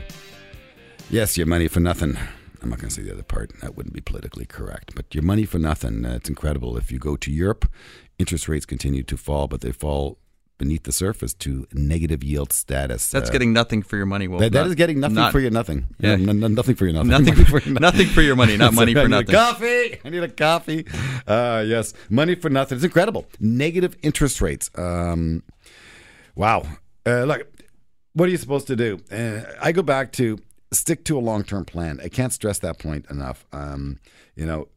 Yes, 1.08 1.36
your 1.38 1.46
money 1.46 1.68
for 1.68 1.80
nothing. 1.80 2.16
I'm 2.62 2.68
not 2.68 2.78
going 2.78 2.90
to 2.90 2.94
say 2.94 3.02
the 3.02 3.12
other 3.12 3.22
part. 3.22 3.50
That 3.62 3.76
wouldn't 3.76 3.94
be 3.94 4.00
politically 4.02 4.44
correct. 4.44 4.94
But 4.94 5.14
your 5.14 5.22
money 5.24 5.46
for 5.46 5.58
nothing. 5.58 6.04
Uh, 6.04 6.14
it's 6.16 6.28
incredible. 6.28 6.76
If 6.76 6.92
you 6.92 6.98
go 6.98 7.16
to 7.16 7.30
Europe, 7.30 7.70
interest 8.18 8.48
rates 8.48 8.66
continue 8.66 9.02
to 9.04 9.16
fall, 9.16 9.48
but 9.48 9.62
they 9.62 9.72
fall 9.72 10.18
beneath 10.58 10.82
the 10.82 10.92
surface 10.92 11.32
to 11.32 11.66
negative 11.72 12.22
yield 12.22 12.52
status. 12.52 13.10
That's 13.10 13.30
Uh, 13.30 13.32
getting 13.32 13.54
nothing 13.54 13.82
for 13.82 13.96
your 13.96 14.04
money. 14.04 14.28
Wolf. 14.28 14.40
that, 14.40 14.52
that 14.52 14.60
Not- 14.60 14.68
is 14.68 14.74
getting 14.74 15.00
nothing 15.00 15.14
not- 15.14 15.32
for 15.32 15.40
your 15.40 15.50
nothing. 15.50 15.86
Yeah. 15.98 16.16
No, 16.16 16.32
no, 16.32 16.32
no, 16.32 16.48
nothing 16.48 16.74
for 16.74 16.84
your 16.84 16.92
nothing. 16.92 17.08
Nothing 17.08 17.34
Money 17.34 17.44
for, 17.60 17.70
nothing 17.70 18.06
for 18.08 18.20
your 18.20 18.36
money, 18.36 18.58
not 18.58 18.74
money 18.74 18.92
for 18.92 19.08
nothing. 19.08 19.34
coffee. 19.34 19.98
I 20.04 20.10
need 20.10 20.22
a 20.22 20.28
coffee. 20.28 20.84
Uh, 21.26 21.64
yes, 21.66 21.94
money 22.10 22.34
for 22.34 22.50
nothing. 22.50 22.76
It's 22.76 22.84
incredible. 22.84 23.26
Negative 23.40 23.96
interest 24.02 24.42
rates. 24.42 24.70
Um, 24.76 25.42
wow. 26.34 26.64
Uh, 27.06 27.24
look, 27.24 27.46
what 28.12 28.28
are 28.28 28.32
you 28.32 28.38
supposed 28.38 28.66
to 28.66 28.76
do? 28.76 29.00
Uh, 29.10 29.42
I 29.60 29.72
go 29.72 29.82
back 29.82 30.12
to 30.12 30.38
stick 30.72 31.04
to 31.04 31.18
a 31.18 31.20
long 31.20 31.44
term 31.44 31.64
plan. 31.64 32.00
I 32.02 32.08
can't 32.08 32.32
stress 32.32 32.58
that 32.60 32.78
point 32.78 33.06
enough. 33.10 33.46
Um, 33.52 33.98
you 34.36 34.46
know, 34.46 34.68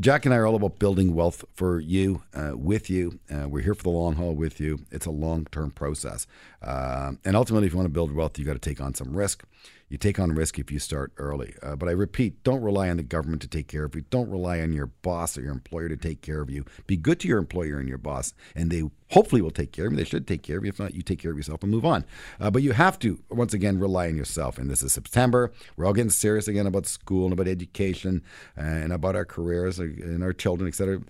Jack 0.00 0.24
and 0.26 0.34
I 0.34 0.38
are 0.38 0.46
all 0.46 0.56
about 0.56 0.78
building 0.78 1.14
wealth 1.14 1.44
for 1.54 1.78
you, 1.78 2.22
uh, 2.34 2.52
with 2.54 2.90
you. 2.90 3.20
Uh, 3.32 3.48
we're 3.48 3.62
here 3.62 3.74
for 3.74 3.84
the 3.84 3.90
long 3.90 4.16
haul 4.16 4.34
with 4.34 4.60
you. 4.60 4.80
It's 4.90 5.06
a 5.06 5.10
long 5.10 5.46
term 5.52 5.70
process. 5.70 6.26
Um 6.62 7.18
and 7.24 7.36
ultimately, 7.36 7.66
if 7.66 7.72
you 7.72 7.78
want 7.78 7.86
to 7.86 7.92
build 7.92 8.12
wealth, 8.12 8.38
you 8.38 8.44
got 8.44 8.54
to 8.54 8.58
take 8.58 8.80
on 8.80 8.94
some 8.94 9.16
risk. 9.16 9.44
You 9.92 9.98
take 9.98 10.18
on 10.18 10.32
risk 10.32 10.58
if 10.58 10.72
you 10.72 10.78
start 10.78 11.12
early. 11.18 11.54
Uh, 11.62 11.76
but 11.76 11.86
I 11.86 11.92
repeat, 11.92 12.42
don't 12.44 12.62
rely 12.62 12.88
on 12.88 12.96
the 12.96 13.02
government 13.02 13.42
to 13.42 13.46
take 13.46 13.68
care 13.68 13.84
of 13.84 13.94
you. 13.94 14.00
Don't 14.08 14.30
rely 14.30 14.60
on 14.60 14.72
your 14.72 14.86
boss 14.86 15.36
or 15.36 15.42
your 15.42 15.52
employer 15.52 15.90
to 15.90 15.98
take 15.98 16.22
care 16.22 16.40
of 16.40 16.48
you. 16.48 16.64
Be 16.86 16.96
good 16.96 17.20
to 17.20 17.28
your 17.28 17.38
employer 17.38 17.78
and 17.78 17.86
your 17.86 17.98
boss, 17.98 18.32
and 18.56 18.70
they 18.70 18.84
hopefully 19.10 19.42
will 19.42 19.50
take 19.50 19.70
care 19.70 19.84
of 19.84 19.92
you. 19.92 19.98
They 19.98 20.04
should 20.04 20.26
take 20.26 20.42
care 20.42 20.56
of 20.56 20.64
you. 20.64 20.70
If 20.70 20.78
not, 20.78 20.94
you 20.94 21.02
take 21.02 21.18
care 21.18 21.30
of 21.30 21.36
yourself 21.36 21.62
and 21.62 21.70
move 21.70 21.84
on. 21.84 22.06
Uh, 22.40 22.50
but 22.50 22.62
you 22.62 22.72
have 22.72 22.98
to, 23.00 23.22
once 23.28 23.52
again, 23.52 23.78
rely 23.78 24.08
on 24.08 24.16
yourself. 24.16 24.56
And 24.56 24.70
this 24.70 24.82
is 24.82 24.94
September. 24.94 25.52
We're 25.76 25.84
all 25.84 25.92
getting 25.92 26.08
serious 26.08 26.48
again 26.48 26.66
about 26.66 26.86
school 26.86 27.24
and 27.24 27.34
about 27.34 27.46
education 27.46 28.22
uh, 28.56 28.62
and 28.62 28.94
about 28.94 29.14
our 29.14 29.26
careers 29.26 29.78
uh, 29.78 29.82
and 29.82 30.22
our 30.22 30.32
children, 30.32 30.68
et 30.68 30.74
cetera 30.74 31.02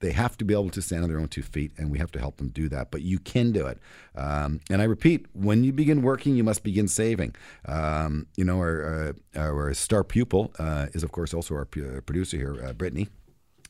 they 0.00 0.12
have 0.12 0.36
to 0.38 0.44
be 0.44 0.54
able 0.54 0.70
to 0.70 0.82
stand 0.82 1.02
on 1.04 1.10
their 1.10 1.20
own 1.20 1.28
two 1.28 1.42
feet, 1.42 1.72
and 1.78 1.90
we 1.90 1.98
have 1.98 2.10
to 2.12 2.18
help 2.18 2.38
them 2.38 2.48
do 2.48 2.68
that. 2.70 2.90
But 2.90 3.02
you 3.02 3.18
can 3.18 3.52
do 3.52 3.66
it. 3.66 3.78
Um, 4.16 4.60
and 4.70 4.82
I 4.82 4.84
repeat, 4.84 5.26
when 5.32 5.62
you 5.62 5.72
begin 5.72 6.02
working, 6.02 6.34
you 6.34 6.44
must 6.44 6.62
begin 6.62 6.88
saving. 6.88 7.34
Um, 7.66 8.26
you 8.36 8.44
know, 8.44 8.58
our, 8.58 9.14
uh, 9.36 9.40
our 9.40 9.74
star 9.74 10.02
pupil 10.02 10.52
uh, 10.58 10.86
is, 10.92 11.02
of 11.02 11.12
course, 11.12 11.32
also 11.32 11.54
our 11.54 11.64
producer 11.64 12.36
here, 12.36 12.56
uh, 12.64 12.72
Brittany. 12.72 13.08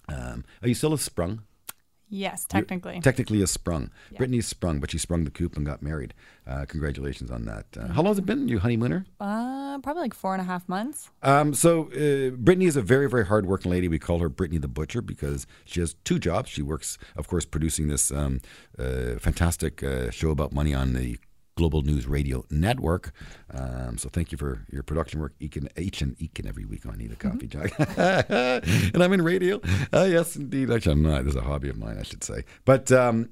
Um, 0.09 0.45
are 0.63 0.69
you 0.69 0.75
still 0.75 0.93
a 0.93 0.99
sprung? 0.99 1.43
Yes, 2.11 2.45
technically. 2.45 3.01
Technically 3.01 3.41
a 3.41 3.47
sprung. 3.47 3.91
Brittany's 4.17 4.47
sprung, 4.47 4.81
but 4.81 4.91
she 4.91 4.99
sprung 4.99 5.25
the 5.25 5.31
coop 5.31 5.57
and 5.57 5.65
got 5.65 5.81
married. 5.81 6.13
Uh, 6.47 6.65
congratulations 6.67 7.31
on 7.31 7.45
that. 7.45 7.67
Uh, 7.79 7.87
how 7.89 8.03
long 8.03 8.11
has 8.11 8.19
it 8.19 8.27
been? 8.27 8.49
You 8.49 8.59
honeymooner? 8.59 9.07
uh, 9.21 9.79
probably 9.79 10.03
like 10.03 10.15
four 10.15 10.35
and 10.35 10.41
a 10.43 10.45
half 10.45 10.69
months. 10.69 11.11
Um, 11.23 11.55
so 11.55 11.85
uh, 11.93 12.31
Brittany 12.37 12.67
is 12.67 12.77
a 12.77 12.83
very, 12.83 13.09
very 13.09 13.25
hardworking 13.27 13.71
lady. 13.71 13.87
We 13.89 14.01
call 14.01 14.19
her 14.19 14.29
Brittany 14.29 14.59
the 14.59 14.69
Butcher 14.69 15.01
because 15.01 15.47
she 15.65 15.79
has 15.81 15.95
two 16.05 16.19
jobs. 16.19 16.51
She 16.51 16.63
works, 16.63 16.99
of 17.17 17.29
course, 17.29 17.45
producing 17.45 17.87
this 17.89 18.11
um, 18.11 18.41
uh, 18.79 19.15
fantastic 19.21 19.83
uh, 19.83 20.11
show 20.11 20.31
about 20.31 20.53
money 20.53 20.75
on 20.75 20.93
the 20.95 21.19
Global 21.61 21.83
News 21.83 22.07
Radio 22.07 22.43
Network. 22.51 23.13
Um, 23.53 23.99
so 23.99 24.09
thank 24.09 24.33
you 24.33 24.39
for 24.39 24.65
your 24.73 24.83
production 24.83 25.21
work 25.21 25.35
each 25.41 25.59
and, 25.59 25.69
each 25.77 26.01
and, 26.01 26.17
each 26.19 26.39
and 26.39 26.49
every 26.49 26.65
week 26.65 26.87
on 26.87 26.97
Need 26.97 27.13
a 27.13 27.17
Coffee 27.17 27.47
Jack. 27.47 27.75
and 28.95 29.03
I'm 29.03 29.13
in 29.13 29.21
radio. 29.21 29.61
Uh, 29.93 30.09
yes, 30.11 30.37
indeed. 30.37 30.71
Actually, 30.71 30.93
I'm 30.93 31.03
not. 31.03 31.25
This 31.25 31.35
is 31.35 31.37
a 31.37 31.43
hobby 31.43 31.69
of 31.69 31.77
mine, 31.77 31.99
I 32.01 32.03
should 32.03 32.25
say. 32.25 32.45
But 32.65 32.91
um, 32.91 33.29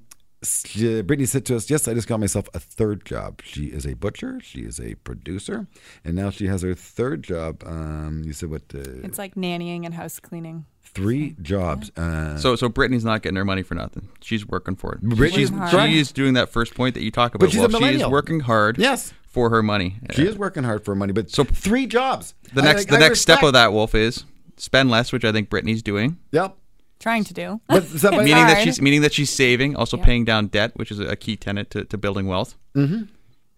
Brittany 0.75 1.25
said 1.25 1.47
to 1.47 1.57
us, 1.57 1.71
Yes, 1.71 1.89
I 1.89 1.95
just 1.95 2.07
got 2.07 2.21
myself 2.21 2.51
a 2.53 2.61
third 2.61 3.07
job. 3.07 3.41
She 3.43 3.69
is 3.69 3.87
a 3.87 3.95
butcher, 3.95 4.41
she 4.43 4.61
is 4.61 4.79
a 4.79 4.95
producer, 4.97 5.67
and 6.05 6.15
now 6.15 6.29
she 6.29 6.49
has 6.49 6.61
her 6.61 6.75
third 6.75 7.23
job. 7.23 7.63
Um, 7.65 8.23
you 8.27 8.35
said 8.35 8.51
what? 8.51 8.63
Uh, 8.75 8.81
It's 9.05 9.17
like 9.19 9.37
nannying 9.37 9.87
and 9.87 9.95
house 9.95 10.21
cleaning. 10.21 10.67
Three 11.03 11.37
jobs. 11.43 11.91
Uh, 11.97 12.37
So, 12.39 12.57
so 12.57 12.69
Brittany's 12.69 13.05
not 13.05 13.23
getting 13.23 13.37
her 13.37 13.45
money 13.45 13.63
for 13.63 13.75
nothing. 13.75 14.09
She's 14.21 14.47
working 14.47 14.77
for 14.77 14.95
it. 14.95 15.01
Brittany's 15.03 15.35
she's 15.35 15.53
Working 15.53 15.69
hard. 15.79 15.91
she's 15.91 16.13
doing 16.13 16.35
that 16.35 16.49
first 16.51 16.75
point 16.75 16.95
that 16.95 17.03
you 17.03 17.11
talk 17.11 17.35
about. 17.35 17.51
she's 17.51 17.61
a 17.63 17.69
Wolf. 17.69 17.83
she 17.83 17.95
is 17.95 18.07
working 18.07 18.41
hard. 18.41 18.79
Yes. 18.79 19.13
for 19.27 19.51
her 19.51 19.63
money. 19.63 19.97
she 20.13 20.27
is 20.27 20.37
working 20.37 20.65
hard 20.65 20.85
for 20.85 20.95
money, 20.95 21.13
but 21.13 21.31
So- 21.31 21.45
three 21.45 21.87
jobs. 21.87 22.35
The 22.55 22.63
next 22.63 22.89
I- 22.89 22.91
the 22.93 22.97
I 22.97 23.01
next 23.09 23.21
step 23.21 23.43
of 23.43 23.53
that, 23.53 23.73
Wolf, 23.73 23.95
is 23.95 24.25
spend 24.57 24.91
less, 24.91 25.13
which 25.13 25.25
I 25.25 25.33
think 25.33 25.49
Brittany's 25.51 25.83
doing. 25.83 26.17
Yep. 26.33 26.57
Trying 26.99 27.25
to 27.25 27.35
do. 27.35 27.61
But 27.69 27.85
somebody, 28.05 28.25
meaning 28.31 28.47
that 28.47 28.65
she's 28.65 28.81
meaning 28.81 29.03
that 29.03 29.13
she's 29.13 29.31
saving, 29.31 29.77
also 29.77 29.97
Yeah. 29.99 30.05
paying 30.05 30.25
down 30.25 30.47
debt, 30.49 30.73
which 30.77 30.91
is 30.91 30.99
a 30.99 31.15
key 31.15 31.37
tenet 31.37 31.71
to, 31.71 31.85
to 31.85 31.97
building 31.99 32.27
wealth. 32.27 32.57
Mm-hmm. 32.75 33.03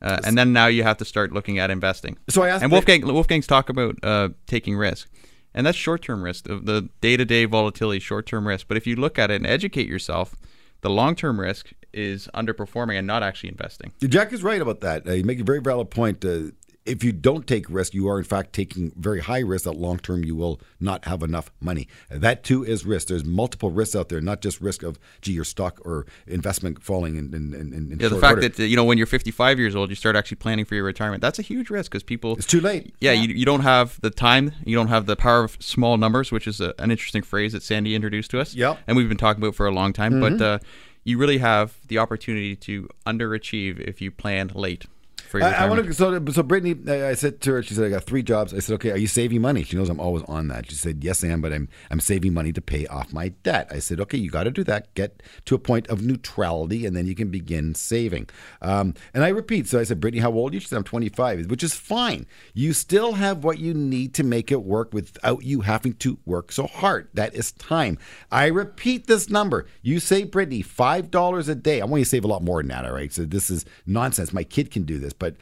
Uh, 0.02 0.18
and 0.24 0.36
then 0.36 0.52
now 0.52 0.66
you 0.66 0.82
have 0.82 0.96
to 0.98 1.04
start 1.04 1.32
looking 1.32 1.58
at 1.58 1.70
investing. 1.70 2.16
So 2.28 2.42
I 2.42 2.48
asked 2.48 2.62
and 2.62 2.72
Wolfgang 2.72 3.02
Wolfgang's 3.06 3.46
talk 3.46 3.68
about 3.70 3.96
uh, 4.02 4.30
taking 4.46 4.76
risk, 4.76 5.08
and 5.54 5.66
that's 5.66 5.76
short 5.78 6.02
term 6.02 6.22
risk, 6.22 6.44
the, 6.44 6.56
the 6.56 6.88
day 7.00 7.16
to 7.16 7.24
day 7.24 7.44
volatility, 7.44 8.00
short 8.00 8.26
term 8.26 8.46
risk. 8.46 8.68
But 8.68 8.76
if 8.76 8.86
you 8.86 8.96
look 8.96 9.18
at 9.18 9.30
it 9.30 9.36
and 9.36 9.46
educate 9.46 9.88
yourself, 9.88 10.34
the 10.80 10.90
long 10.90 11.14
term 11.14 11.40
risk 11.40 11.72
is 11.92 12.28
underperforming 12.34 12.96
and 12.96 13.06
not 13.06 13.22
actually 13.22 13.50
investing. 13.50 13.92
Jack 14.00 14.32
is 14.32 14.42
right 14.42 14.60
about 14.60 14.80
that. 14.80 15.06
Uh, 15.06 15.12
you 15.12 15.24
make 15.24 15.40
a 15.40 15.44
very 15.44 15.60
valid 15.60 15.90
point. 15.90 16.24
Uh, 16.24 16.52
if 16.86 17.04
you 17.04 17.12
don't 17.12 17.46
take 17.46 17.68
risk, 17.68 17.92
you 17.92 18.08
are 18.08 18.18
in 18.18 18.24
fact 18.24 18.52
taking 18.54 18.90
very 18.96 19.20
high 19.20 19.40
risk 19.40 19.64
that 19.64 19.76
long 19.76 19.98
term 19.98 20.24
you 20.24 20.34
will 20.34 20.60
not 20.80 21.04
have 21.04 21.22
enough 21.22 21.50
money. 21.60 21.86
That 22.10 22.42
too 22.42 22.64
is 22.64 22.86
risk. 22.86 23.08
There's 23.08 23.24
multiple 23.24 23.70
risks 23.70 23.94
out 23.94 24.08
there, 24.08 24.20
not 24.20 24.40
just 24.40 24.60
risk 24.60 24.82
of 24.82 24.98
gee 25.20 25.32
your 25.32 25.44
stock 25.44 25.78
or 25.84 26.06
investment 26.26 26.82
falling 26.82 27.16
in, 27.16 27.34
in, 27.34 27.54
in, 27.54 27.72
in 27.92 27.98
Yeah, 28.00 28.08
the 28.08 28.16
fact 28.16 28.36
order. 28.36 28.48
that 28.48 28.60
uh, 28.60 28.62
you 28.64 28.76
know 28.76 28.84
when 28.84 28.96
you're 28.96 29.06
55 29.06 29.58
years 29.58 29.76
old, 29.76 29.90
you 29.90 29.94
start 29.94 30.16
actually 30.16 30.36
planning 30.38 30.64
for 30.64 30.74
your 30.74 30.84
retirement. 30.84 31.20
That's 31.20 31.38
a 31.38 31.42
huge 31.42 31.68
risk 31.70 31.90
because 31.90 32.02
people 32.02 32.36
it's 32.36 32.46
too 32.46 32.60
late. 32.60 32.94
yeah, 33.00 33.12
You, 33.12 33.28
you 33.34 33.44
don't 33.44 33.60
have 33.60 34.00
the 34.00 34.10
time, 34.10 34.52
you 34.64 34.74
don't 34.74 34.88
have 34.88 35.06
the 35.06 35.16
power 35.16 35.44
of 35.44 35.56
small 35.60 35.98
numbers, 35.98 36.32
which 36.32 36.46
is 36.46 36.60
a, 36.60 36.74
an 36.78 36.90
interesting 36.90 37.22
phrase 37.22 37.52
that 37.52 37.62
Sandy 37.62 37.94
introduced 37.94 38.30
to 38.30 38.40
us. 38.40 38.54
Yep. 38.54 38.72
Mm-hmm. 38.72 38.82
And 38.86 38.96
we've 38.96 39.08
been 39.08 39.18
talking 39.18 39.42
about 39.42 39.54
for 39.54 39.66
a 39.66 39.70
long 39.72 39.92
time. 39.92 40.18
But 40.20 40.40
uh, 40.40 40.58
you 41.04 41.18
really 41.18 41.38
have 41.38 41.76
the 41.88 41.98
opportunity 41.98 42.56
to 42.56 42.88
underachieve 43.06 43.80
if 43.80 44.00
you 44.00 44.10
plan 44.10 44.50
late. 44.54 44.86
For 45.30 45.42
I, 45.42 45.52
I 45.52 45.68
want 45.68 45.84
to. 45.86 45.92
So, 45.94 46.24
so 46.26 46.42
Brittany, 46.42 46.74
I 46.88 47.10
I 47.10 47.14
said 47.14 47.40
to 47.42 47.52
her, 47.52 47.62
she 47.62 47.74
said, 47.74 47.84
"I 47.84 47.88
got 47.88 48.02
three 48.02 48.22
jobs." 48.22 48.52
I 48.52 48.58
said, 48.58 48.74
"Okay, 48.74 48.90
are 48.90 48.96
you 48.96 49.06
saving 49.06 49.40
money?" 49.40 49.62
She 49.62 49.76
knows 49.76 49.88
I'm 49.88 50.00
always 50.00 50.24
on 50.24 50.48
that. 50.48 50.68
She 50.68 50.74
said, 50.74 51.04
"Yes, 51.04 51.22
I 51.22 51.28
am, 51.28 51.40
but 51.40 51.52
I'm 51.52 51.68
I'm 51.90 52.00
saving 52.00 52.34
money 52.34 52.52
to 52.52 52.60
pay 52.60 52.86
off 52.88 53.12
my 53.12 53.28
debt." 53.28 53.68
I 53.70 53.78
said, 53.78 54.00
"Okay, 54.00 54.18
you 54.18 54.28
got 54.28 54.44
to 54.44 54.50
do 54.50 54.64
that. 54.64 54.92
Get 54.94 55.22
to 55.44 55.54
a 55.54 55.58
point 55.58 55.86
of 55.86 56.02
neutrality, 56.02 56.84
and 56.84 56.96
then 56.96 57.06
you 57.06 57.14
can 57.14 57.30
begin 57.30 57.76
saving." 57.76 58.28
Um, 58.60 58.94
and 59.14 59.22
I 59.22 59.28
repeat. 59.28 59.68
So 59.68 59.78
I 59.78 59.84
said, 59.84 60.00
"Brittany, 60.00 60.20
how 60.20 60.32
old 60.32 60.50
are 60.50 60.54
you?" 60.54 60.60
She 60.60 60.66
said, 60.66 60.76
"I'm 60.76 60.84
25," 60.84 61.48
which 61.48 61.62
is 61.62 61.74
fine. 61.74 62.26
You 62.52 62.72
still 62.72 63.12
have 63.12 63.44
what 63.44 63.60
you 63.60 63.72
need 63.72 64.14
to 64.14 64.24
make 64.24 64.50
it 64.50 64.64
work 64.64 64.92
without 64.92 65.44
you 65.44 65.60
having 65.60 65.92
to 65.94 66.18
work 66.26 66.50
so 66.50 66.66
hard. 66.66 67.08
That 67.14 67.34
is 67.34 67.52
time. 67.52 67.98
I 68.32 68.46
repeat 68.46 69.06
this 69.06 69.30
number. 69.30 69.66
You 69.80 70.00
save 70.00 70.32
Brittany 70.32 70.62
five 70.62 71.12
dollars 71.12 71.48
a 71.48 71.54
day. 71.54 71.80
I 71.80 71.84
want 71.84 72.00
you 72.00 72.04
to 72.04 72.10
save 72.10 72.24
a 72.24 72.28
lot 72.28 72.42
more 72.42 72.60
than 72.60 72.68
that. 72.68 72.84
All 72.84 72.92
right. 72.92 73.12
So 73.12 73.24
this 73.24 73.48
is 73.48 73.64
nonsense. 73.86 74.32
My 74.32 74.42
kid 74.42 74.72
can 74.72 74.82
do 74.82 74.98
this, 74.98 75.12
but 75.20 75.36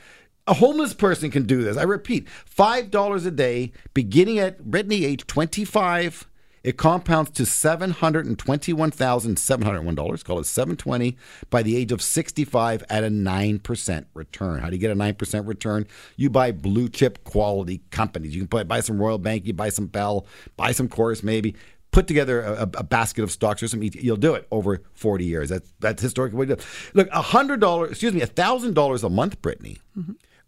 a 0.47 0.55
homeless 0.55 0.93
person 0.93 1.31
can 1.31 1.45
do 1.45 1.63
this. 1.63 1.79
I 1.79 1.85
repeat, 1.85 2.29
five 2.29 2.91
dollars 2.91 3.25
a 3.25 3.31
day, 3.31 3.73
beginning 3.95 4.39
at 4.39 4.65
Brittany 4.71 5.07
age 5.07 5.27
twenty-five. 5.27 6.27
It 6.65 6.77
compounds 6.77 7.31
to 7.31 7.47
seven 7.47 7.93
hundred 7.93 8.27
and 8.27 8.39
twenty-one 8.39 8.91
thousand 8.91 9.39
seven 9.39 9.65
hundred 9.65 9.83
one 9.83 9.95
dollars. 9.95 10.23
Call 10.23 10.41
it 10.41 10.45
seven 10.45 10.77
twenty 10.77 11.17
by 11.51 11.63
the 11.63 11.77
age 11.77 11.93
of 11.93 12.03
sixty-five 12.03 12.83
at 12.91 13.05
a 13.05 13.11
nine 13.11 13.61
percent 13.61 14.09
return. 14.13 14.61
How 14.61 14.69
do 14.69 14.77
you 14.77 14.81
get 14.81 14.91
a 14.91 14.95
nine 14.95 15.15
percent 15.15 15.47
return? 15.47 15.87
You 16.17 16.31
buy 16.31 16.51
blue 16.51 16.89
chip 16.89 17.25
quality 17.25 17.83
companies. 17.91 18.35
You 18.35 18.43
can 18.43 18.49
buy, 18.49 18.65
buy 18.65 18.81
some 18.81 19.01
Royal 19.01 19.19
Bank. 19.19 19.47
You 19.47 19.53
buy 19.53 19.69
some 19.69 19.87
Bell. 19.87 20.27
Buy 20.57 20.73
some 20.73 20.89
Chorus 20.89 21.23
maybe. 21.23 21.55
Put 21.99 22.07
together 22.07 22.43
a, 22.43 22.63
a 22.63 22.85
basket 22.85 23.25
of 23.25 23.33
stocks 23.33 23.61
or 23.61 23.67
some. 23.67 23.83
ET 23.83 23.97
You'll 23.97 24.17
do 24.17 24.35
it 24.35 24.47
over 24.53 24.83
forty 24.95 25.25
years. 25.25 25.49
That's 25.49 25.73
that's 25.81 26.01
historically 26.01 26.39
what 26.39 26.47
you 26.49 26.55
do. 26.55 26.63
Look, 26.95 27.09
a 27.11 27.21
hundred 27.21 27.59
dollars. 27.59 27.91
Excuse 27.91 28.13
me, 28.13 28.21
a 28.21 28.27
thousand 28.27 28.75
dollars 28.75 29.03
a 29.03 29.11
month, 29.11 29.43
Brittany. 29.43 29.79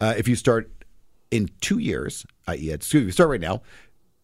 Uh, 0.01 0.15
if 0.17 0.29
you 0.29 0.37
start 0.37 0.71
in 1.33 1.51
two 1.61 1.79
years, 1.81 2.25
i.e., 2.47 2.71
excuse 2.71 3.05
me, 3.05 3.11
start 3.11 3.31
right 3.31 3.41
now. 3.41 3.63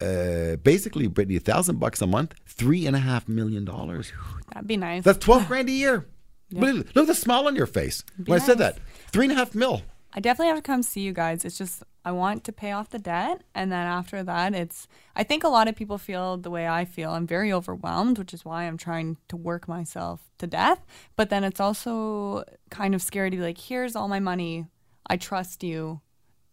Uh, 0.00 0.54
basically, 0.54 1.08
Brittany, 1.08 1.34
a 1.34 1.40
thousand 1.40 1.80
bucks 1.80 2.00
a 2.00 2.06
month, 2.06 2.36
three 2.46 2.86
and 2.86 2.94
a 2.94 3.00
half 3.00 3.26
million 3.26 3.64
dollars. 3.64 4.12
That'd 4.54 4.68
be 4.68 4.76
nice. 4.76 5.02
That's 5.02 5.18
twelve 5.18 5.48
grand 5.48 5.68
a 5.68 5.72
year. 5.72 6.06
Look, 6.52 6.94
look 6.94 7.02
at 7.02 7.06
the 7.08 7.14
smile 7.16 7.48
on 7.48 7.56
your 7.56 7.66
face 7.66 8.04
when 8.24 8.40
I 8.40 8.44
said 8.44 8.58
that. 8.58 8.78
Three 9.10 9.24
and 9.24 9.32
a 9.32 9.34
half 9.34 9.52
mil. 9.52 9.82
I 10.16 10.20
definitely 10.20 10.48
have 10.48 10.56
to 10.56 10.62
come 10.62 10.82
see 10.82 11.02
you 11.02 11.12
guys. 11.12 11.44
It's 11.44 11.58
just 11.58 11.82
I 12.02 12.10
want 12.10 12.42
to 12.44 12.52
pay 12.52 12.72
off 12.72 12.88
the 12.88 12.98
debt, 12.98 13.42
and 13.54 13.70
then 13.70 13.86
after 13.86 14.22
that, 14.22 14.54
it's. 14.54 14.88
I 15.14 15.22
think 15.22 15.44
a 15.44 15.48
lot 15.48 15.68
of 15.68 15.76
people 15.76 15.98
feel 15.98 16.38
the 16.38 16.50
way 16.50 16.66
I 16.66 16.86
feel. 16.86 17.10
I'm 17.10 17.26
very 17.26 17.52
overwhelmed, 17.52 18.18
which 18.18 18.32
is 18.32 18.44
why 18.44 18.64
I'm 18.64 18.78
trying 18.78 19.18
to 19.28 19.36
work 19.36 19.68
myself 19.68 20.20
to 20.38 20.46
death. 20.46 20.86
But 21.16 21.28
then 21.28 21.44
it's 21.44 21.60
also 21.60 22.44
kind 22.70 22.94
of 22.94 23.02
scary 23.02 23.30
to 23.30 23.36
be 23.36 23.42
like, 23.42 23.58
"Here's 23.58 23.94
all 23.94 24.08
my 24.08 24.20
money. 24.20 24.66
I 25.06 25.18
trust 25.18 25.62
you 25.62 26.00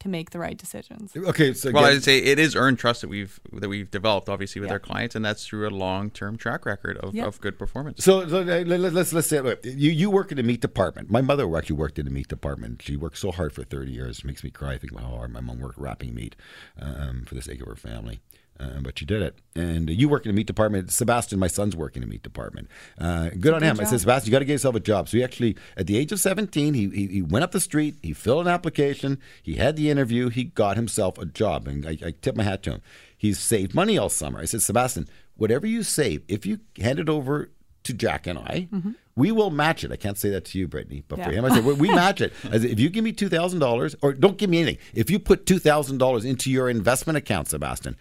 to 0.03 0.09
make 0.09 0.29
the 0.29 0.39
right 0.39 0.57
decisions." 0.57 1.11
Okay, 1.15 1.53
so 1.53 1.71
Well, 1.71 1.83
again- 1.85 1.97
I'd 1.97 2.03
say 2.03 2.19
it 2.19 2.37
is 2.39 2.55
earned 2.55 2.77
trust 2.79 3.01
that 3.01 3.07
we've 3.07 3.39
that 3.51 3.69
we've 3.69 3.89
developed, 3.89 4.29
obviously, 4.29 4.59
with 4.61 4.67
Yeah. 4.69 4.73
our 4.73 4.79
clients, 4.79 5.15
and 5.15 5.25
that's 5.25 5.45
through 5.47 5.67
a 5.67 5.71
long 5.71 6.09
term 6.11 6.37
track 6.37 6.65
record 6.65 6.97
of, 6.97 7.15
Yeah. 7.15 7.25
of 7.25 7.41
good 7.41 7.57
performance. 7.57 8.03
So, 8.03 8.27
so 8.27 8.41
let- 8.41 8.67
let- 8.67 8.93
let's 8.93 9.11
let's 9.13 9.27
say 9.27 9.41
look, 9.41 9.65
you 9.65 9.91
you 9.91 10.09
work 10.11 10.31
in 10.31 10.37
the 10.37 10.43
meat 10.43 10.61
department. 10.61 11.09
My 11.09 11.21
mother 11.21 11.45
actually 11.57 11.75
worked 11.77 11.97
in 11.99 12.05
the 12.05 12.11
meat 12.11 12.27
department. 12.27 12.81
She 12.81 12.95
worked 12.95 13.17
so 13.17 13.31
hard 13.31 13.53
for 13.53 13.63
thirty 13.63 13.91
years. 13.91 14.19
It 14.19 14.25
makes 14.25 14.43
me 14.43 14.49
cry. 14.51 14.73
I 14.73 14.77
think 14.77 14.91
about 14.91 15.03
how 15.05 15.15
hard 15.17 15.31
my 15.33 15.41
mom 15.41 15.59
worked 15.59 15.77
wrapping 15.79 16.13
meat 16.13 16.35
um, 16.79 17.23
for 17.25 17.35
the 17.35 17.41
sake 17.41 17.61
of 17.61 17.67
her 17.67 17.75
family. 17.75 18.19
Uh, 18.59 18.79
but 18.81 19.01
you 19.01 19.07
did 19.07 19.21
it. 19.21 19.35
And 19.55 19.89
you 19.89 20.07
work 20.07 20.25
in 20.25 20.29
the 20.31 20.35
meat 20.35 20.47
department. 20.47 20.91
Sebastian, 20.91 21.39
my 21.39 21.47
son's 21.47 21.75
working 21.75 22.03
in 22.03 22.07
the 22.09 22.13
meat 22.13 22.23
department. 22.23 22.69
Uh, 22.99 23.29
good 23.39 23.53
on 23.53 23.63
him. 23.63 23.79
I 23.79 23.83
said, 23.83 23.99
Sebastian, 23.99 24.27
you 24.27 24.31
got 24.31 24.39
to 24.39 24.45
get 24.45 24.53
yourself 24.53 24.75
a 24.75 24.79
job. 24.79 25.09
So 25.09 25.17
he 25.17 25.23
actually, 25.23 25.57
at 25.75 25.87
the 25.87 25.97
age 25.97 26.11
of 26.11 26.19
17, 26.19 26.73
he, 26.75 26.89
he, 26.89 27.07
he 27.07 27.21
went 27.21 27.43
up 27.43 27.51
the 27.51 27.59
street, 27.59 27.95
he 28.03 28.13
filled 28.13 28.45
an 28.47 28.53
application, 28.53 29.19
he 29.41 29.55
had 29.55 29.75
the 29.75 29.89
interview, 29.89 30.29
he 30.29 30.45
got 30.45 30.75
himself 30.75 31.17
a 31.17 31.25
job. 31.25 31.67
And 31.67 31.85
I, 31.85 31.97
I 32.05 32.13
tip 32.21 32.35
my 32.35 32.43
hat 32.43 32.63
to 32.63 32.71
him. 32.73 32.81
He's 33.17 33.39
saved 33.39 33.73
money 33.73 33.97
all 33.97 34.09
summer. 34.09 34.39
I 34.39 34.45
said, 34.45 34.61
Sebastian, 34.61 35.07
whatever 35.35 35.65
you 35.65 35.81
save, 35.83 36.23
if 36.27 36.45
you 36.45 36.59
hand 36.79 36.99
it 36.99 37.09
over 37.09 37.49
to 37.83 37.93
Jack 37.93 38.27
and 38.27 38.39
I, 38.39 38.67
we 39.15 39.31
will 39.31 39.51
match 39.51 39.83
it. 39.83 39.91
I 39.91 39.97
can't 39.97 40.17
say 40.17 40.29
that 40.29 40.45
to 40.45 40.57
you, 40.57 40.67
Brittany, 40.69 41.03
but 41.07 41.19
for 41.21 41.31
him, 41.31 41.43
I 41.45 41.49
said 41.49 41.65
we, 41.65 41.73
we 41.73 41.89
match 41.93 42.21
it. 42.21 42.31
I 42.45 42.51
said, 42.51 42.65
if 42.65 42.79
you 42.79 42.89
give 42.89 43.03
me 43.03 43.11
two 43.11 43.27
thousand 43.29 43.59
dollars, 43.59 43.93
or 44.01 44.13
don't 44.13 44.37
give 44.37 44.49
me 44.49 44.61
anything, 44.61 44.77
if 44.93 45.09
you 45.11 45.19
put 45.19 45.45
two 45.45 45.59
thousand 45.59 45.97
dollars 45.97 46.23
into 46.23 46.49
your 46.49 46.69
investment 46.69 47.17
account, 47.17 47.49
Sebastian, 47.49 47.97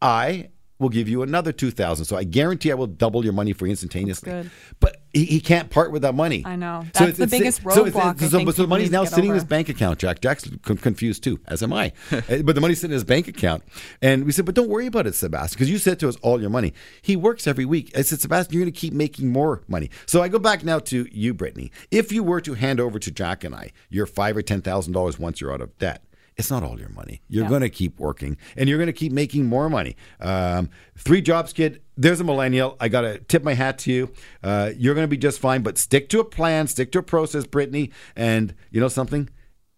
I 0.00 0.50
will 0.80 0.88
give 0.88 1.08
you 1.08 1.22
another 1.22 1.52
two 1.52 1.70
thousand. 1.70 2.06
So 2.06 2.16
I 2.16 2.24
guarantee 2.24 2.72
I 2.72 2.74
will 2.74 2.86
double 2.86 3.22
your 3.22 3.34
money 3.34 3.52
for 3.52 3.66
you 3.66 3.70
instantaneously. 3.70 4.50
But 4.80 4.96
he, 5.12 5.26
he 5.26 5.40
can't 5.40 5.68
part 5.68 5.92
with 5.92 6.02
that 6.02 6.14
money. 6.14 6.42
I 6.46 6.56
know. 6.56 6.86
That's 6.94 7.18
the 7.18 7.26
biggest 7.26 7.62
so 7.62 7.86
it's- 7.86 7.94
roadblock 7.94 8.18
So, 8.20 8.28
so, 8.28 8.38
think 8.38 8.48
so 8.48 8.52
the 8.52 8.62
people 8.62 8.66
money's 8.66 8.90
now 8.90 9.04
sitting 9.04 9.28
in 9.28 9.34
his 9.34 9.44
bank 9.44 9.68
account, 9.68 9.98
Jack. 9.98 10.20
Jack's 10.20 10.48
confused 10.64 11.22
too, 11.22 11.38
as 11.46 11.62
am 11.62 11.72
I. 11.72 11.92
Uh, 12.10 12.20
but 12.44 12.54
the 12.54 12.60
money's 12.60 12.80
sitting 12.80 12.92
in 12.92 12.94
his 12.94 13.04
bank 13.04 13.28
account. 13.28 13.62
And 14.00 14.24
we 14.24 14.32
said, 14.32 14.46
but 14.46 14.54
don't 14.54 14.70
worry 14.70 14.86
about 14.86 15.06
it, 15.06 15.14
Sebastian, 15.14 15.56
because 15.56 15.70
you 15.70 15.76
said 15.78 16.00
to 16.00 16.08
us 16.08 16.16
all 16.22 16.40
your 16.40 16.50
money. 16.50 16.72
He 17.02 17.14
works 17.14 17.46
every 17.46 17.66
week. 17.66 17.92
I 17.96 18.02
said, 18.02 18.20
Sebastian, 18.20 18.54
you're 18.54 18.62
going 18.62 18.72
to 18.72 18.78
keep 18.80 18.94
making 18.94 19.28
more 19.28 19.62
money. 19.68 19.90
So 20.06 20.22
I 20.22 20.28
go 20.28 20.38
back 20.38 20.64
now 20.64 20.78
to 20.78 21.06
you, 21.12 21.34
Brittany. 21.34 21.72
If 21.90 22.10
you 22.10 22.22
were 22.22 22.40
to 22.40 22.54
hand 22.54 22.80
over 22.80 22.98
to 22.98 23.10
Jack 23.10 23.44
and 23.44 23.54
I 23.54 23.72
your 23.90 24.06
five 24.06 24.36
or 24.36 24.42
ten 24.42 24.62
thousand 24.62 24.94
dollars 24.94 25.18
once 25.18 25.40
you're 25.40 25.52
out 25.52 25.60
of 25.60 25.76
debt, 25.78 26.02
it's 26.40 26.50
not 26.50 26.62
all 26.62 26.78
your 26.80 26.88
money. 26.88 27.20
You're 27.28 27.48
going 27.48 27.60
to 27.60 27.68
keep 27.68 28.00
working 28.00 28.36
and 28.56 28.68
you're 28.68 28.78
going 28.78 28.86
to 28.88 28.92
keep 28.92 29.12
making 29.12 29.44
more 29.44 29.68
money. 29.68 29.94
Um, 30.20 30.70
three 30.96 31.20
jobs, 31.20 31.52
kid. 31.52 31.82
There's 31.96 32.18
a 32.18 32.24
millennial. 32.24 32.76
I 32.80 32.88
got 32.88 33.02
to 33.02 33.18
tip 33.18 33.44
my 33.44 33.54
hat 33.54 33.78
to 33.80 33.92
you. 33.92 34.10
Uh, 34.42 34.72
you're 34.76 34.94
going 34.94 35.04
to 35.04 35.08
be 35.08 35.18
just 35.18 35.38
fine, 35.38 35.62
but 35.62 35.76
stick 35.76 36.08
to 36.08 36.20
a 36.20 36.24
plan, 36.24 36.66
stick 36.66 36.92
to 36.92 36.98
a 36.98 37.02
process, 37.02 37.46
Brittany. 37.46 37.90
And 38.16 38.54
you 38.70 38.80
know 38.80 38.88
something? 38.88 39.28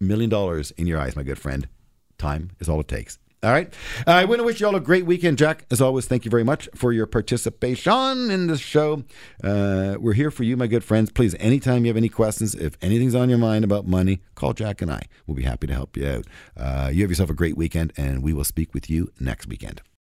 Million 0.00 0.30
dollars 0.30 0.70
in 0.72 0.86
your 0.86 1.00
eyes, 1.00 1.16
my 1.16 1.24
good 1.24 1.38
friend. 1.38 1.68
Time 2.16 2.50
is 2.60 2.68
all 2.68 2.80
it 2.80 2.88
takes. 2.88 3.18
All 3.44 3.50
right. 3.50 3.74
Uh, 4.06 4.12
I 4.12 4.24
want 4.24 4.38
to 4.38 4.44
wish 4.44 4.60
you 4.60 4.68
all 4.68 4.76
a 4.76 4.80
great 4.80 5.04
weekend, 5.04 5.36
Jack. 5.36 5.66
As 5.68 5.80
always, 5.80 6.06
thank 6.06 6.24
you 6.24 6.30
very 6.30 6.44
much 6.44 6.68
for 6.76 6.92
your 6.92 7.06
participation 7.06 8.30
in 8.30 8.46
this 8.46 8.60
show. 8.60 9.02
Uh, 9.42 9.96
we're 9.98 10.12
here 10.12 10.30
for 10.30 10.44
you, 10.44 10.56
my 10.56 10.68
good 10.68 10.84
friends. 10.84 11.10
Please, 11.10 11.34
anytime 11.40 11.84
you 11.84 11.88
have 11.88 11.96
any 11.96 12.08
questions, 12.08 12.54
if 12.54 12.78
anything's 12.80 13.16
on 13.16 13.28
your 13.28 13.38
mind 13.38 13.64
about 13.64 13.84
money, 13.84 14.20
call 14.36 14.52
Jack 14.52 14.80
and 14.80 14.92
I. 14.92 15.02
We'll 15.26 15.34
be 15.34 15.42
happy 15.42 15.66
to 15.66 15.74
help 15.74 15.96
you 15.96 16.06
out. 16.06 16.26
Uh, 16.56 16.90
you 16.92 17.02
have 17.02 17.10
yourself 17.10 17.30
a 17.30 17.34
great 17.34 17.56
weekend, 17.56 17.92
and 17.96 18.22
we 18.22 18.32
will 18.32 18.44
speak 18.44 18.74
with 18.74 18.88
you 18.88 19.10
next 19.18 19.48
weekend. 19.48 19.82